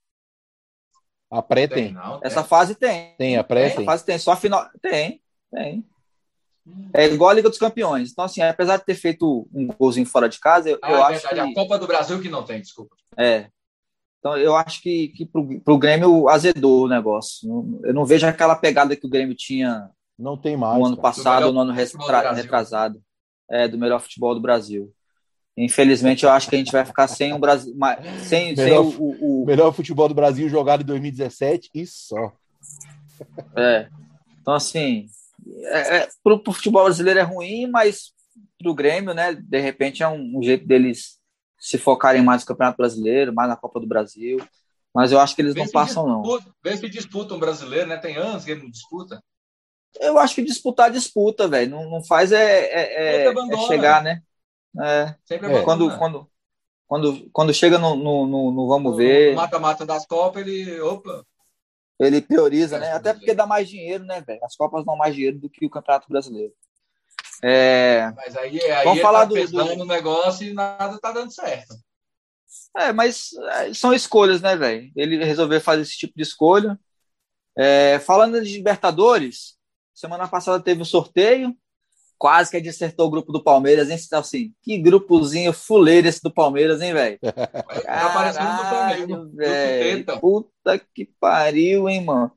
A 1.30 1.42
pré 1.42 1.68
tem. 1.68 1.86
tem. 1.86 1.94
Não, 1.94 2.20
Essa 2.22 2.44
fase 2.44 2.76
tem. 2.76 3.16
Tem, 3.18 3.38
a 3.38 3.44
pré 3.44 3.68
tem. 3.68 3.78
tem. 3.78 3.86
A 3.86 3.92
fase 3.92 4.06
tem, 4.06 4.18
só 4.18 4.34
a 4.34 4.36
final. 4.36 4.70
Tem, 4.82 5.22
tem. 5.50 5.86
É 6.94 7.06
igual 7.06 7.30
a 7.30 7.34
Liga 7.34 7.50
dos 7.50 7.58
Campeões. 7.58 8.12
Então, 8.12 8.26
assim, 8.26 8.42
apesar 8.42 8.78
de 8.78 8.86
ter 8.86 8.96
feito 8.96 9.48
um 9.54 9.68
golzinho 9.68 10.06
fora 10.06 10.30
de 10.30 10.40
casa, 10.40 10.70
eu, 10.70 10.80
ah, 10.82 10.92
eu 10.92 10.98
é 10.98 11.02
acho 11.02 11.28
verdade. 11.28 11.54
que... 11.54 11.60
A 11.60 11.64
Copa 11.64 11.80
do 11.80 11.88
Brasil 11.88 12.22
que 12.22 12.30
não 12.30 12.44
tem, 12.44 12.62
desculpa. 12.62 12.96
É. 13.18 13.48
Então, 14.20 14.38
eu 14.38 14.56
acho 14.56 14.82
que, 14.82 15.08
que 15.10 15.26
pro, 15.26 15.60
pro 15.62 15.78
Grêmio 15.78 16.30
azedou 16.30 16.86
o 16.86 16.88
negócio. 16.88 17.80
Eu 17.84 17.94
não 17.94 18.06
vejo 18.06 18.28
aquela 18.28 18.56
pegada 18.56 18.96
que 18.96 19.08
o 19.08 19.10
Grêmio 19.10 19.36
tinha 19.36 19.90
não 20.18 20.38
tem 20.38 20.56
mais, 20.56 20.78
no 20.78 20.86
ano 20.86 20.96
cara. 20.96 21.02
passado, 21.02 21.52
no 21.52 21.60
ano 21.60 21.74
retrasado. 21.74 23.02
É, 23.50 23.68
do 23.68 23.78
melhor 23.78 24.00
futebol 24.00 24.34
do 24.34 24.40
Brasil. 24.40 24.94
Infelizmente, 25.58 26.24
eu 26.24 26.30
acho 26.30 26.50
que 26.50 26.56
a 26.56 26.58
gente 26.58 26.72
vai 26.72 26.86
ficar 26.86 27.08
sem 27.08 27.34
o 27.34 27.40
Brasil, 27.40 27.76
sem, 28.24 28.56
melhor, 28.56 28.86
sem 28.86 28.98
o, 28.98 29.42
o, 29.42 29.46
melhor 29.46 29.74
futebol 29.74 30.08
do 30.08 30.16
Brasil 30.16 30.48
jogado 30.48 30.84
em 30.84 30.86
2017 30.86 31.70
e 31.74 31.86
só. 31.86 32.32
É. 33.58 33.90
Então, 34.40 34.54
assim, 34.54 35.08
é, 35.64 35.98
é, 35.98 36.10
para 36.24 36.34
o 36.34 36.54
futebol 36.54 36.84
brasileiro 36.84 37.20
é 37.20 37.24
ruim, 37.24 37.68
mas 37.68 38.14
para 38.58 38.72
o 38.72 38.76
Grêmio, 38.76 39.14
né, 39.14 39.34
de 39.34 39.60
repente 39.60 40.04
é 40.04 40.08
um, 40.08 40.40
um, 40.40 40.44
jeito 40.44 40.66
deles 40.66 41.20
se 41.60 41.78
focarem 41.78 42.24
mais 42.24 42.42
no 42.42 42.48
Campeonato 42.48 42.78
Brasileiro, 42.78 43.34
mais 43.34 43.50
na 43.50 43.56
Copa 43.56 43.80
do 43.80 43.88
Brasil. 43.88 44.38
Mas 44.94 45.12
eu 45.12 45.20
acho 45.20 45.36
que 45.36 45.42
eles 45.42 45.56
não 45.56 45.68
passam, 45.70 46.06
disputa, 46.06 46.46
não. 46.46 46.54
Vê 46.64 46.76
se 46.76 46.90
disputam 46.90 47.38
um 47.38 47.40
brasileiro, 47.40 47.88
né? 47.88 47.98
Tem 47.98 48.18
anos 48.18 48.44
que 48.44 48.52
ele 48.52 48.64
não 48.64 48.70
disputa. 48.70 49.24
Eu 50.00 50.18
acho 50.18 50.36
que 50.36 50.42
disputar 50.42 50.92
disputa, 50.92 51.48
velho. 51.48 51.72
Não, 51.72 51.90
não 51.90 52.04
faz 52.04 52.32
é, 52.32 52.66
é, 52.66 53.26
é, 53.26 53.28
é 53.28 53.58
chegar, 53.68 54.04
né? 54.04 54.22
É, 54.80 55.16
Sempre 55.26 55.64
quando, 55.64 55.98
quando, 55.98 56.30
quando, 56.88 57.30
quando 57.32 57.54
chega 57.54 57.78
no, 57.78 57.96
no, 57.96 58.26
no, 58.26 58.52
no 58.52 58.68
vamos 58.68 58.96
ver. 58.98 59.36
mata-mata 59.36 59.86
das 59.86 60.06
Copas, 60.06 60.46
ele. 60.46 60.80
Opa! 60.82 61.26
Ele 62.02 62.22
prioriza, 62.22 62.80
né? 62.80 62.94
Até 62.94 63.14
porque 63.14 63.34
dá 63.34 63.46
mais 63.46 63.70
dinheiro, 63.70 64.04
né, 64.04 64.22
velho? 64.22 64.44
As 64.44 64.56
Copas 64.56 64.84
dão 64.84 64.96
mais 64.96 65.14
dinheiro 65.14 65.38
do 65.38 65.50
que 65.50 65.66
o 65.66 65.70
Campeonato 65.70 66.10
Brasileiro. 66.10 66.54
É... 67.44 68.12
Mas 68.16 68.36
aí, 68.36 68.60
aí 68.60 68.84
Vamos 68.84 69.02
falar 69.02 69.20
tá 69.20 69.26
do, 69.26 69.48
do... 69.48 69.76
no 69.76 69.86
negócio 69.86 70.48
e 70.48 70.54
nada 70.54 71.00
tá 71.00 71.12
dando 71.12 71.32
certo. 71.32 71.76
É, 72.76 72.92
mas 72.92 73.32
é, 73.34 73.74
são 73.74 73.94
escolhas, 73.94 74.42
né, 74.42 74.56
velho? 74.56 74.92
Ele 74.96 75.24
resolveu 75.24 75.62
fazer 75.62 75.84
esse 75.84 75.98
tipo 75.98 76.14
de 76.16 76.24
escolha. 76.24 76.80
É, 77.56 78.00
falando 78.00 78.42
de 78.42 78.54
Libertadores, 78.54 79.58
semana 79.94 80.28
passada 80.28 80.64
teve 80.64 80.82
um 80.82 80.86
sorteio 80.86 81.56
quase 82.22 82.52
que 82.52 82.58
a 82.58 82.60
gente 82.60 82.70
acertou 82.70 83.08
o 83.08 83.10
grupo 83.10 83.34
do 83.34 83.44
Palmeiras, 83.44 83.90
hein, 83.90 83.98
assim, 84.12 84.54
que 84.62 84.78
grupozinho 84.78 85.52
fuleiro 85.52 86.08
esse 86.08 86.22
do 86.22 86.32
Palmeiras, 86.32 86.80
hein, 86.80 86.94
velho? 86.94 87.18
Tá 87.84 88.12
aparecendo 88.12 88.54
no 88.54 88.70
Flamengo, 88.70 89.36
velho. 89.36 90.20
Puta 90.20 90.78
que 90.94 91.06
pariu, 91.20 91.90
hein, 91.90 92.06
mano. 92.06 92.32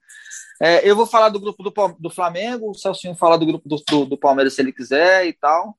É, 0.58 0.88
eu 0.88 0.96
vou 0.96 1.04
falar 1.04 1.28
do 1.28 1.38
grupo 1.38 1.62
do, 1.62 1.96
do 2.00 2.08
Flamengo, 2.08 2.70
o 2.70 2.74
Celcinho 2.74 3.14
falar 3.14 3.36
do 3.36 3.44
grupo 3.44 3.68
do, 3.68 3.76
do, 3.86 4.06
do, 4.06 4.16
Palmeiras 4.16 4.54
se 4.54 4.62
ele 4.62 4.72
quiser 4.72 5.26
e 5.26 5.34
tal. 5.34 5.76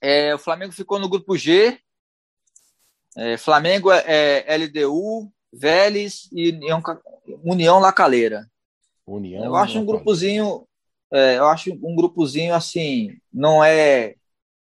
É, 0.00 0.34
o 0.34 0.38
Flamengo 0.38 0.72
ficou 0.72 0.98
no 0.98 1.08
grupo 1.08 1.36
G. 1.36 1.78
É, 3.14 3.36
Flamengo 3.36 3.92
é, 3.92 4.42
é 4.46 4.56
LDU, 4.56 5.30
Vélez 5.52 6.30
e 6.32 6.50
União, 6.52 6.82
União 7.44 7.78
Lacaleira. 7.78 8.48
União, 9.06 9.44
eu 9.44 9.54
acho 9.54 9.78
um 9.78 9.84
grupozinho 9.84 10.66
é, 11.12 11.38
eu 11.38 11.46
acho 11.46 11.72
um 11.82 11.94
grupozinho 11.94 12.54
assim, 12.54 13.16
não 13.32 13.62
é 13.62 14.14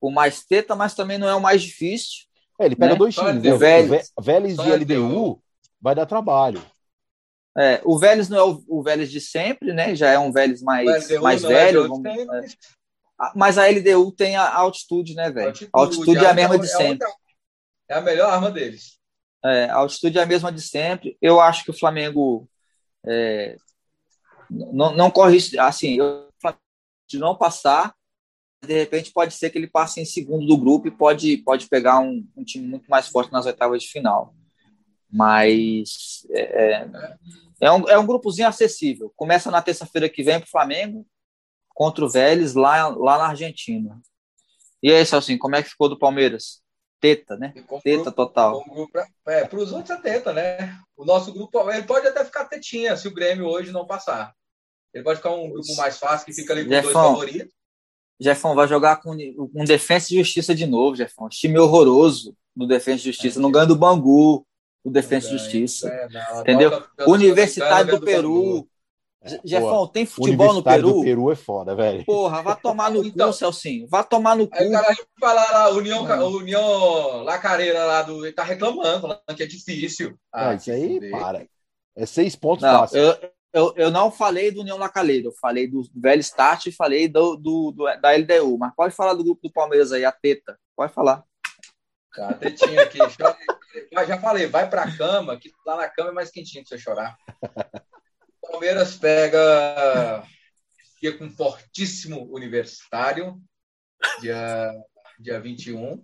o 0.01 0.11
mais 0.11 0.45
teta, 0.45 0.75
mas 0.75 0.95
também 0.95 1.19
não 1.19 1.29
é 1.29 1.35
o 1.35 1.41
mais 1.41 1.63
difícil. 1.63 2.25
É, 2.61 2.67
ele 2.67 2.77
pega 2.77 2.93
né? 2.93 2.99
dois 2.99 3.15
times, 3.15 3.45
o 3.45 3.59
Vélez, 3.59 4.13
Vélez 4.21 4.59
e 4.59 4.73
LDU 4.73 5.43
vai 5.81 5.95
dar 5.95 6.07
trabalho. 6.07 6.63
É, 7.57 7.81
o 7.85 7.99
Vélez 7.99 8.29
não 8.29 8.39
é 8.39 8.43
o, 8.43 8.65
o 8.69 8.83
Vélez 8.83 9.11
de 9.11 9.21
sempre, 9.21 9.73
né? 9.73 9.95
Já 9.95 10.11
é 10.11 10.19
um 10.19 10.33
Vélez 10.33 10.61
mais, 10.61 11.09
mais 11.21 11.45
é 11.45 11.49
velho. 11.49 11.89
Vamos, 11.89 12.05
é. 12.05 12.47
Ah, 13.19 13.33
mas 13.37 13.59
a 13.59 13.69
LDU 13.69 14.11
tem 14.13 14.37
a 14.37 14.55
altitude, 14.55 15.15
né, 15.15 15.31
velho? 15.31 15.55
A 15.73 15.79
altitude 15.79 16.25
é 16.25 16.29
a 16.29 16.35
mesma 16.35 16.59
de 16.59 16.67
é 16.67 16.69
sempre. 16.69 17.09
É 17.89 17.95
a 17.95 18.01
melhor 18.01 18.31
arma 18.31 18.51
deles. 18.51 18.99
É, 19.45 19.67
a 19.67 19.77
altitude 19.77 20.19
é 20.19 20.23
a 20.23 20.27
mesma 20.27 20.51
de 20.51 20.61
sempre. 20.61 21.17
Eu 21.23 21.41
acho 21.41 21.65
que 21.65 21.71
o 21.71 21.79
Flamengo 21.79 22.49
é, 23.07 23.57
não, 24.51 24.95
não 24.95 25.11
corre 25.11 25.39
assim, 25.59 25.99
de 27.09 27.19
não 27.19 27.37
passar, 27.37 27.95
de 28.65 28.75
repente 28.75 29.13
pode 29.13 29.35
ser 29.35 29.51
que 29.51 29.59
ele 29.59 29.67
passe 29.67 30.01
em 30.01 30.05
segundo 30.05 30.47
do 30.47 30.57
grupo 30.57 30.89
e 30.89 30.91
pode, 30.91 31.37
pode 31.39 31.69
pegar 31.69 32.01
um, 32.01 32.27
um 32.37 32.43
time 32.43 32.67
muito 32.67 32.89
mais 32.89 33.09
forte 33.09 33.33
nas 33.33 33.47
oitavas 33.47 33.83
de 33.83 33.89
final. 33.89 34.35
Mas 35.11 36.27
é, 36.31 36.41
é, 36.41 37.17
é 37.61 37.71
um, 37.71 37.89
é 37.89 37.99
um 37.99 38.07
grupozinho 38.07 38.49
acessível. 38.49 39.13
Começa 39.15 39.51
na 39.51 39.63
terça-feira 39.63 40.09
que 40.09 40.23
vem 40.23 40.41
para 40.41 40.47
o 40.47 40.51
Flamengo 40.51 41.07
contra 41.69 42.05
o 42.05 42.11
Vélez 42.11 42.55
lá, 42.55 42.89
lá 42.89 43.19
na 43.19 43.29
Argentina. 43.29 44.01
E 44.83 44.93
aí, 44.93 45.05
Celcinho, 45.07 45.39
como 45.39 45.57
é 45.57 45.63
que 45.63 45.71
ficou 45.71 45.89
do 45.89 45.99
Palmeiras? 45.99 46.64
Teta, 47.05 47.37
né? 47.37 47.53
Teta 47.83 48.11
total. 48.11 48.65
É, 49.27 49.45
para 49.45 49.59
os 49.59 49.73
outros 49.73 49.91
é 49.91 50.01
teta, 50.01 50.33
né? 50.33 50.75
O 50.97 51.05
nosso 51.05 51.35
grupo 51.35 51.71
ele 51.71 51.83
pode 51.83 52.07
até 52.07 52.25
ficar 52.25 52.47
tetinha 52.47 52.97
se 52.97 53.07
o 53.07 53.13
Grêmio 53.13 53.45
hoje 53.45 53.71
não 53.71 53.87
passar. 53.87 54.35
Ele 54.95 55.05
pode 55.05 55.19
ficar 55.19 55.33
um 55.33 55.51
grupo 55.51 55.77
mais 55.77 55.99
fácil, 55.99 56.25
que 56.25 56.33
fica 56.33 56.55
ali 56.55 56.65
com 56.65 56.71
Jefão, 56.71 56.93
dois 56.93 56.95
favoritos. 56.95 57.55
Jefão 58.19 58.55
vai 58.55 58.67
jogar 58.67 59.03
com, 59.03 59.15
com 59.53 59.65
Defesa 59.67 60.15
e 60.15 60.17
Justiça 60.17 60.55
de 60.55 60.65
novo, 60.65 60.97
Jefão. 60.97 61.29
Time 61.29 61.59
horroroso 61.59 62.35
do 62.57 62.67
Defesa 62.67 63.03
e 63.03 63.05
Justiça. 63.05 63.39
É, 63.39 63.43
não 63.43 63.53
ganha 63.53 63.67
do 63.67 63.77
Bangu, 63.77 64.47
do 64.83 64.91
Defesa 64.91 65.27
e 65.27 65.33
Justiça. 65.33 65.91
É, 65.91 66.09
não, 66.09 66.41
entendeu? 66.41 66.83
Universidade 67.07 67.91
do 67.91 68.01
Peru. 68.01 68.61
É, 68.61 68.74
Jefão, 69.45 69.87
tem 69.87 70.05
futebol 70.05 70.53
no 70.53 70.63
Peru? 70.63 70.93
do 70.93 71.03
Peru 71.03 71.33
é 71.33 71.37
foda, 71.37 71.75
velho. 71.75 72.05
Porra, 72.05 72.43
vá 72.43 72.55
tomar 72.55 72.91
no 72.91 73.03
então, 73.05 73.29
cu, 73.29 73.33
Celcinho. 73.33 73.87
Vá 73.89 74.03
tomar 74.03 74.37
no 74.37 74.47
cu. 74.47 74.57
Aí 74.57 74.69
o 74.69 74.73
cara 74.73 74.95
falar 75.19 75.51
lá, 75.51 75.71
União. 75.71 76.03
União 76.29 77.23
Lacareira 77.23 77.85
lá 77.85 78.03
do. 78.03 78.25
Ele 78.25 78.35
tá 78.35 78.43
reclamando, 78.43 79.01
falando 79.01 79.37
que 79.37 79.43
é 79.43 79.47
difícil. 79.47 80.19
Ah, 80.33 80.51
ah 80.51 80.55
isso 80.55 80.71
aí, 80.71 81.11
para. 81.11 81.47
É 81.97 82.07
seis 82.07 82.37
pontos 82.37 82.63
não, 82.63 82.81
fácil. 82.81 82.99
Eu, 82.99 83.31
eu, 83.53 83.73
eu 83.77 83.91
não 83.91 84.11
falei 84.11 84.51
do 84.51 84.61
União 84.61 84.77
Lacaleira, 84.77 85.29
eu 85.29 85.33
falei 85.41 85.69
do 85.69 85.83
velho 85.95 86.21
Start 86.21 86.67
e 86.67 86.73
falei 86.73 87.09
do, 87.09 87.37
do, 87.37 87.71
do, 87.71 87.85
da 88.01 88.11
LDU. 88.11 88.59
Mas 88.59 88.75
pode 88.75 88.95
falar 88.95 89.15
do 89.15 89.25
grupo 89.25 89.41
do 89.43 89.53
Palmeiras 89.53 89.93
aí, 89.93 90.05
a 90.05 90.13
teta. 90.13 90.59
Pode 90.77 90.93
falar. 90.93 91.23
Tá, 92.15 92.29
a 92.29 92.35
tetinha 92.35 92.83
aqui. 92.83 92.99
já 94.07 94.19
falei, 94.21 94.47
vai 94.47 94.69
pra 94.69 94.95
cama, 94.97 95.37
que 95.37 95.51
lá 95.65 95.77
na 95.77 95.89
cama 95.89 96.11
é 96.11 96.13
mais 96.13 96.31
quentinho 96.31 96.65
pra 96.65 96.77
você 96.77 96.83
chorar. 96.83 97.17
Palmeiras 98.55 98.95
pega 98.95 100.23
com 101.19 101.25
um 101.25 101.31
fortíssimo 101.31 102.33
universitário, 102.33 103.37
dia, 104.21 104.73
dia 105.19 105.41
21. 105.41 106.01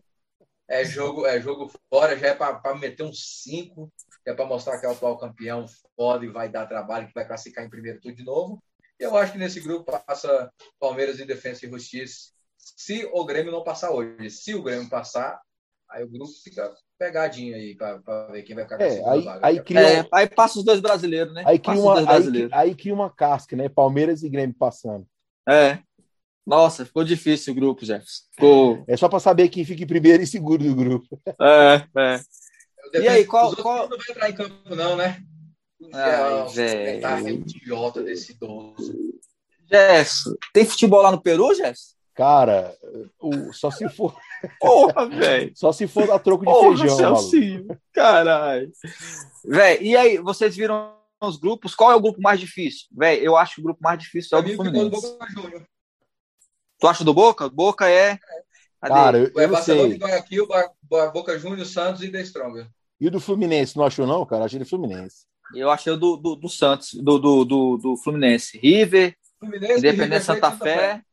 É 0.69 0.85
jogo, 0.85 1.25
é 1.27 1.41
jogo 1.41 1.71
fora, 1.89 2.19
já 2.19 2.29
é 2.29 2.35
para 2.35 2.75
meter 2.75 3.05
um 3.05 3.13
5, 3.13 3.89
é 4.27 4.35
para 4.35 4.47
mostrar 4.47 4.81
que 4.81 4.87
é 4.87 4.89
o 4.89 4.93
atual 4.93 5.17
campeão 5.17 5.65
foda 5.95 6.25
e 6.25 6.29
vai 6.29 6.49
dar 6.49 6.67
trabalho, 6.67 7.07
que 7.07 7.15
vai 7.15 7.25
classificar 7.25 7.65
em 7.65 7.71
primeiro 7.71 8.01
tudo 8.01 8.17
de 8.17 8.25
novo. 8.25 8.61
Eu 8.99 9.17
acho 9.17 9.31
que 9.31 9.39
nesse 9.39 9.61
grupo 9.61 9.85
passa 10.05 10.53
Palmeiras 10.81 11.21
e 11.21 11.25
Defesa 11.25 11.65
e 11.65 11.71
Justiça. 11.71 12.33
Se 12.57 13.09
o 13.13 13.25
Grêmio 13.25 13.53
não 13.53 13.63
passar 13.63 13.93
hoje, 13.93 14.29
se 14.29 14.57
o 14.57 14.63
Grêmio 14.63 14.89
passar, 14.89 15.41
aí 15.91 16.05
o 16.05 16.09
grupo 16.09 16.31
fica 16.43 16.73
pegadinha 16.99 17.57
aí 17.57 17.75
para 17.75 18.27
ver 18.31 18.43
quem 18.43 18.55
vai 18.55 18.65
ficar 18.65 18.79
com 18.79 18.85
é, 18.85 19.11
aí, 19.11 19.23
vaga. 19.23 19.47
Aí, 19.47 19.63
cria... 19.63 19.81
é, 19.81 20.09
aí 20.13 20.29
passa 20.29 20.59
os 20.59 20.65
dois 20.65 20.81
brasileiros, 20.81 21.33
né? 21.35 21.43
Aí 21.47 21.59
cria, 21.59 21.81
uma, 21.81 21.99
aí, 21.99 22.49
aí 22.53 22.75
cria 22.75 22.95
uma 22.95 23.11
casca, 23.11 23.57
né? 23.57 23.69
Palmeiras 23.69 24.23
e 24.23 24.29
Grêmio 24.29 24.55
passando. 24.59 25.07
É. 25.49 25.79
Nossa, 26.47 26.85
ficou 26.85 27.05
difícil 27.05 27.53
o 27.53 27.57
grupo, 27.57 27.85
Jefferson. 27.85 28.23
Ficou... 28.33 28.85
É 28.87 28.97
só 28.97 29.09
para 29.09 29.21
saber 29.21 29.49
quem 29.49 29.65
fica 29.65 29.83
em 29.83 29.87
primeiro 29.87 30.23
e 30.23 30.27
segundo 30.27 30.65
do 30.65 30.75
grupo. 30.75 31.21
É, 31.41 31.87
é. 31.97 33.01
E 33.01 33.09
aí, 33.09 33.25
qual. 33.25 33.55
qual... 33.57 33.89
Não 33.89 33.97
vai 33.97 34.07
entrar 34.11 34.31
em 34.31 34.35
campo, 34.35 34.75
não, 34.75 34.97
né? 34.97 35.23
Ai, 35.93 36.49
velho. 36.53 37.07
É 37.07 37.31
idiota 37.31 38.03
desse 38.03 38.33
idoso. 38.33 38.95
Jefferson, 39.71 40.35
tem 40.53 40.65
futebol 40.65 41.03
lá 41.03 41.13
no 41.13 41.23
Peru, 41.23 41.55
Jefferson? 41.55 42.00
Cara, 42.21 42.77
o, 43.19 43.51
só 43.51 43.71
se 43.71 43.89
for. 43.89 44.15
Porra, 44.61 45.09
velho. 45.09 45.53
Só 45.57 45.73
se 45.73 45.87
for 45.87 46.11
a 46.11 46.19
troco 46.19 46.45
de 46.45 46.53
Porra, 46.53 46.77
feijão. 46.77 46.97
Celcinho. 46.99 47.67
Caralho. 47.95 48.71
Velho, 49.43 49.83
e 49.83 49.97
aí, 49.97 50.19
vocês 50.19 50.55
viram 50.55 50.95
os 51.19 51.39
grupos? 51.39 51.75
Qual 51.75 51.91
é 51.91 51.95
o 51.95 52.01
grupo 52.01 52.21
mais 52.21 52.39
difícil? 52.39 52.89
Velho, 52.93 53.23
eu 53.23 53.37
acho 53.39 53.55
que 53.55 53.61
o 53.63 53.65
grupo 53.65 53.83
mais 53.83 53.99
difícil 53.99 54.37
é 54.37 54.41
o 54.41 54.45
do 54.45 54.55
Fluminense. 54.55 55.19
Tu 56.79 56.87
acha 56.87 57.05
do 57.05 57.15
Boca? 57.15 57.49
Boca 57.49 57.89
é. 57.89 58.19
Cara, 58.83 59.17
eu, 59.17 59.33
eu 59.35 59.41
é 59.41 59.47
Barcelona 59.47 59.89
sei. 59.89 59.99
Guayaquil, 59.99 60.47
Boca 61.15 61.39
Juniors, 61.39 61.71
Santos 61.71 62.03
e 62.03 62.11
The 62.11 62.23
Stronger. 62.23 62.69
E 63.01 63.09
o 63.09 63.11
do 63.11 63.19
Fluminense, 63.19 63.79
não 63.79 63.85
achou 63.85 64.07
não, 64.07 64.27
cara? 64.27 64.45
Achei 64.45 64.59
do 64.59 64.67
Fluminense. 64.67 65.25
Eu 65.55 65.71
achei 65.71 65.97
do, 65.97 66.19
do, 66.19 66.37
do 66.37 66.49
Santos, 66.51 66.93
do, 66.93 67.19
do, 67.19 67.45
do, 67.47 67.77
do 67.79 67.97
Fluminense. 67.97 68.59
River, 68.59 69.17
Fluminense, 69.39 69.79
Independente 69.79 70.25
Santa, 70.25 70.51
Santa 70.51 70.65
Fé. 70.65 70.77
Fé. 70.77 71.05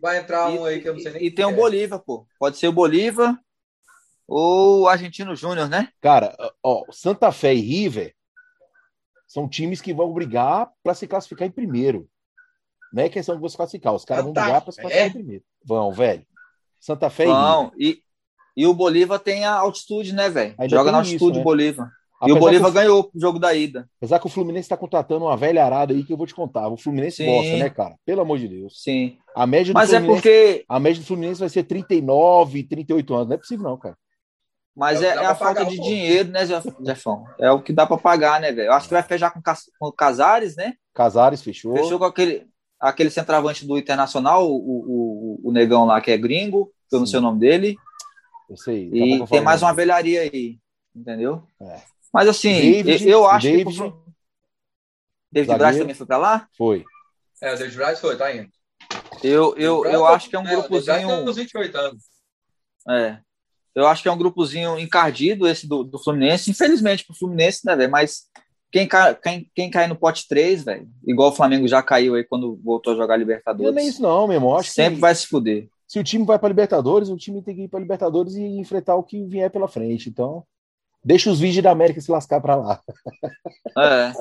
Vai 0.00 0.18
entrar 0.18 0.48
um 0.50 0.64
aí 0.64 0.80
que 0.80 0.88
eu 0.88 0.94
não 0.94 1.00
sei 1.00 1.12
nem. 1.12 1.24
E 1.24 1.30
tem 1.30 1.44
o 1.44 1.50
é. 1.50 1.54
Bolívar, 1.54 1.98
pô. 2.00 2.26
Pode 2.38 2.58
ser 2.58 2.68
o 2.68 2.72
Bolívar 2.72 3.38
ou 4.26 4.82
o 4.82 4.88
Argentino 4.88 5.34
Júnior, 5.34 5.68
né? 5.68 5.88
Cara, 6.00 6.36
ó, 6.62 6.84
Santa 6.92 7.32
Fé 7.32 7.52
e 7.52 7.60
River 7.60 8.14
são 9.26 9.48
times 9.48 9.80
que 9.80 9.92
vão 9.92 10.12
brigar 10.12 10.70
para 10.82 10.94
se 10.94 11.06
classificar 11.06 11.48
em 11.48 11.50
primeiro. 11.50 12.08
Não 12.92 13.02
é 13.02 13.08
questão 13.08 13.34
de 13.34 13.40
você 13.40 13.56
classificar, 13.56 13.94
os 13.94 14.04
caras 14.04 14.24
vão 14.24 14.32
brigar 14.32 14.60
para 14.62 14.72
se 14.72 14.80
classificar 14.80 15.08
em 15.08 15.12
primeiro. 15.12 15.44
Vão, 15.64 15.92
velho. 15.92 16.24
Santa 16.78 17.10
Fé 17.10 17.26
vão. 17.26 17.72
e 17.76 17.86
River. 17.86 18.02
E, 18.56 18.62
e 18.62 18.66
o 18.66 18.74
Bolívar 18.74 19.18
tem 19.18 19.44
a 19.44 19.54
altitude, 19.54 20.12
né, 20.12 20.28
velho? 20.28 20.54
Joga 20.68 20.92
na 20.92 20.98
altitude 20.98 21.38
né? 21.38 21.44
Bolívar. 21.44 21.90
Apesar 22.20 22.36
e 22.36 22.38
o 22.38 22.40
Bolívar 22.40 22.70
o... 22.70 22.72
ganhou 22.72 23.10
o 23.14 23.20
jogo 23.20 23.38
da 23.38 23.54
ida. 23.54 23.88
Apesar 23.96 24.18
que 24.18 24.26
o 24.26 24.30
Fluminense 24.30 24.66
está 24.66 24.76
contratando 24.76 25.24
uma 25.24 25.36
velha 25.36 25.64
arada 25.64 25.94
aí 25.94 26.04
que 26.04 26.12
eu 26.12 26.18
vou 26.18 26.26
te 26.26 26.34
contar. 26.34 26.68
O 26.68 26.76
Fluminense 26.76 27.16
Sim. 27.16 27.26
gosta, 27.26 27.56
né, 27.56 27.70
cara? 27.70 27.96
Pelo 28.04 28.20
amor 28.20 28.38
de 28.38 28.46
Deus. 28.46 28.82
Sim. 28.82 29.16
A 29.34 29.46
média 29.46 29.72
do 29.72 29.76
Mas 29.76 29.92
é 29.92 30.00
porque. 30.00 30.64
A 30.68 30.78
média 30.78 31.00
do 31.00 31.06
Fluminense 31.06 31.40
vai 31.40 31.48
ser 31.48 31.62
39, 31.64 32.64
38 32.64 33.14
anos. 33.14 33.28
Não 33.28 33.34
é 33.34 33.38
possível, 33.38 33.64
não, 33.64 33.78
cara. 33.78 33.96
Mas 34.76 35.02
é, 35.02 35.08
é 35.08 35.26
a 35.26 35.34
falta 35.34 35.64
de 35.64 35.80
dinheiro, 35.80 36.30
né, 36.30 36.46
Jefão? 36.46 37.24
É 37.38 37.50
o 37.50 37.62
que 37.62 37.72
dá 37.72 37.86
para 37.86 37.98
pagar, 37.98 38.40
né, 38.40 38.52
velho? 38.52 38.68
Eu 38.68 38.72
acho 38.72 38.86
que 38.86 38.94
vai 38.94 39.02
fechar 39.02 39.30
com, 39.30 39.40
com 39.42 39.88
o 39.88 39.92
Casares, 39.92 40.56
né? 40.56 40.74
Casares 40.94 41.42
fechou. 41.42 41.76
Fechou 41.76 41.98
com 41.98 42.04
aquele, 42.04 42.46
aquele 42.78 43.10
centroavante 43.10 43.66
do 43.66 43.76
Internacional, 43.76 44.48
o, 44.48 44.56
o, 44.56 45.40
o 45.48 45.52
negão 45.52 45.86
lá 45.86 46.00
que 46.00 46.10
é 46.10 46.16
gringo, 46.16 46.70
que 46.88 46.96
eu 46.96 47.00
não 47.00 47.06
sei 47.06 47.18
o 47.18 47.22
nome 47.22 47.40
dele. 47.40 47.76
Eu 48.48 48.56
sei. 48.56 48.90
E 48.92 49.26
tem 49.26 49.40
mais 49.40 49.62
uma 49.62 49.72
velharia 49.72 50.22
aí, 50.22 50.58
entendeu? 50.94 51.42
É. 51.60 51.80
Mas 52.12 52.28
assim, 52.28 52.82
David, 52.82 53.08
eu 53.08 53.26
acho 53.26 53.46
David, 53.46 53.76
que. 53.76 53.92
David 55.32 55.58
Braz 55.58 55.78
também 55.78 55.94
foi 55.94 56.06
para 56.06 56.18
lá? 56.18 56.48
Foi. 56.56 56.84
É, 57.40 57.54
o 57.54 57.58
David 57.58 57.76
Braz 57.76 58.00
foi, 58.00 58.16
tá 58.16 58.34
indo. 58.34 58.50
Eu, 59.22 59.54
eu, 59.56 59.84
eu 59.84 60.06
acho 60.06 60.28
que 60.28 60.36
é 60.36 60.38
um 60.38 60.46
é, 60.46 60.50
grupozinho. 60.50 61.24
Tá 61.24 61.32
28 61.32 61.76
anos. 61.76 62.04
É. 62.88 63.18
Eu 63.74 63.86
acho 63.86 64.02
que 64.02 64.08
é 64.08 64.12
um 64.12 64.18
grupozinho 64.18 64.78
encardido 64.78 65.46
esse 65.46 65.66
do, 65.68 65.84
do 65.84 65.98
Fluminense. 65.98 66.50
Infelizmente 66.50 67.04
pro 67.04 67.14
Fluminense, 67.14 67.64
né, 67.64 67.76
velho? 67.76 67.90
Mas 67.90 68.28
quem, 68.72 68.86
cai, 68.86 69.14
quem, 69.14 69.50
quem 69.54 69.70
cai 69.70 69.86
no 69.86 69.96
pote 69.96 70.26
3, 70.28 70.64
velho, 70.64 70.88
igual 71.06 71.30
o 71.30 71.34
Flamengo 71.34 71.68
já 71.68 71.82
caiu 71.82 72.14
aí 72.14 72.24
quando 72.24 72.58
voltou 72.62 72.92
a 72.92 72.96
jogar 72.96 73.16
Libertadores. 73.16 73.72
Não 73.72 73.80
é 73.80 73.84
isso, 73.84 74.02
não, 74.02 74.26
meu 74.26 74.36
irmão. 74.36 74.56
Acho 74.56 74.70
Sempre 74.70 74.96
que... 74.96 75.00
vai 75.00 75.14
se 75.14 75.26
fuder. 75.26 75.68
Se 75.86 75.98
o 75.98 76.04
time 76.04 76.24
vai 76.24 76.38
para 76.38 76.48
Libertadores, 76.48 77.08
o 77.08 77.16
time 77.16 77.42
tem 77.42 77.54
que 77.54 77.62
ir 77.62 77.68
para 77.68 77.80
Libertadores 77.80 78.34
e 78.34 78.42
enfrentar 78.42 78.94
o 78.94 79.02
que 79.02 79.24
vier 79.24 79.50
pela 79.50 79.68
frente. 79.68 80.08
Então, 80.08 80.44
Deixa 81.02 81.30
os 81.30 81.40
vídeos 81.40 81.62
da 81.62 81.70
América 81.70 82.00
se 82.00 82.10
lascar 82.10 82.40
para 82.40 82.56
lá. 82.56 82.82
É. 83.78 84.12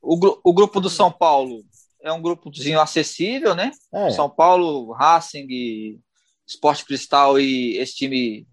O, 0.00 0.16
o 0.50 0.52
grupo 0.52 0.80
do 0.80 0.88
São 0.88 1.10
Paulo 1.10 1.62
é 2.02 2.12
um 2.12 2.22
grupozinho 2.22 2.80
acessível, 2.80 3.54
né? 3.54 3.70
É. 3.92 4.10
São 4.10 4.30
Paulo, 4.30 4.92
Racing, 4.92 6.00
Esporte 6.46 6.84
Cristal 6.84 7.38
e 7.38 7.76
esse 7.76 7.94
time 7.96 8.46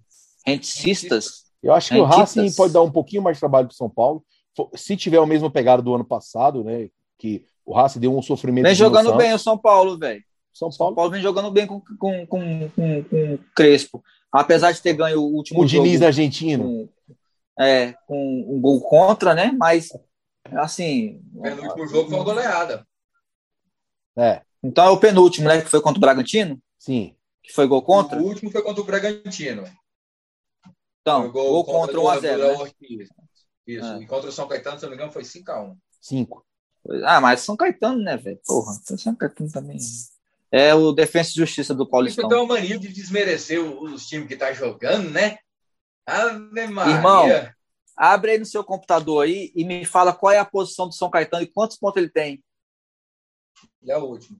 rentistas. 0.46 1.46
Eu 1.62 1.74
acho 1.74 1.90
que 1.90 1.96
rentistas. 1.96 2.36
o 2.36 2.42
Racing 2.42 2.56
pode 2.56 2.74
dar 2.74 2.82
um 2.82 2.92
pouquinho 2.92 3.22
mais 3.22 3.38
de 3.38 3.40
trabalho 3.40 3.68
para 3.68 3.76
São 3.76 3.90
Paulo. 3.90 4.24
Se 4.76 4.98
tiver 4.98 5.20
o 5.20 5.26
mesmo 5.26 5.50
pegado 5.50 5.82
do 5.82 5.94
ano 5.94 6.06
passado, 6.06 6.64
né? 6.64 6.90
Que 7.18 7.46
o 7.66 7.74
Racing 7.74 8.00
deu 8.00 8.16
um 8.16 8.22
sofrimento. 8.22 8.66
Vem 8.66 8.76
jogando 8.76 9.16
bem 9.16 9.34
o 9.34 9.40
São 9.40 9.58
Paulo, 9.58 9.98
velho. 9.98 10.24
São 10.54 10.70
Paulo. 10.70 10.92
São 10.92 10.96
Paulo 10.96 11.12
vem 11.12 11.22
jogando 11.22 11.52
bem 11.52 11.68
com, 11.68 11.82
com, 11.82 12.26
com, 12.26 12.70
com, 12.70 13.04
com 13.04 13.40
Crespo. 13.56 14.04
Apesar 14.32 14.72
de 14.72 14.82
ter 14.82 14.94
ganho 14.94 15.22
o 15.22 15.34
último 15.34 15.62
o 15.62 15.68
jogo. 15.68 15.84
O 15.84 15.86
Diniz 15.86 16.02
argentino. 16.02 16.64
Com, 16.64 16.90
é, 17.58 17.94
com 18.08 18.46
um 18.48 18.60
gol 18.60 18.82
contra, 18.82 19.34
né? 19.34 19.52
Mas, 19.58 19.90
assim. 20.54 21.22
É, 21.44 21.52
no 21.52 21.64
último 21.64 21.88
jogo 21.88 22.10
foi 22.10 22.18
uma 22.18 22.26
goleada. 22.26 22.88
É. 24.18 24.42
Então 24.64 24.86
é 24.86 24.90
o 24.90 25.00
penúltimo, 25.00 25.48
né? 25.48 25.62
Que 25.62 25.70
foi 25.70 25.82
contra 25.82 25.98
o 25.98 26.02
Bragantino? 26.02 26.60
Sim. 26.80 27.16
Que 27.44 27.54
foi 27.54 27.68
gol 27.68 27.84
contra? 27.84 28.20
O 28.20 28.24
último 28.24 28.50
foi 28.52 28.62
contra 28.64 28.82
o 28.82 28.86
Bragantino. 28.86 29.64
Então, 31.02 31.32
gol, 31.32 31.64
gol, 31.64 31.66
contra, 31.66 31.96
contra 31.96 32.20
1x0. 32.20 32.64
Né? 32.64 32.72
Isso. 33.68 33.86
É. 33.86 34.02
E 34.02 34.08
contra 34.08 34.30
o 34.30 34.32
São 34.32 34.48
Caetano, 34.48 34.78
se 34.78 34.84
não 34.84 34.90
me 34.90 34.96
engano, 34.96 35.12
foi 35.12 35.24
5x1. 35.24 35.76
5. 36.02 36.46
Ah, 37.04 37.22
mas 37.22 37.42
São 37.42 37.56
Caetano, 37.56 38.02
né, 38.02 38.18
velho? 38.18 38.40
Porra, 38.46 38.74
São 38.98 39.16
Caetano 39.16 39.52
também. 39.52 39.78
É 40.52 40.74
o 40.74 40.92
Defensa 40.92 41.32
e 41.32 41.36
Justiça 41.36 41.74
do 41.74 41.88
Paulistão. 41.88 42.28
Tem 42.28 42.38
uma 42.38 42.56
mania 42.56 42.80
de 42.80 42.88
desmerecer 42.88 43.60
os 43.60 44.08
times 44.08 44.28
que 44.28 44.36
tá 44.36 44.54
jogando, 44.54 45.10
né? 45.10 45.38
Ave 46.06 46.68
Maria. 46.68 46.96
Irmão, 46.96 47.26
abre 47.96 48.32
aí 48.32 48.38
no 48.38 48.46
seu 48.46 48.64
computador 48.64 49.24
aí 49.24 49.52
e 49.56 49.64
me 49.64 49.86
fala 49.86 50.14
qual 50.14 50.32
é 50.32 50.38
a 50.38 50.46
posição 50.46 50.88
do 50.88 50.94
São 50.94 51.10
Caetano 51.10 51.44
e 51.44 51.48
quantos 51.48 51.78
pontos 51.78 51.98
ele 51.98 52.10
tem. 52.10 52.44
Ele 53.82 53.92
é 53.92 53.98
o 53.98 54.04
último. 54.04 54.38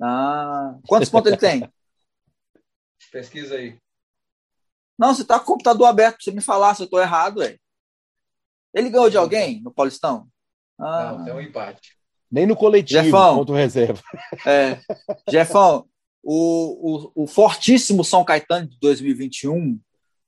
Ah, 0.00 0.76
quantos 0.86 1.08
pontos 1.08 1.32
ele 1.32 1.40
tem? 1.40 1.68
Pesquisa 3.10 3.56
aí. 3.56 3.78
Não, 4.98 5.14
você 5.14 5.24
tá 5.24 5.38
com 5.38 5.44
o 5.44 5.46
computador 5.54 5.86
aberto 5.86 6.16
pra 6.16 6.24
você 6.24 6.30
me 6.32 6.40
falar 6.40 6.74
se 6.74 6.82
eu 6.82 6.90
tô 6.90 7.00
errado, 7.00 7.38
ué. 7.38 7.56
Ele 8.74 8.90
ganhou 8.90 9.08
de 9.08 9.16
alguém 9.16 9.62
no 9.62 9.72
Paulistão? 9.72 10.28
Ah. 10.78 11.12
Não, 11.12 11.24
tem 11.24 11.34
um 11.34 11.40
empate. 11.40 11.96
Nem 12.30 12.46
no 12.46 12.54
coletivo, 12.54 13.04
Jefão, 13.04 13.38
ponto 13.38 13.54
reserva. 13.54 14.02
É, 14.46 14.78
Jefão, 15.30 15.88
o, 16.22 17.10
o, 17.14 17.24
o 17.24 17.26
fortíssimo 17.26 18.04
São 18.04 18.22
Caetano 18.24 18.68
de 18.68 18.78
2021 18.78 19.80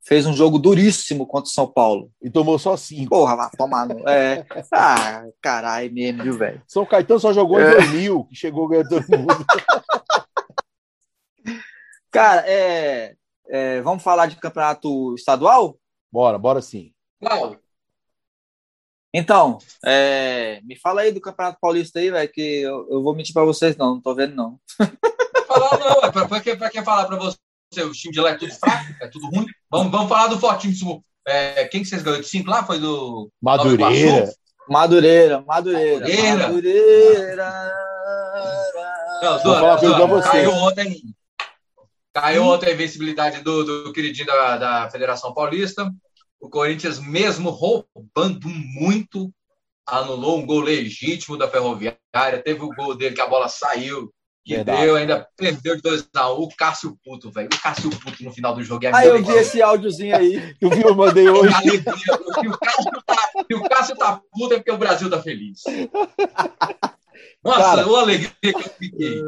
fez 0.02 0.26
um 0.26 0.32
jogo 0.32 0.58
duríssimo 0.58 1.26
contra 1.26 1.48
o 1.48 1.52
São 1.52 1.66
Paulo. 1.66 2.10
E 2.22 2.30
tomou 2.30 2.58
só 2.58 2.76
cinco. 2.76 3.10
Porra, 3.10 3.36
vai 3.36 3.50
tomar 3.56 3.86
no... 3.86 4.08
É. 4.08 4.44
Ah, 4.72 5.24
caralho 5.40 5.92
mesmo, 5.92 6.22
viu, 6.22 6.38
velho? 6.38 6.62
São 6.66 6.86
Caetano 6.86 7.20
só 7.20 7.32
jogou 7.32 7.60
em 7.60 7.64
é. 7.64 7.76
2000, 7.76 8.24
que 8.24 8.34
chegou 8.34 8.68
ganhando 8.68 8.88
todo 8.88 9.18
mundo. 9.18 9.46
Cara, 12.10 12.44
é, 12.46 13.14
é, 13.48 13.80
vamos 13.82 14.02
falar 14.02 14.26
de 14.26 14.36
campeonato 14.36 15.14
estadual? 15.14 15.78
Bora, 16.10 16.38
bora 16.38 16.60
sim. 16.60 16.92
Qual? 17.20 17.56
Então, 19.12 19.58
é, 19.84 20.60
me 20.62 20.76
fala 20.76 21.02
aí 21.02 21.12
do 21.12 21.20
Campeonato 21.20 21.58
Paulista 21.60 21.98
aí, 21.98 22.10
velho, 22.10 22.32
que 22.32 22.62
eu, 22.62 22.88
eu, 22.88 23.02
vou 23.02 23.14
mentir 23.14 23.34
pra 23.34 23.44
vocês, 23.44 23.76
não, 23.76 23.94
não 23.94 24.00
tô 24.00 24.14
vendo, 24.14 24.36
não. 24.36 24.60
falar, 25.48 25.78
não, 25.78 26.04
é 26.04 26.12
pra, 26.12 26.28
pra, 26.28 26.40
que, 26.40 26.56
pra 26.56 26.70
que 26.70 26.82
falar 26.82 27.06
pra 27.06 27.16
você? 27.16 27.36
O 27.82 27.92
time 27.92 28.12
de 28.12 28.20
lá 28.20 28.30
é 28.30 28.38
tudo 28.38 28.52
fraco, 28.52 28.94
é 29.00 29.08
tudo 29.08 29.26
ruim. 29.26 29.46
Vamos, 29.70 29.92
vamos 29.92 30.08
falar 30.08 30.26
do 30.26 30.38
fortíssimo. 30.38 31.04
É, 31.26 31.66
quem 31.66 31.82
que 31.82 31.88
vocês 31.88 32.02
ganhou 32.02 32.20
de 32.20 32.26
5 32.26 32.50
lá? 32.50 32.64
Foi 32.64 32.78
do. 32.78 33.30
Madureira. 33.40 34.32
Madureira, 34.68 35.44
Madureira. 35.46 36.00
Madureira. 36.00 36.48
Madureira. 36.48 37.72
Não, 39.22 39.38
Zona, 39.38 39.76
Zona, 39.76 40.22
caiu 40.22 40.52
ontem. 40.52 41.02
Caiu 42.12 42.44
ontem 42.44 42.70
a 42.70 42.72
invencibilidade 42.72 43.42
do, 43.42 43.84
do 43.84 43.92
queridinho 43.92 44.26
da, 44.26 44.56
da 44.56 44.90
Federação 44.90 45.32
Paulista. 45.32 45.90
O 46.40 46.48
Corinthians, 46.48 46.98
mesmo 46.98 47.50
roubando 47.50 48.48
muito, 48.48 49.30
anulou 49.86 50.38
um 50.38 50.46
gol 50.46 50.60
legítimo 50.60 51.36
da 51.36 51.48
Ferroviária. 51.48 52.42
Teve 52.42 52.62
o 52.62 52.74
gol 52.74 52.96
dele 52.96 53.14
que 53.14 53.20
a 53.20 53.28
bola 53.28 53.48
saiu. 53.48 54.12
Que 54.44 54.56
Verdade. 54.56 54.82
deu, 54.82 54.96
ainda 54.96 55.28
perdeu 55.36 55.76
de 55.76 55.82
2x1. 55.82 56.38
Um. 56.38 56.42
O 56.42 56.48
Cássio 56.56 56.98
Puto, 57.04 57.30
velho. 57.30 57.48
O 57.52 57.62
Cássio 57.62 57.90
Puto 57.90 58.24
no 58.24 58.32
final 58.32 58.54
do 58.54 58.62
jogo 58.62 58.86
é 58.86 58.90
Ah, 58.92 59.04
eu 59.04 59.22
vi 59.22 59.32
esse 59.32 59.60
áudiozinho 59.60 60.16
aí. 60.16 60.54
Tu 60.58 60.70
viu? 60.70 60.88
Eu 60.88 60.94
mandei 60.94 61.28
hoje. 61.30 61.54
Se 61.54 62.48
o, 62.48 62.58
Cássio 62.58 63.02
tá, 63.06 63.16
se 63.46 63.54
o 63.54 63.62
Cássio 63.68 63.96
tá 63.96 64.20
puto 64.32 64.54
é 64.54 64.56
porque 64.56 64.72
o 64.72 64.78
Brasil 64.78 65.10
tá 65.10 65.20
feliz. 65.22 65.62
Nossa, 67.44 67.60
Cara, 67.60 67.86
uma 67.86 68.00
alegria 68.00 68.32
que 68.40 68.48
eu 68.48 68.60
fiquei. 68.78 69.20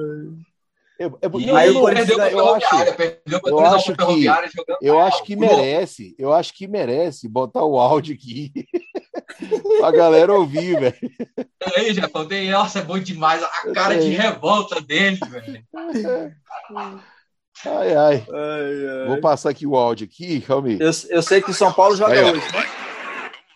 Eu, 0.99 1.19
eu, 1.21 1.41
e 1.41 1.51
aí, 1.51 1.75
eu, 1.75 1.85
perdeu 1.85 2.19
eu, 2.19 2.27
eu 2.29 2.55
acho, 2.55 2.67
eu 3.51 3.59
acho 3.59 3.93
que, 3.93 4.27
eu 4.81 5.01
acho 5.01 5.25
que 5.25 5.35
merece, 5.35 6.15
eu 6.17 6.33
acho 6.33 6.55
que 6.55 6.69
merece 6.69 7.29
botar 7.29 7.65
o 7.65 7.77
áudio 7.77 8.15
aqui 8.15 8.53
pra 9.79 9.91
galera 9.91 10.33
ouvir, 10.33 10.79
velho. 10.79 10.97
Aí, 11.77 11.95
Jefão, 11.95 12.27
tem, 12.27 12.51
nossa, 12.51 12.81
é 12.81 12.83
bom 12.83 12.99
demais 12.99 13.43
a 13.43 13.49
cara 13.75 13.99
de 13.99 14.11
revolta 14.11 14.81
dele, 14.81 15.19
velho. 15.29 15.63
Ai, 17.65 17.95
ai, 17.95 17.95
ai, 17.95 18.27
ai. 18.27 19.07
Vou 19.07 19.21
passar 19.21 19.51
aqui 19.51 19.67
o 19.67 19.77
áudio 19.77 20.07
aqui, 20.07 20.41
calma 20.41 20.69
aí. 20.69 20.79
Eu, 20.81 20.91
eu 21.11 21.23
sei 21.23 21.41
que 21.41 21.51
o 21.51 21.55
São 21.55 21.73
Paulo 21.73 21.97
joga 21.97 22.13
aí, 22.13 22.25
hoje, 22.25 22.53
né? 22.53 22.82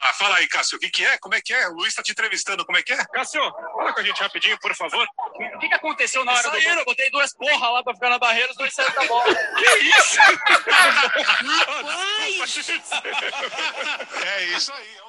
Ah, 0.08 0.12
fala 0.12 0.36
aí, 0.36 0.46
Cássio, 0.46 0.76
o 0.76 0.80
que, 0.80 0.88
que 0.88 1.04
é? 1.04 1.18
Como 1.18 1.34
é 1.34 1.40
que 1.40 1.52
é? 1.52 1.68
O 1.68 1.72
Luiz 1.72 1.88
está 1.88 2.00
te 2.00 2.12
entrevistando, 2.12 2.64
como 2.64 2.78
é 2.78 2.82
que 2.82 2.92
é? 2.92 3.04
Cássio, 3.06 3.42
fala 3.74 3.92
com 3.92 3.98
a 3.98 4.02
gente 4.04 4.22
rapidinho, 4.22 4.56
por 4.60 4.72
favor. 4.76 5.04
O 5.54 5.58
que, 5.58 5.68
que 5.68 5.74
aconteceu 5.74 6.24
na 6.24 6.32
hora 6.32 6.42
Saíram, 6.42 6.74
do... 6.74 6.80
eu 6.80 6.84
botei 6.84 7.10
duas 7.10 7.34
porra 7.34 7.70
lá 7.70 7.82
pra 7.82 7.92
ficar 7.92 8.10
na 8.10 8.18
barreira, 8.18 8.48
os 8.52 8.56
dois 8.56 8.72
saíram 8.72 8.94
da 8.94 9.04
bola. 9.04 9.34
que 9.34 9.80
isso? 9.98 10.20
é 14.22 14.44
isso 14.56 14.72
aí, 14.72 14.96
é 15.02 15.06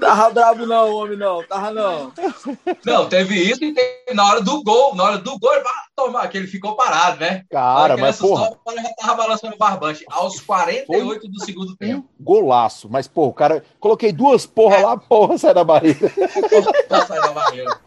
Tava 0.00 0.30
bravo 0.30 0.66
não, 0.66 0.94
homem, 0.94 1.16
não. 1.16 1.42
Tava 1.46 1.70
não. 1.70 2.12
Não, 2.84 3.08
teve 3.08 3.34
isso 3.36 3.64
e 3.64 3.72
teve, 3.72 4.14
na 4.14 4.26
hora 4.26 4.40
do 4.40 4.62
gol. 4.62 4.94
Na 4.94 5.04
hora 5.04 5.18
do 5.18 5.38
gol, 5.38 5.54
ele 5.54 5.62
vai 5.62 5.72
tomar, 5.94 6.28
que 6.28 6.36
ele 6.36 6.46
ficou 6.46 6.74
parado, 6.74 7.20
né? 7.20 7.44
Cara, 7.50 7.96
mas 7.96 8.18
porra... 8.18 8.50
O 8.64 8.72
já 8.74 8.94
tava 8.94 9.14
balançando 9.14 9.54
o 9.54 9.58
barbante. 9.58 10.04
Aos 10.10 10.40
48 10.40 11.20
Foi 11.20 11.30
do 11.30 11.44
segundo 11.44 11.76
tempo. 11.76 12.08
Um 12.20 12.24
golaço. 12.24 12.88
Mas, 12.90 13.06
porra, 13.06 13.28
o 13.28 13.34
cara... 13.34 13.64
Coloquei 13.86 14.10
duas 14.10 14.44
porra 14.44 14.78
lá, 14.78 14.96
porra, 14.96 15.38
sai 15.38 15.54
da 15.54 15.62
barreira. 15.62 16.10
Porra, 16.10 17.06
sai 17.06 17.20
da. 17.20 17.80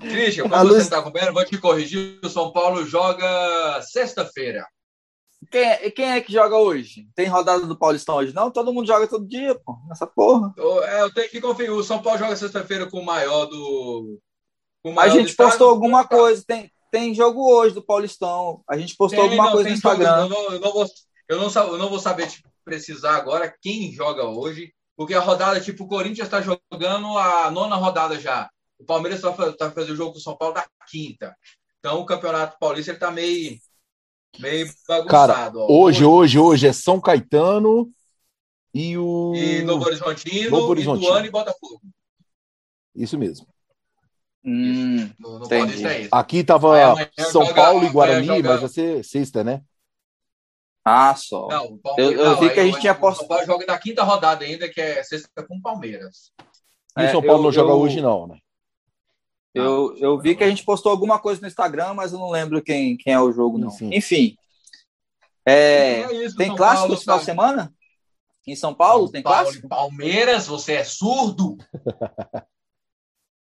Christian, 0.00 0.48
como 0.48 0.62
luz... 0.64 0.74
você 0.74 0.82
está 0.82 0.98
acompanhando, 0.98 1.32
vou 1.32 1.44
te 1.44 1.56
corrigir. 1.58 2.18
O 2.24 2.28
São 2.28 2.50
Paulo 2.50 2.84
joga 2.84 3.80
sexta-feira. 3.82 4.66
Quem 5.48 5.62
é, 5.62 5.90
quem 5.92 6.10
é 6.10 6.20
que 6.20 6.32
joga 6.32 6.56
hoje? 6.56 7.06
Tem 7.14 7.28
rodada 7.28 7.64
do 7.64 7.78
Paulistão 7.78 8.16
hoje? 8.16 8.34
Não, 8.34 8.50
todo 8.50 8.72
mundo 8.72 8.88
joga 8.88 9.06
todo 9.06 9.28
dia, 9.28 9.54
pô, 9.54 9.78
nessa 9.88 10.08
porra. 10.08 10.52
Eu, 10.56 10.82
é, 10.82 11.02
eu 11.02 11.14
tenho 11.14 11.30
que 11.30 11.40
conferir. 11.40 11.72
O 11.72 11.84
São 11.84 12.02
Paulo 12.02 12.18
joga 12.18 12.34
sexta-feira 12.34 12.90
com 12.90 12.98
o 12.98 13.06
maior 13.06 13.46
do. 13.46 14.18
O 14.82 14.90
maior 14.90 15.12
a 15.12 15.20
gente 15.20 15.36
postou 15.36 15.70
alguma 15.70 16.04
coisa. 16.04 16.42
Tem, 16.44 16.68
tem 16.90 17.14
jogo 17.14 17.48
hoje 17.48 17.76
do 17.76 17.82
Paulistão. 17.82 18.60
A 18.68 18.76
gente 18.76 18.96
postou 18.96 19.20
tem, 19.20 19.28
alguma 19.28 19.44
não, 19.44 19.52
coisa 19.52 19.68
no 19.68 19.74
Instagram. 19.76 20.22
Eu 20.22 20.28
não, 20.28 20.52
eu, 20.52 20.60
não 20.60 20.72
vou, 20.72 20.86
eu, 21.28 21.38
não, 21.38 21.48
eu 21.48 21.78
não 21.78 21.88
vou 21.88 22.00
saber 22.00 22.26
te 22.26 22.42
precisar 22.64 23.14
agora 23.14 23.54
quem 23.62 23.92
joga 23.92 24.24
hoje, 24.24 24.74
porque 24.96 25.14
a 25.14 25.20
rodada, 25.20 25.60
tipo, 25.60 25.84
o 25.84 25.88
Corinthians 25.88 26.26
está 26.26 26.40
jogando 26.40 27.18
a 27.18 27.50
nona 27.50 27.76
rodada 27.76 28.18
já. 28.18 28.48
O 28.78 28.84
Palmeiras 28.84 29.22
está 29.22 29.52
tá 29.52 29.70
fazendo 29.70 29.92
o 29.92 29.96
jogo 29.96 30.12
com 30.12 30.18
o 30.18 30.22
São 30.22 30.36
Paulo 30.36 30.54
da 30.54 30.66
quinta. 30.88 31.36
Então 31.78 32.00
o 32.00 32.06
Campeonato 32.06 32.56
Paulista 32.58 32.92
está 32.92 33.10
meio 33.10 33.58
Meio 34.38 34.66
bagunçado. 34.86 35.08
Cara, 35.08 35.72
hoje, 35.72 36.04
hoje, 36.04 36.38
hoje 36.38 36.66
é 36.66 36.72
São 36.72 37.00
Caetano 37.00 37.90
e 38.74 38.96
o. 38.98 39.34
E 39.34 39.62
Novo 39.62 39.86
Horizontino, 39.86 40.50
Novo 40.50 40.70
Horizontino. 40.70 41.06
Ituano 41.06 41.26
e 41.26 41.30
Botafogo. 41.30 41.80
Isso 42.94 43.18
mesmo. 43.18 43.46
Hum, 44.44 45.10
no, 45.18 45.40
no 45.40 45.46
é 45.52 46.08
Aqui 46.12 46.44
tava 46.44 46.76
São 47.18 47.44
joga, 47.46 47.54
Paulo 47.54 47.84
e 47.84 47.88
Guarani, 47.88 48.26
joga... 48.26 48.48
mas 48.50 48.60
vai 48.60 48.68
ser 48.68 49.04
sexta, 49.04 49.42
né? 49.42 49.62
Ah, 50.88 51.16
só. 51.16 51.48
Não, 51.48 51.80
eu, 51.98 52.12
eu 52.12 52.24
não, 52.26 52.36
vi 52.38 52.48
que 52.48 52.60
a 52.60 52.64
gente 52.64 52.78
tinha 52.78 52.94
posto. 52.94 53.18
São 53.18 53.26
Paulo 53.26 53.44
joga 53.44 53.66
na 53.66 53.76
quinta 53.76 54.04
rodada 54.04 54.44
ainda, 54.44 54.68
que 54.68 54.80
é 54.80 55.02
sexta 55.02 55.42
com 55.42 55.56
o 55.56 55.60
Palmeiras. 55.60 56.30
E 56.96 57.06
o 57.06 57.10
São 57.10 57.20
Paulo 57.20 57.40
eu, 57.40 57.42
não 57.42 57.50
joga 57.50 57.74
hoje, 57.74 58.00
não, 58.00 58.28
né? 58.28 58.38
Eu, 59.52 59.96
eu 59.96 60.16
vi 60.16 60.36
que 60.36 60.44
a 60.44 60.48
gente 60.48 60.64
postou 60.64 60.92
alguma 60.92 61.18
coisa 61.18 61.40
no 61.40 61.48
Instagram, 61.48 61.94
mas 61.94 62.12
eu 62.12 62.20
não 62.20 62.30
lembro 62.30 62.62
quem, 62.62 62.96
quem 62.96 63.12
é 63.12 63.18
o 63.18 63.32
jogo, 63.32 63.58
não. 63.58 63.76
Enfim. 63.90 64.36
É, 65.44 66.02
é 66.02 66.24
isso, 66.24 66.36
tem 66.36 66.46
São 66.46 66.56
clássico 66.56 66.88
no 66.88 66.96
final 66.96 67.18
de 67.18 67.24
semana? 67.24 67.74
Em 68.46 68.54
São 68.54 68.72
Paulo 68.72 69.06
São 69.06 69.12
tem 69.12 69.22
Paulo, 69.24 69.42
clássico? 69.42 69.68
Palmeiras, 69.68 70.46
você 70.46 70.74
é 70.74 70.84
surdo? 70.84 71.56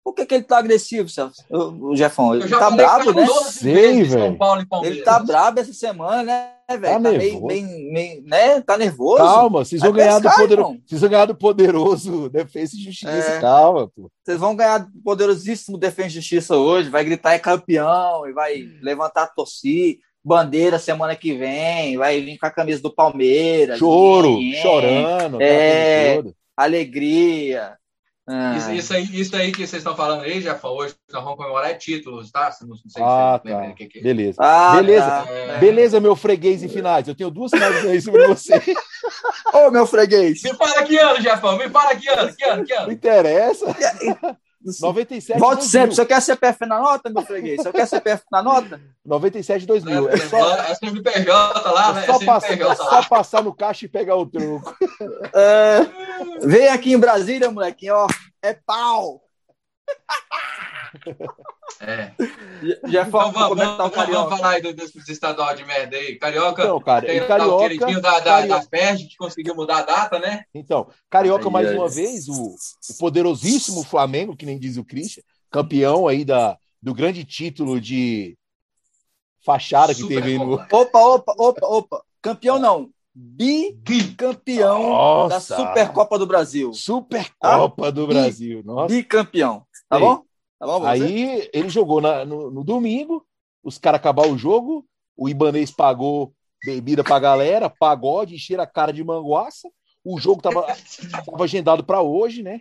Por 0.04 0.14
que, 0.14 0.26
que 0.26 0.34
ele 0.34 0.44
tá 0.44 0.58
agressivo, 0.58 1.08
Celso? 1.08 1.42
O, 1.48 1.96
Jefão, 1.96 2.34
ele 2.34 2.48
tá 2.48 2.70
brabo, 2.70 3.12
né? 3.12 3.26
Sei, 3.44 4.02
velho. 4.02 4.38
Ele 4.82 5.02
tá 5.02 5.18
brabo 5.20 5.60
essa 5.60 5.72
semana, 5.72 6.22
né, 6.22 6.54
velho? 6.78 7.02
Tá, 7.02 7.10
tá 7.10 7.18
meio, 7.18 7.46
meio, 7.46 7.92
meio, 7.92 8.22
né? 8.24 8.60
Tá 8.60 8.76
nervoso. 8.76 9.18
Calma, 9.18 9.64
vocês 9.64 9.80
vão, 9.80 9.92
ganhar 9.92 10.18
do 10.18 10.30
poderoso, 10.30 10.80
vocês 10.86 11.00
vão 11.00 11.10
ganhar 11.10 11.24
do 11.26 11.34
poderoso 11.34 12.28
Defesa 12.30 12.76
e 12.76 12.82
Justiça. 12.82 13.10
É. 13.10 13.40
Calma, 13.40 13.88
pô. 13.88 14.10
Vocês 14.24 14.38
vão 14.38 14.54
ganhar 14.54 14.78
do 14.78 15.02
poderosíssimo 15.02 15.78
Defesa 15.78 16.08
e 16.08 16.12
Justiça 16.12 16.56
hoje. 16.56 16.90
Vai 16.90 17.04
gritar 17.04 17.34
é 17.34 17.38
campeão 17.38 18.26
e 18.26 18.32
vai 18.32 18.68
levantar 18.82 19.28
torcida 19.28 20.00
bandeira 20.22 20.78
semana 20.78 21.16
que 21.16 21.34
vem, 21.34 21.96
vai 21.96 22.20
vir 22.20 22.38
com 22.38 22.46
a 22.46 22.50
camisa 22.50 22.82
do 22.82 22.94
Palmeiras. 22.94 23.78
Choro, 23.78 24.38
chorando. 24.60 25.40
É, 25.40 26.22
alegria. 26.56 27.79
Ah. 28.28 28.56
Isso, 28.56 28.70
isso, 28.72 28.94
aí, 28.94 29.04
isso 29.12 29.36
aí 29.36 29.50
que 29.50 29.66
vocês 29.66 29.80
estão 29.80 29.96
falando 29.96 30.22
aí, 30.22 30.40
já 30.40 30.58
hoje 30.62 30.94
nós 31.12 31.24
vamos 31.24 31.36
comemorar 31.36 31.70
é 31.70 31.74
títulos, 31.74 32.30
tá? 32.30 32.54
Não, 32.62 32.76
sei 32.76 33.02
ah, 33.02 33.40
se 33.42 33.50
tá. 33.50 33.72
que, 33.72 33.86
que... 33.86 34.00
Beleza. 34.00 34.36
Ah, 34.40 34.76
Beleza. 34.76 35.06
Tá. 35.06 35.26
É... 35.28 35.58
Beleza, 35.58 36.00
meu 36.00 36.14
freguês 36.14 36.62
em 36.62 36.68
finais. 36.68 37.08
Eu 37.08 37.14
tenho 37.14 37.30
duas 37.30 37.50
finais 37.50 37.84
aí 37.84 38.00
sobre 38.00 38.26
você. 38.28 38.56
Ô, 39.52 39.66
oh, 39.66 39.70
meu 39.70 39.86
freguês. 39.86 40.42
Me 40.42 40.54
fala 40.54 40.82
que 40.84 40.96
ano, 40.96 41.20
Jafão. 41.20 41.58
Me 41.58 41.68
fala 41.68 41.96
que 41.96 42.08
ano. 42.08 42.36
Que 42.36 42.44
ano, 42.44 42.64
que 42.64 42.72
ano? 42.72 42.86
Não 42.86 42.92
interessa. 42.92 43.66
97 44.62 45.38
Volte 45.40 45.64
sempre. 45.64 45.94
Você 45.94 46.04
quer 46.04 46.20
CPF 46.20 46.66
na 46.66 46.78
nota, 46.78 47.08
meu 47.08 47.22
freguês? 47.22 47.62
Você 47.62 47.72
quer 47.72 47.86
CPF 47.86 48.24
na 48.30 48.42
nota? 48.42 48.80
97 49.04 49.66
2000. 49.66 50.10
É, 50.10 50.14
é 50.14 50.16
só, 50.18 50.56
é 50.56 50.74
CNPJ 50.74 51.70
lá, 51.70 51.92
né? 51.94 52.02
É 52.02 52.06
só, 52.06 52.18
passar, 52.24 52.60
é 52.60 52.74
só 52.74 53.02
passar 53.04 53.42
no 53.42 53.54
caixa 53.54 53.86
e 53.86 53.88
pegar 53.88 54.16
o 54.16 54.26
troco. 54.26 54.76
É, 55.34 56.46
vem 56.46 56.68
aqui 56.68 56.92
em 56.92 56.98
Brasília, 56.98 57.50
molequinho, 57.50 57.94
ó. 57.94 58.06
É 58.42 58.52
pau. 58.52 59.22
É. 61.80 62.12
Já 62.88 63.06
então, 63.06 63.32
vamos, 63.32 63.34
vamos, 63.34 63.94
tá 63.94 64.04
vamos 64.04 64.36
falar 64.36 64.50
aí 64.50 64.72
desse 64.74 65.12
estadual 65.12 65.54
de 65.54 65.64
merda 65.64 65.96
aí. 65.96 66.18
Carioca, 66.18 66.62
então, 66.62 66.80
cara, 66.80 67.06
tem 67.06 67.26
Carioca, 67.26 67.54
o 67.54 67.58
queridinho 67.58 68.00
da, 68.00 68.18
da, 68.18 68.22
Carioca. 68.22 68.68
da 68.70 68.96
que 68.96 69.16
conseguiu 69.16 69.54
mudar 69.54 69.78
a 69.78 69.82
data, 69.82 70.18
né? 70.18 70.44
Então, 70.54 70.88
Carioca, 71.08 71.46
aí, 71.46 71.52
mais 71.52 71.68
aí. 71.68 71.76
uma 71.76 71.88
vez, 71.88 72.28
o, 72.28 72.54
o, 72.54 72.98
poderosíssimo 72.98 73.82
Flamengo, 73.82 74.36
que 74.36 74.44
nem 74.44 74.58
diz 74.58 74.76
o 74.76 74.84
Christian, 74.84 75.22
campeão 75.50 76.06
aí 76.06 76.24
da, 76.24 76.58
do 76.82 76.92
grande 76.92 77.24
título 77.24 77.80
de 77.80 78.36
fachada 79.44 79.94
que 79.94 80.00
Super 80.00 80.22
teve 80.22 80.38
no. 80.38 80.54
Opa, 80.54 80.98
opa, 80.98 81.34
opa, 81.38 81.66
opa. 81.66 82.04
Campeão 82.20 82.58
não 82.58 82.90
bicampeão 83.14 84.82
Nossa. 84.90 85.34
da 85.34 85.40
Supercopa 85.40 86.18
do 86.18 86.26
Brasil. 86.26 86.72
Supercopa 86.72 87.88
ah? 87.88 87.90
do 87.90 88.06
Brasil. 88.06 88.62
Nossa. 88.64 88.94
Bicampeão. 88.94 89.66
Tá 89.88 89.96
Ei. 89.96 90.02
bom? 90.02 90.22
Tá 90.60 90.90
Aí 90.90 91.48
ele 91.54 91.70
jogou 91.70 92.00
na, 92.00 92.24
no, 92.24 92.50
no, 92.50 92.62
domingo, 92.62 93.26
os 93.64 93.78
caras 93.78 93.98
acabaram 93.98 94.32
o 94.32 94.38
jogo, 94.38 94.86
o 95.16 95.28
Ibanês 95.28 95.70
pagou 95.70 96.34
bebida 96.64 97.02
pra 97.02 97.18
galera, 97.18 97.70
pagode, 97.70 98.34
encher 98.34 98.60
a 98.60 98.66
cara 98.66 98.92
de 98.92 99.02
manguaça. 99.02 99.70
O 100.04 100.20
jogo 100.20 100.42
tava, 100.42 100.66
tava 101.24 101.44
agendado 101.44 101.82
para 101.82 102.02
hoje, 102.02 102.42
né? 102.42 102.60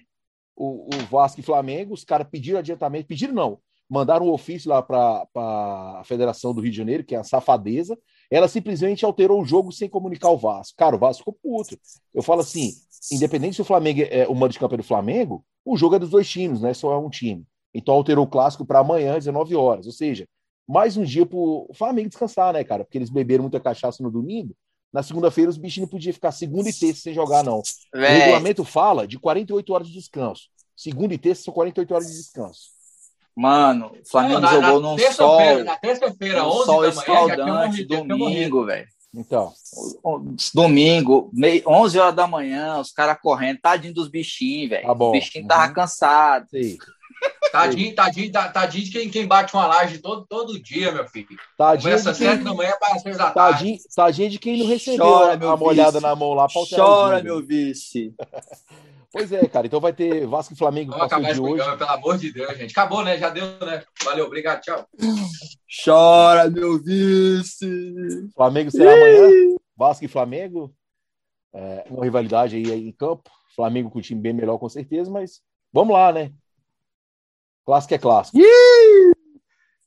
O, 0.55 0.87
o 0.93 0.97
Vasco 1.09 1.41
e 1.41 1.43
Flamengo, 1.43 1.93
os 1.93 2.05
caras 2.05 2.27
pediram 2.29 2.59
adiantamento, 2.59 3.07
pediram 3.07 3.33
não, 3.33 3.59
mandaram 3.89 4.27
um 4.27 4.31
ofício 4.31 4.69
lá 4.69 4.81
para 4.81 5.25
a 5.35 6.01
Federação 6.05 6.53
do 6.53 6.61
Rio 6.61 6.71
de 6.71 6.77
Janeiro, 6.77 7.03
que 7.03 7.15
é 7.15 7.17
a 7.17 7.23
safadeza, 7.23 7.97
ela 8.31 8.47
simplesmente 8.47 9.03
alterou 9.03 9.41
o 9.41 9.45
jogo 9.45 9.71
sem 9.71 9.89
comunicar 9.89 10.29
o 10.29 10.37
Vasco. 10.37 10.77
Cara, 10.77 10.95
o 10.95 10.99
Vasco 10.99 11.19
ficou 11.19 11.37
puto. 11.41 11.77
Eu 12.13 12.21
falo 12.21 12.41
assim: 12.41 12.71
independente 13.11 13.55
se 13.55 13.61
o 13.61 13.65
Flamengo 13.65 14.01
é 14.09 14.27
o 14.27 14.35
mando 14.35 14.53
de 14.53 14.59
campo 14.59 14.75
é 14.75 14.77
do 14.77 14.83
Flamengo, 14.83 15.43
o 15.65 15.75
jogo 15.75 15.95
é 15.95 15.99
dos 15.99 16.11
dois 16.11 16.29
times, 16.29 16.61
né? 16.61 16.73
Só 16.73 16.93
é 16.93 16.97
um 16.97 17.09
time. 17.09 17.45
Então 17.73 17.93
alterou 17.93 18.25
o 18.25 18.29
clássico 18.29 18.65
para 18.65 18.79
amanhã, 18.79 19.15
19 19.17 19.55
horas. 19.55 19.85
Ou 19.85 19.91
seja, 19.91 20.27
mais 20.67 20.97
um 20.97 21.03
dia 21.03 21.25
para 21.25 21.37
o 21.37 21.69
Flamengo 21.73 22.09
descansar, 22.09 22.53
né, 22.53 22.63
cara? 22.63 22.83
Porque 22.83 22.97
eles 22.97 23.09
beberam 23.09 23.43
muita 23.43 23.59
cachaça 23.59 24.01
no 24.03 24.11
domingo. 24.11 24.55
Na 24.91 25.03
segunda-feira, 25.03 25.49
os 25.51 25.57
bichos 25.57 25.81
não 25.81 25.87
podiam 25.87 26.13
ficar 26.13 26.31
segunda 26.31 26.67
e 26.69 26.73
terça 26.73 27.01
sem 27.01 27.13
jogar, 27.13 27.43
não. 27.43 27.61
Véi. 27.93 28.11
O 28.11 28.19
regulamento 28.19 28.63
fala 28.63 29.07
de 29.07 29.19
48 29.19 29.71
horas 29.73 29.87
de 29.87 29.93
descanso. 29.93 30.49
Segunda 30.75 31.13
e 31.13 31.17
terça 31.17 31.43
são 31.43 31.53
48 31.53 31.93
horas 31.93 32.07
de 32.07 32.17
descanso. 32.17 32.69
Mano, 33.35 33.91
o 34.03 34.09
Flamengo 34.09 34.39
na, 34.41 34.47
jogou 34.51 34.81
na 34.81 34.89
num 34.89 34.95
terça-feira, 34.95 35.55
sol, 35.55 35.63
Na 35.63 35.77
terça-feira, 35.77 36.41
num 36.41 36.49
11 36.49 36.65
sol 36.65 36.81
da 36.81 36.89
escaldante, 36.89 37.85
domingo, 37.85 38.65
velho. 38.65 38.87
Então, 39.13 39.53
Domingo, 40.53 41.29
meio, 41.33 41.63
11 41.67 41.99
horas 41.99 42.15
da 42.15 42.27
manhã, 42.27 42.79
os 42.79 42.91
caras 42.91 43.17
correndo, 43.21 43.59
tadinho 43.59 43.93
dos 43.93 44.07
bichinhos, 44.07 44.69
velho. 44.69 44.87
Tá 44.87 44.93
bom. 44.93 45.07
Os 45.07 45.19
bichinhos 45.19 45.47
tava 45.47 45.67
Uhum. 45.67 45.73
cansado. 45.73 46.47
sei. 46.49 46.77
Tadinho, 47.51 47.95
tadinho, 47.95 48.31
ta- 48.31 48.49
tadinho 48.49 48.83
de 48.85 48.91
quem, 48.91 49.09
quem 49.09 49.27
bate 49.27 49.53
uma 49.53 49.67
laje 49.67 49.97
todo, 49.99 50.25
todo 50.27 50.59
dia, 50.61 50.91
meu 50.91 51.07
filho. 51.07 51.27
Tadinho 51.57 51.91
Começa 51.91 52.11
de, 52.11 52.17
sete 52.17 52.35
quem, 52.37 52.43
da 52.43 52.53
manhã 52.53 52.73
para 52.79 52.99
seis 52.99 53.17
da 53.17 53.31
tarde. 53.31 53.57
tadinho, 53.57 53.77
tadinho 53.95 54.29
de 54.29 54.39
quem 54.39 54.57
não 54.59 54.67
recebeu 54.67 55.05
Chora, 55.05 55.33
a, 55.33 55.37
meu 55.37 55.49
a 55.49 55.57
molhada 55.57 55.99
na 55.99 56.15
mão 56.15 56.33
lá 56.33 56.47
Chora, 56.75 57.21
meu 57.23 57.41
vice. 57.45 58.13
Pois 59.11 59.31
é, 59.31 59.43
cara. 59.47 59.65
Então 59.65 59.79
vai 59.79 59.91
ter 59.91 60.27
Vasco 60.27 60.53
e 60.53 60.55
Flamengo 60.55 60.91
Vamos 60.91 61.07
acabar 61.07 61.25
de 61.25 61.31
esse 61.31 61.41
hoje. 61.41 61.55
programa, 61.55 61.77
pelo 61.77 61.89
amor 61.89 62.17
de 62.19 62.31
Deus, 62.31 62.55
gente. 62.55 62.69
Acabou, 62.71 63.03
né? 63.03 63.17
Já 63.17 63.31
deu, 63.31 63.43
né? 63.65 63.83
Valeu, 64.03 64.27
obrigado, 64.27 64.61
tchau. 64.61 64.87
Chora, 65.83 66.47
meu 66.47 66.79
vice. 66.81 68.29
Flamengo 68.35 68.69
será 68.69 68.93
amanhã. 68.93 69.55
Vasco 69.75 70.05
e 70.05 70.07
Flamengo. 70.07 70.71
É, 71.53 71.85
uma 71.89 72.03
rivalidade 72.05 72.55
aí, 72.55 72.71
aí 72.71 72.87
em 72.87 72.91
campo. 72.91 73.29
Flamengo 73.55 73.89
com 73.89 73.97
o 73.99 74.01
time 74.01 74.21
bem 74.21 74.31
melhor, 74.31 74.57
com 74.59 74.69
certeza, 74.69 75.09
mas 75.09 75.41
vamos 75.73 75.93
lá, 75.93 76.11
né? 76.13 76.31
Clássico 77.65 77.93
é 77.93 77.97
clássico. 77.97 78.37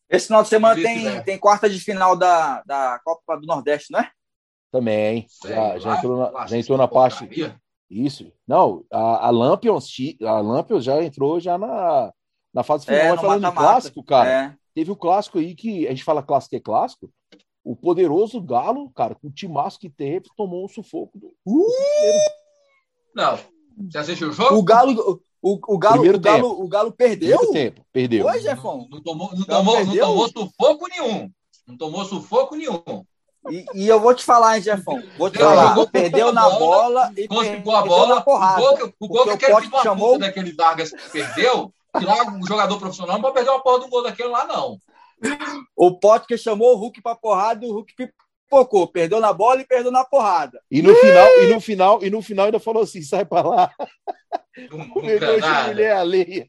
Esse 0.09 0.27
final 0.27 0.43
de 0.43 0.49
semana 0.49 0.75
tem, 0.75 1.03
velho. 1.05 1.25
tem 1.25 1.39
quarta 1.39 1.68
de 1.70 1.79
final 1.81 2.14
da, 2.16 2.62
da 2.66 3.01
Copa 3.05 3.37
do 3.39 3.47
Nordeste, 3.47 3.93
não 3.93 4.01
é? 4.01 4.11
Também. 4.70 5.27
Já, 5.45 5.79
já 5.79 5.91
Lá, 5.91 5.97
entrou 5.99 6.16
na, 6.18 6.31
lá, 6.31 6.47
já 6.47 6.57
entrou 6.59 6.79
na 6.79 6.89
parte. 6.89 7.18
porcaria. 7.20 7.57
Isso. 7.91 8.33
Não, 8.47 8.85
a, 8.91 9.27
a 9.27 9.31
Lampions, 9.31 9.87
a 10.23 10.41
Lampions 10.41 10.85
já 10.85 11.03
entrou 11.03 11.39
já 11.41 11.59
na, 11.59 12.12
na 12.55 12.62
fase 12.62 12.85
final. 12.87 13.01
É, 13.01 13.05
Mas 13.11 13.16
no 13.16 13.20
falando 13.23 13.39
em 13.39 13.43
mata-mata. 13.43 13.66
clássico, 13.73 14.03
cara, 14.05 14.31
É. 14.31 14.57
teve 14.75 14.91
o 14.91 14.97
clássico 14.97 15.39
aí 15.39 15.55
que 15.55 15.87
a 15.87 15.91
gente 15.91 16.05
fala 16.05 16.23
clássico 16.23 16.57
é 16.57 16.61
clássico. 16.61 17.11
O 17.64 17.77
poderoso 17.77 18.41
Galo, 18.41 18.91
cara, 18.91 19.14
com 19.14 19.29
o 19.29 19.33
timaço 19.33 19.79
que 19.79 19.89
teve, 19.89 20.27
tomou 20.37 20.64
um 20.64 20.68
sufoco. 20.68 21.18
Do... 21.18 21.33
Não. 23.14 23.39
Você 23.91 23.99
assistiu 23.99 24.29
o 24.29 24.33
jogo? 24.33 24.57
O 24.57 24.62
Galo, 24.62 25.23
o, 25.43 25.59
o 25.74 25.78
Galo, 25.78 25.95
Primeiro 25.97 26.18
o 26.18 26.20
Galo, 26.20 26.62
o 26.64 26.68
Galo 26.68 26.93
perdeu? 26.93 27.36
Primeiro 27.38 27.53
tempo, 27.53 27.86
perdeu. 27.93 28.26
Oi, 28.26 28.40
Jefão. 28.40 28.86
Não 28.90 29.03
tomou, 29.03 29.30
não, 29.36 29.45
tomou, 29.45 29.84
não 29.84 29.97
tomou 29.97 30.28
sufoco 30.28 30.86
nenhum. 30.88 31.30
Não 31.66 31.76
tomou 31.76 32.05
sufoco 32.05 32.55
nenhum. 32.57 32.82
E, 33.51 33.64
e 33.74 33.88
eu 33.88 33.99
vou 33.99 34.14
te 34.14 34.24
falar, 34.24 34.57
hein, 34.57 34.62
Jefão. 34.62 35.03
Vou 35.18 35.28
te 35.28 35.36
Ele 35.36 35.45
falar. 35.45 35.86
Perdeu 35.88 36.32
na 36.32 36.49
bola, 36.49 36.59
bola 36.59 37.12
e 37.16 37.26
Conseguiu 37.26 37.55
perdeu 37.57 37.74
a 37.76 37.82
bola. 37.82 38.14
na 38.14 38.20
porrada. 38.20 38.61
O 38.61 38.64
gol, 38.64 38.76
que- 38.76 38.95
o 39.01 39.09
gol 39.09 39.24
que 39.24 39.30
Porque 39.30 39.47
o 39.53 39.57
aquele 39.57 39.70
da 39.72 39.82
chamou- 39.82 40.18
daquele 40.18 40.53
Vargas 40.55 40.93
perdeu, 41.11 41.72
que 41.99 42.05
lá 42.05 42.16
o 42.40 42.47
jogador 42.47 42.78
profissional 42.78 43.16
não 43.16 43.22
pode 43.22 43.34
perder 43.34 43.51
uma 43.51 43.61
porra 43.62 43.80
do 43.80 43.88
gol 43.88 44.03
daquele 44.05 44.28
lá, 44.28 44.47
não. 44.47 44.78
O 45.76 45.99
Pote 45.99 46.26
que 46.26 46.36
chamou 46.38 46.72
o 46.74 46.76
Hulk 46.76 47.03
pra 47.03 47.14
porrada 47.16 47.64
e 47.64 47.68
o 47.68 47.72
Hulk 47.74 47.95
pipocou. 48.53 48.86
Perdeu 48.86 49.18
na 49.18 49.32
bola 49.32 49.62
e 49.62 49.66
perdeu 49.66 49.90
na 49.90 50.05
porrada. 50.05 50.61
E 50.70 50.82
no 50.82 50.94
final, 50.94 51.28
e 51.40 51.46
no 51.46 51.61
final, 51.61 52.05
e 52.05 52.11
no 52.11 52.22
final 52.22 52.46
ainda 52.46 52.61
falou 52.61 52.82
assim: 52.82 53.03
sai 53.03 53.24
pra 53.24 53.42
lá, 53.42 53.72
o 54.94 55.00
negócio 55.00 55.40
de 55.40 55.68
mulher 55.68 55.96
alheia. 55.96 56.46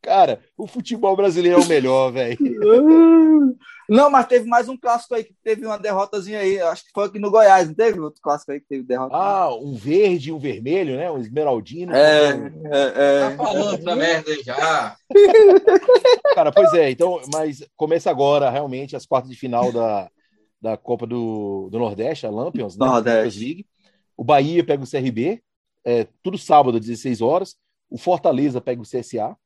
Cara, 0.00 0.40
o 0.56 0.66
futebol 0.66 1.16
brasileiro 1.16 1.60
é 1.60 1.64
o 1.64 1.68
melhor, 1.68 2.12
velho. 2.12 2.38
Não, 3.88 4.08
mas 4.08 4.26
teve 4.26 4.48
mais 4.48 4.68
um 4.68 4.76
clássico 4.76 5.14
aí 5.14 5.24
que 5.24 5.34
teve 5.42 5.66
uma 5.66 5.78
derrotazinha 5.78 6.38
aí. 6.38 6.58
Acho 6.60 6.84
que 6.84 6.92
foi 6.94 7.06
aqui 7.06 7.18
no 7.18 7.30
Goiás, 7.30 7.66
não 7.68 7.74
teve 7.74 8.00
outro 8.00 8.22
clássico 8.22 8.52
aí 8.52 8.60
que 8.60 8.66
teve 8.66 8.84
derrota? 8.84 9.14
Ah, 9.14 9.54
um 9.54 9.74
verde 9.74 10.30
e 10.30 10.32
um 10.32 10.38
vermelho, 10.38 10.96
né? 10.96 11.10
Um 11.10 11.18
esmeraldino. 11.18 11.94
é, 11.94 12.30
é, 12.70 13.30
Tá 13.30 13.36
falando 13.36 13.74
essa 13.74 13.96
merda 13.96 14.30
aí 14.30 14.42
já. 14.42 14.96
Cara, 16.34 16.52
pois 16.52 16.72
é, 16.72 16.90
então, 16.90 17.20
mas 17.34 17.62
começa 17.76 18.08
agora 18.08 18.48
realmente 18.48 18.96
as 18.96 19.04
quartas 19.04 19.30
de 19.30 19.36
final 19.36 19.70
da, 19.72 20.08
da 20.62 20.76
Copa 20.76 21.06
do, 21.08 21.68
do 21.70 21.78
Nordeste, 21.78 22.24
a 22.24 22.30
Lampions, 22.30 22.76
né? 22.76 22.86
Nordeste. 22.86 23.40
League. 23.40 23.66
O 24.16 24.22
Bahia 24.22 24.62
pega 24.64 24.84
o 24.84 24.88
CRB, 24.88 25.42
é, 25.84 26.06
tudo 26.22 26.38
sábado, 26.38 26.76
às 26.78 26.86
16 26.86 27.20
horas. 27.20 27.56
O 27.90 27.98
Fortaleza 27.98 28.60
pega 28.60 28.80
o 28.80 28.84
CSA. 28.84 29.36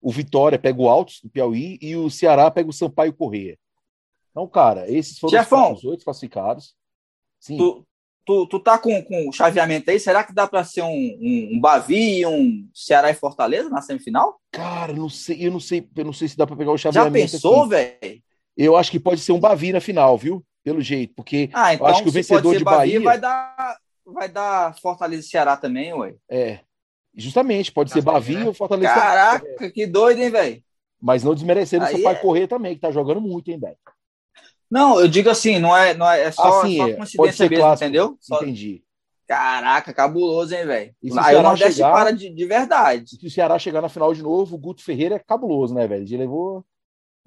O 0.00 0.12
Vitória 0.12 0.58
pega 0.58 0.80
o 0.80 0.88
Altos, 0.88 1.20
do 1.20 1.28
Piauí. 1.28 1.76
E 1.82 1.96
o 1.96 2.08
Ceará 2.08 2.48
pega 2.50 2.70
o 2.70 2.72
Sampaio 2.72 3.12
Correia. 3.12 3.58
Então, 4.30 4.46
cara, 4.46 4.88
esses 4.90 5.18
foram 5.18 5.32
Jefão. 5.36 5.72
os, 5.72 5.84
oito 5.84 6.04
classificados. 6.04 6.74
Sim, 7.40 7.56
Tu, 7.56 7.86
tu, 8.24 8.46
tu 8.46 8.60
tá 8.60 8.78
com, 8.78 9.02
com 9.02 9.28
o 9.28 9.32
chaveamento 9.32 9.90
aí? 9.90 9.98
Será 9.98 10.22
que 10.22 10.32
dá 10.32 10.46
pra 10.46 10.62
ser 10.64 10.82
um, 10.82 10.88
um, 10.88 11.50
um 11.54 11.60
Bavi 11.60 12.20
e 12.20 12.26
um 12.26 12.68
Ceará 12.72 13.10
e 13.10 13.14
Fortaleza 13.14 13.68
na 13.68 13.82
semifinal? 13.82 14.40
cara, 14.52 14.92
não 14.92 15.08
sei, 15.08 15.46
eu 15.46 15.50
não 15.50 15.60
sei, 15.60 15.88
eu 15.96 16.04
não 16.04 16.12
sei 16.12 16.28
se 16.28 16.36
dá 16.36 16.46
para 16.46 16.56
pegar 16.56 16.70
o 16.72 16.76
Já 16.76 16.92
chaveamento 16.92 17.32
pensou, 17.32 17.62
aqui. 17.62 17.70
velho? 17.70 18.22
Eu 18.56 18.76
acho 18.76 18.90
que 18.90 19.00
pode 19.00 19.20
ser 19.20 19.32
um 19.32 19.40
Bavi 19.40 19.72
na 19.72 19.80
final, 19.80 20.16
viu? 20.16 20.44
Pelo 20.62 20.80
jeito, 20.80 21.12
porque 21.14 21.50
Ah, 21.52 21.74
então 21.74 21.86
acho 21.86 22.02
que 22.02 22.08
o 22.08 22.12
vencedor 22.12 22.52
ser 22.52 22.58
de 22.58 22.64
Bahia- 22.64 23.00
vai 23.02 23.18
dar, 23.20 23.78
vai 24.06 24.28
dar 24.28 24.78
Fortaleza 24.80 25.22
e 25.22 25.28
Ceará 25.28 25.56
também, 25.56 25.92
ué. 25.92 26.14
É, 26.30 26.60
justamente, 27.14 27.70
pode 27.72 27.90
ser 27.90 28.00
Também, 28.00 28.14
Bavi 28.14 28.34
né? 28.36 28.46
ou 28.46 28.54
Fortaleza. 28.54 28.94
Caraca, 28.94 29.70
que 29.70 29.86
doido, 29.86 30.20
hein, 30.22 30.30
velho? 30.30 30.62
Mas 31.02 31.22
não 31.22 31.34
desmerecendo 31.34 31.84
o 31.84 31.86
Aí 31.88 31.96
Sampaio 31.96 32.16
é- 32.16 32.20
Correr 32.20 32.46
também, 32.46 32.74
que 32.74 32.80
tá 32.80 32.90
jogando 32.90 33.20
muito, 33.20 33.50
hein, 33.50 33.58
velho? 33.58 33.76
Não, 34.70 34.98
eu 34.98 35.06
digo 35.06 35.28
assim, 35.28 35.58
não 35.58 35.76
é, 35.76 35.92
não 35.94 36.10
é, 36.10 36.22
é 36.22 36.30
só, 36.32 36.60
Assim, 36.62 36.76
só 36.78 36.82
é, 36.84 36.86
pode 36.86 36.96
coincidência 36.96 37.32
ser 37.36 37.50
mesmo, 37.50 37.64
clássico. 37.64 37.84
entendeu? 37.84 38.16
Só- 38.20 38.42
Entendi. 38.42 38.82
Caraca, 39.28 39.92
cabuloso, 39.92 40.54
hein, 40.54 40.66
velho? 40.66 40.94
Aí 41.02 41.10
o 41.10 41.12
Ceará 41.14 41.42
Nordeste 41.42 41.74
chegar- 41.74 41.92
para 41.92 42.10
de, 42.10 42.30
de 42.30 42.46
verdade. 42.46 43.08
Se 43.18 43.26
o 43.26 43.30
Ceará 43.30 43.58
chegar 43.58 43.80
na 43.82 43.88
final 43.88 44.12
de 44.14 44.22
novo, 44.22 44.54
o 44.56 44.58
Guto 44.58 44.82
Ferreira 44.82 45.16
é 45.16 45.18
cabuloso, 45.18 45.74
né, 45.74 45.86
velho? 45.86 46.04
Ele 46.04 46.16
levou. 46.16 46.64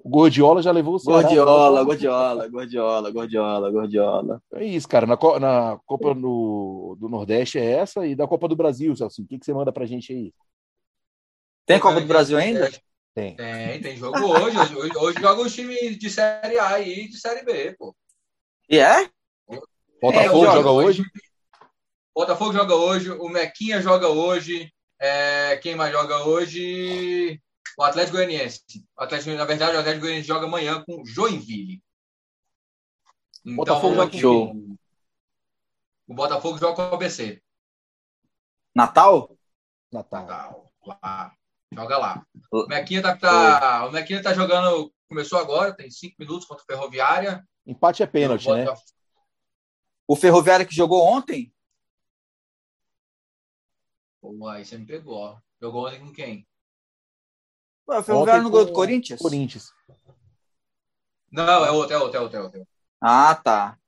O 0.00 0.08
Gordiola 0.10 0.62
já 0.62 0.70
levou 0.70 0.94
o 0.94 0.98
Ceará. 0.98 1.22
Gordiola, 1.22 1.84
gordiola, 1.84 2.48
gordiola, 2.48 3.10
gordiola, 3.10 3.70
gordiola. 3.70 4.42
É 4.54 4.64
isso, 4.64 4.88
cara. 4.88 5.06
Na, 5.06 5.16
Co- 5.16 5.40
na 5.40 5.78
Copa 5.84 6.14
no- 6.14 6.96
do 6.98 7.08
Nordeste 7.08 7.58
é 7.58 7.64
essa, 7.72 8.06
e 8.06 8.14
da 8.14 8.26
Copa 8.26 8.46
do 8.48 8.54
Brasil, 8.56 8.94
Celso. 8.94 9.22
O 9.22 9.26
que, 9.26 9.38
que 9.38 9.44
você 9.44 9.52
manda 9.52 9.72
pra 9.72 9.86
gente 9.86 10.12
aí? 10.12 10.32
Tem 11.66 11.80
Copa 11.80 12.00
do 12.00 12.06
Brasil 12.06 12.38
ainda? 12.38 12.70
Tem. 13.14 13.34
Tem, 13.34 13.80
tem 13.82 13.96
jogo 13.96 14.18
hoje. 14.18 14.56
Hoje, 14.56 14.76
hoje, 14.76 14.96
hoje 14.96 15.20
joga 15.20 15.42
os 15.42 15.52
times 15.54 15.98
de 15.98 16.08
Série 16.08 16.58
A 16.58 16.78
e 16.80 17.08
de 17.08 17.18
Série 17.18 17.44
B, 17.44 17.74
pô. 17.76 17.94
E 18.70 18.78
é? 18.78 19.08
Botafogo 20.00 20.46
É, 20.46 20.52
joga 20.52 20.70
hoje? 20.70 21.02
Botafogo 22.14 22.52
joga 22.52 22.74
hoje, 22.76 23.10
o 23.10 23.28
Mequinha 23.28 23.82
joga 23.82 24.08
hoje. 24.08 24.72
é, 25.00 25.56
quem 25.56 25.74
mais 25.74 25.92
joga 25.92 26.24
hoje? 26.24 27.40
O 27.78 27.82
Atlético 27.84 28.16
Goianiense. 28.16 28.84
O 28.96 29.02
Atlético, 29.04 29.30
na 29.30 29.44
verdade, 29.44 29.76
o 29.76 29.78
Atlético 29.78 30.00
Goianiense 30.00 30.26
joga 30.26 30.46
amanhã 30.46 30.82
com 30.84 31.00
o 31.00 31.06
Joinville. 31.06 31.80
Então, 33.44 33.54
Botafogo 33.54 33.94
joga 33.94 34.10
com 34.10 34.18
Show. 34.18 34.78
O 36.08 36.14
Botafogo 36.14 36.58
joga 36.58 36.74
com 36.74 36.82
o 36.82 36.94
ABC. 36.94 37.40
Natal? 38.74 39.38
Natal. 39.92 40.26
Tá, 40.26 40.98
lá. 41.02 41.34
Joga 41.72 41.98
lá. 41.98 42.26
O 42.50 42.66
Mequinha 42.66 43.00
tá, 43.00 43.16
tá, 43.16 43.86
o 43.86 43.92
Mequinha 43.92 44.22
tá 44.22 44.34
jogando, 44.34 44.92
começou 45.08 45.38
agora, 45.38 45.72
tem 45.72 45.88
cinco 45.88 46.16
minutos 46.18 46.46
contra 46.48 46.64
o 46.64 46.66
Ferroviária. 46.66 47.46
Empate 47.64 48.02
é 48.02 48.06
pênalti, 48.06 48.48
O 48.48 48.56
né? 48.56 48.64
O 50.06 50.16
Ferroviário 50.16 50.66
que 50.66 50.74
jogou 50.74 51.04
ontem? 51.04 51.54
Pô, 54.20 54.48
aí 54.48 54.64
você 54.64 54.76
me 54.76 54.86
pegou. 54.86 55.38
Jogou 55.60 55.86
ontem 55.86 56.00
com 56.00 56.12
quem? 56.12 56.48
Ué, 57.88 57.98
o 57.98 58.02
Ferroviário 58.02 58.42
no 58.44 58.50
gol 58.50 58.60
com 58.60 58.66
do 58.66 58.72
Corinthians? 58.72 59.20
Corinthians. 59.20 59.72
Não, 61.30 61.64
é 61.64 61.70
outro, 61.70 61.94
é 61.94 61.98
outro, 61.98 62.16
é 62.16 62.20
outro, 62.20 62.38
é 62.38 62.42
outro. 62.42 62.68
Ah, 63.00 63.34
tá. 63.34 63.78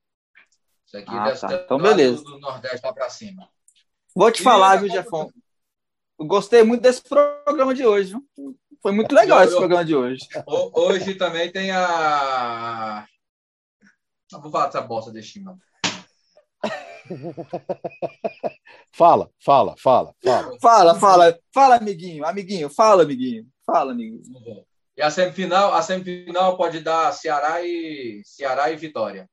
Isso 0.86 0.96
aqui 0.96 1.10
Ah, 1.10 1.24
deve 1.24 1.38
tá. 1.40 1.52
Então, 1.54 1.78
beleza. 1.78 2.22
Do, 2.22 2.38
Nordeste 2.38 2.84
lá 2.84 2.92
pra 2.92 3.08
cima. 3.10 3.48
Vou 4.14 4.30
te 4.30 4.40
E 4.40 4.44
falar, 4.44 4.76
na 4.76 4.82
viu, 4.82 4.90
Jefão? 4.90 5.32
Eu 6.18 6.26
gostei 6.26 6.62
muito 6.62 6.82
desse 6.82 7.02
programa 7.02 7.74
de 7.74 7.86
hoje. 7.86 8.12
viu? 8.36 8.56
Foi 8.82 8.92
muito 8.92 9.14
legal 9.14 9.38
Eu- 9.40 9.44
esse 9.44 9.54
eu- 9.54 9.58
programa 9.58 9.84
de 9.84 9.94
hoje. 9.94 10.26
Ho- 10.46 10.70
Hoje 10.82 11.14
também 11.14 11.50
tem 11.52 11.70
a. 11.70 13.06
Não 14.32 14.40
vou 14.40 14.50
falar 14.50 14.66
dessa 14.66 14.80
bosta 14.80 15.10
desse 15.10 15.32
time, 15.32 15.44
não. 15.44 15.58
Fala, 18.92 19.30
fala, 19.44 19.74
fala, 19.78 20.14
fala. 20.22 20.58
Fala, 20.60 20.94
fala, 20.98 21.38
fala, 21.54 21.76
amiguinho, 21.76 22.24
amiguinho, 22.26 22.68
fala, 22.68 23.02
amiguinho, 23.02 23.46
fala, 23.64 23.92
amiguinho. 23.92 24.22
E 24.96 25.02
a 25.02 25.10
semifinal, 25.10 25.72
a 25.72 25.80
semifinal 25.82 26.56
pode 26.56 26.80
dar 26.80 27.12
Ceará 27.12 27.62
e 27.62 28.20
Ceará 28.24 28.70
e 28.70 28.76
Vitória. 28.76 29.28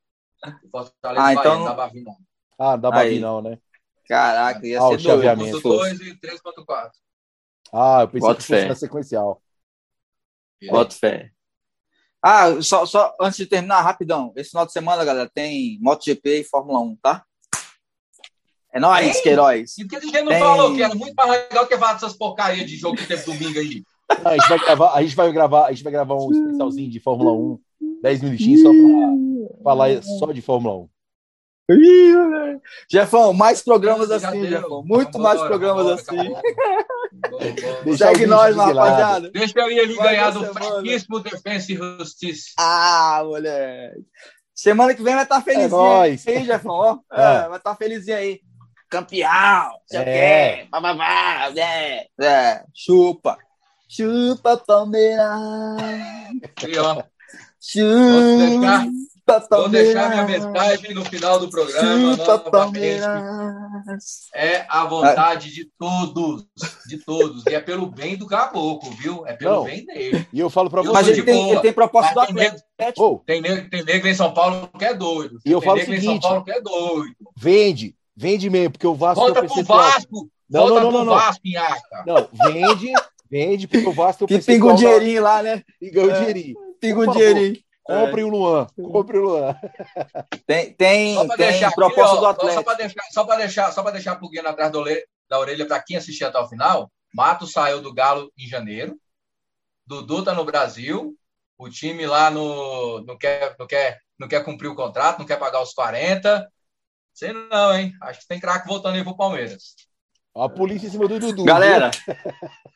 Fortaleza 0.70 1.26
Ah, 1.26 1.32
então 1.32 1.52
Bahia, 1.56 1.64
dá 1.64 1.74
Bavi, 1.74 2.00
não. 2.02 2.16
Ah, 2.58 2.76
dá 2.76 2.88
Aí. 2.88 2.94
Babi 2.94 3.18
não, 3.20 3.42
né? 3.42 3.58
Caraca, 4.08 4.66
ia 4.66 4.78
Ah, 4.78 4.82
ser 4.82 4.86
o 4.86 4.88
doido. 4.90 5.02
chaveamento. 5.02 5.60
Ponto 5.62 5.76
2 5.76 6.00
e 6.00 6.14
3.4. 6.20 6.90
Ah, 7.72 8.00
eu 8.02 8.08
pensei 8.08 8.20
Bota 8.28 8.40
que 8.40 8.46
fosse 8.46 8.62
fé. 8.62 8.68
na 8.68 8.74
sequencial. 8.74 9.42
Bota 10.70 10.94
fé. 10.94 11.30
Ah, 12.22 12.60
só, 12.62 12.86
só 12.86 13.14
antes 13.20 13.36
de 13.36 13.46
terminar, 13.46 13.82
rapidão. 13.82 14.32
Esse 14.36 14.50
final 14.50 14.64
de 14.66 14.72
semana, 14.72 15.04
galera, 15.04 15.28
tem 15.32 15.78
MotoGP 15.80 16.40
e 16.40 16.44
Fórmula 16.44 16.80
1, 16.80 16.96
tá? 16.96 17.24
É 18.78 18.80
nóis, 18.80 19.12
Tem? 19.14 19.22
Queiroz. 19.22 19.76
E 19.76 19.82
por 19.84 19.90
que 19.90 19.96
a 19.96 20.00
gente 20.00 20.22
não 20.22 20.38
falou 20.38 20.74
que 20.74 20.82
era 20.82 20.94
muito 20.94 21.14
mais 21.14 21.30
legal 21.30 21.66
que 21.66 21.76
falar 21.76 21.94
dessas 21.94 22.12
porcarias 22.12 22.70
de 22.70 22.76
jogo 22.76 22.96
que 22.96 23.06
teve 23.06 23.24
domingo 23.24 23.58
aí? 23.58 23.82
Ah, 24.08 24.30
a 24.30 24.36
gente 24.38 24.48
vai 24.48 24.58
gravar, 24.58 24.94
a 24.94 25.02
gente 25.02 25.16
vai 25.16 25.32
gravar, 25.32 25.66
a 25.66 25.72
gente 25.72 25.84
vai 25.84 25.92
gravar 25.92 26.14
um 26.14 26.30
especialzinho 26.30 26.90
de 26.90 27.00
Fórmula 27.00 27.32
1, 27.32 27.58
10 28.02 28.22
minutinhos 28.22 28.62
só 28.62 28.70
pra 28.70 29.62
falar 29.64 30.02
só 30.02 30.32
de 30.32 30.40
Fórmula 30.40 30.76
1. 30.76 30.88
Ih, 31.70 32.14
moleque. 32.14 32.62
Jefão, 32.90 33.32
mais 33.34 33.60
programas 33.60 34.10
assim. 34.10 34.46
Jefão. 34.46 34.82
Muito 34.86 35.18
mais 35.18 35.40
programas 35.42 35.86
assim. 35.86 36.16
Segue 37.96 38.26
nós, 38.26 38.56
lado. 38.56 38.78
rapaziada. 38.78 39.30
Deixa 39.30 39.60
eu 39.60 39.70
ir 39.70 39.80
ali 39.80 39.96
ganhar 39.96 40.30
do 40.30 40.46
fraquíssimo 40.46 41.20
Defensa 41.20 41.72
e 41.72 41.76
Justiça. 41.76 42.52
Ah, 42.58 43.22
moleque. 43.22 44.02
Semana 44.54 44.94
que 44.94 45.02
vem 45.02 45.14
vai 45.14 45.24
estar 45.24 45.42
felizinho 45.42 45.70
nóis. 45.70 46.26
aí, 46.26 46.44
Jefão. 46.44 46.74
Ó. 46.74 46.98
É, 47.12 47.48
vai 47.48 47.58
estar 47.58 47.76
felizinho 47.76 48.16
aí. 48.16 48.40
Campeão, 48.88 49.70
sei 49.86 49.98
o 49.98 50.02
É. 50.02 50.56
quê. 50.62 50.68
Pá, 50.70 50.80
pá, 50.80 50.94
pá, 50.96 51.52
é. 51.56 52.06
É, 52.20 52.62
chupa. 52.74 53.36
Chupa, 53.88 54.56
Palmeiras. 54.58 55.26
Chupa, 57.60 59.46
vou 59.50 59.68
deixar 59.68 60.08
minha 60.08 60.18
Palmeiras. 60.22 60.46
mensagem 60.46 60.94
no 60.94 61.04
final 61.04 61.38
do 61.38 61.50
programa. 61.50 62.16
Chupa. 62.16 62.38
Palmeiras. 62.50 64.28
É 64.34 64.64
a 64.68 64.84
vontade 64.84 65.52
de 65.52 65.66
todos, 65.78 66.46
de 66.86 66.98
todos. 67.04 67.44
E 67.46 67.54
é 67.54 67.60
pelo 67.60 67.86
bem 67.86 68.16
do 68.16 68.26
caboclo, 68.26 68.90
viu? 68.92 69.26
É 69.26 69.34
pelo 69.34 69.56
Não. 69.56 69.64
bem 69.64 69.84
dele. 69.84 70.26
E 70.32 70.40
eu 70.40 70.48
falo 70.48 70.70
pra 70.70 70.82
Eu 70.82 70.92
Mas 70.92 71.08
ele 71.08 71.22
tem, 71.22 71.50
ele 71.50 71.60
tem 71.60 71.72
proposta 71.72 72.12
do 72.14 72.20
Atlético. 72.20 73.22
Tem 73.26 73.40
nego, 73.42 73.68
tem 73.68 73.84
nego 73.84 74.06
em 74.06 74.14
São 74.14 74.32
Paulo 74.32 74.68
que 74.78 74.84
é 74.84 74.94
doido. 74.94 75.38
E 75.44 75.50
eu 75.52 75.60
tem 75.60 75.66
falo 75.68 75.78
o 75.78 75.82
em 75.82 75.86
São 75.86 75.94
seguinte, 75.96 76.22
Paulo 76.22 76.44
que 76.44 76.50
é 76.52 76.60
doido. 76.60 77.14
vende, 77.36 77.94
vende 78.18 78.50
mesmo, 78.50 78.72
porque 78.72 78.86
o 78.86 78.94
Vasco 78.94 79.20
Volta 79.20 79.42
um 79.42 79.46
pro. 79.46 79.62
Vasco. 79.64 80.30
Não, 80.50 80.60
volta 80.60 80.74
não, 80.74 80.82
não, 80.82 80.90
pro 80.90 80.98
não, 80.98 81.04
não. 81.04 81.14
Vasco, 81.14 81.40
Inhaca. 81.44 82.04
Não, 82.06 82.28
vende, 82.32 82.92
vende, 83.30 83.68
porque 83.68 83.86
o 83.86 83.92
Vasco 83.92 84.26
tem 84.26 84.36
um 84.36 84.40
Que 84.40 84.46
pinga 84.46 84.66
um 84.66 84.74
dinheirinho 84.74 85.22
lá, 85.22 85.42
né? 85.42 85.62
Ganha 85.80 86.06
o 86.06 86.10
É. 86.10 86.18
dinheirinho. 86.18 86.56
Pinga 86.80 87.00
um 87.00 87.12
dinheirinho. 87.12 87.56
Compre 87.84 88.22
o 88.22 88.28
Luan, 88.28 88.66
compre 88.76 89.18
o 89.18 89.22
Luan. 89.22 89.56
Tem, 90.46 90.74
tem, 90.74 91.14
Só 91.14 91.26
tem 91.28 91.36
deixar, 91.38 91.66
aqui, 91.68 91.76
proposta 91.76 92.16
ó, 92.16 92.16
do 92.16 92.20
Só 92.20 92.28
Atlético. 92.28 92.64
para 92.64 92.74
deixar, 92.74 93.02
só 93.10 93.24
para 93.24 93.36
deixar, 93.38 93.72
só 93.72 93.82
para 93.82 93.92
deixar 93.92 94.12
a 94.12 94.16
pulguinha 94.16 94.42
atrás 94.42 94.70
da 94.70 94.78
orelha, 94.78 95.02
da 95.28 95.38
orelha 95.38 95.66
para 95.66 95.80
quem 95.82 95.96
assistir 95.96 96.24
até 96.24 96.38
o 96.38 96.46
final. 96.46 96.90
Mato 97.14 97.46
saiu 97.46 97.80
do 97.80 97.94
Galo 97.94 98.30
em 98.36 98.46
janeiro. 98.46 98.98
Dudu 99.86 100.22
tá 100.22 100.34
no 100.34 100.44
Brasil. 100.44 101.14
O 101.56 101.70
time 101.70 102.06
lá 102.06 102.30
no, 102.30 103.00
não, 103.06 103.16
quer, 103.16 103.56
não, 103.58 103.66
quer, 103.66 103.98
não 104.18 104.28
quer 104.28 104.44
cumprir 104.44 104.68
o 104.68 104.76
contrato, 104.76 105.18
não 105.18 105.26
quer 105.26 105.38
pagar 105.38 105.62
os 105.62 105.72
40. 105.72 106.46
Sei 107.18 107.32
não, 107.32 107.74
hein? 107.74 107.92
Acho 108.00 108.20
que 108.20 108.28
tem 108.28 108.38
craque 108.38 108.68
voltando 108.68 108.94
aí 108.94 109.02
pro 109.02 109.16
Palmeiras. 109.16 109.74
A 110.36 110.48
polícia 110.48 110.86
em 110.86 110.90
cima 110.90 111.08
do 111.08 111.18
Dudu. 111.18 111.42
Galera, 111.42 111.90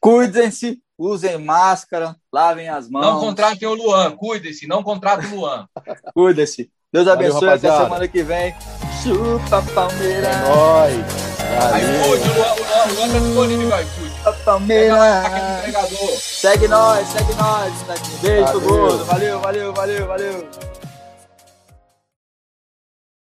cuidem-se, 0.00 0.80
usem 0.98 1.38
máscara, 1.38 2.16
lavem 2.32 2.68
as 2.68 2.88
mãos. 2.88 3.02
Não 3.04 3.20
contratem 3.20 3.68
o 3.68 3.74
Luan, 3.74 4.16
cuidem-se, 4.16 4.66
não 4.66 4.82
contratem 4.82 5.30
o 5.30 5.36
Luan. 5.36 5.68
Cuidem-se. 6.12 6.72
Deus 6.92 7.06
Valeu, 7.06 7.28
abençoe 7.28 7.48
até 7.50 7.68
rapaziada. 7.68 7.84
semana 7.84 8.08
que 8.08 8.22
vem. 8.24 8.52
Chupa 9.00 9.62
Palmeiras. 9.72 10.26
É 10.26 10.48
nóis. 10.48 11.32
Aí, 11.72 11.84
Valeu. 11.84 12.02
cuide, 12.08 12.28
o 12.28 12.34
Luan, 12.34 13.12
tá 13.12 13.18
disponível, 13.20 13.68
vai, 13.68 13.84
cuide. 13.84 14.10
Chupa 14.16 14.32
Pega 14.32 14.44
Palmeiras. 14.44 14.98
lá, 14.98 15.26
aquele 15.26 15.58
entregador. 15.58 16.16
Segue 16.18 16.66
nós, 16.68 17.08
segue 17.08 17.34
nós. 17.34 17.72
Beijo, 18.20 18.44
Valeu. 18.44 18.60
mundo. 18.90 19.04
Valeu, 19.04 19.40
valeu, 19.40 19.72
valeu, 19.72 20.06
valeu. 20.08 20.48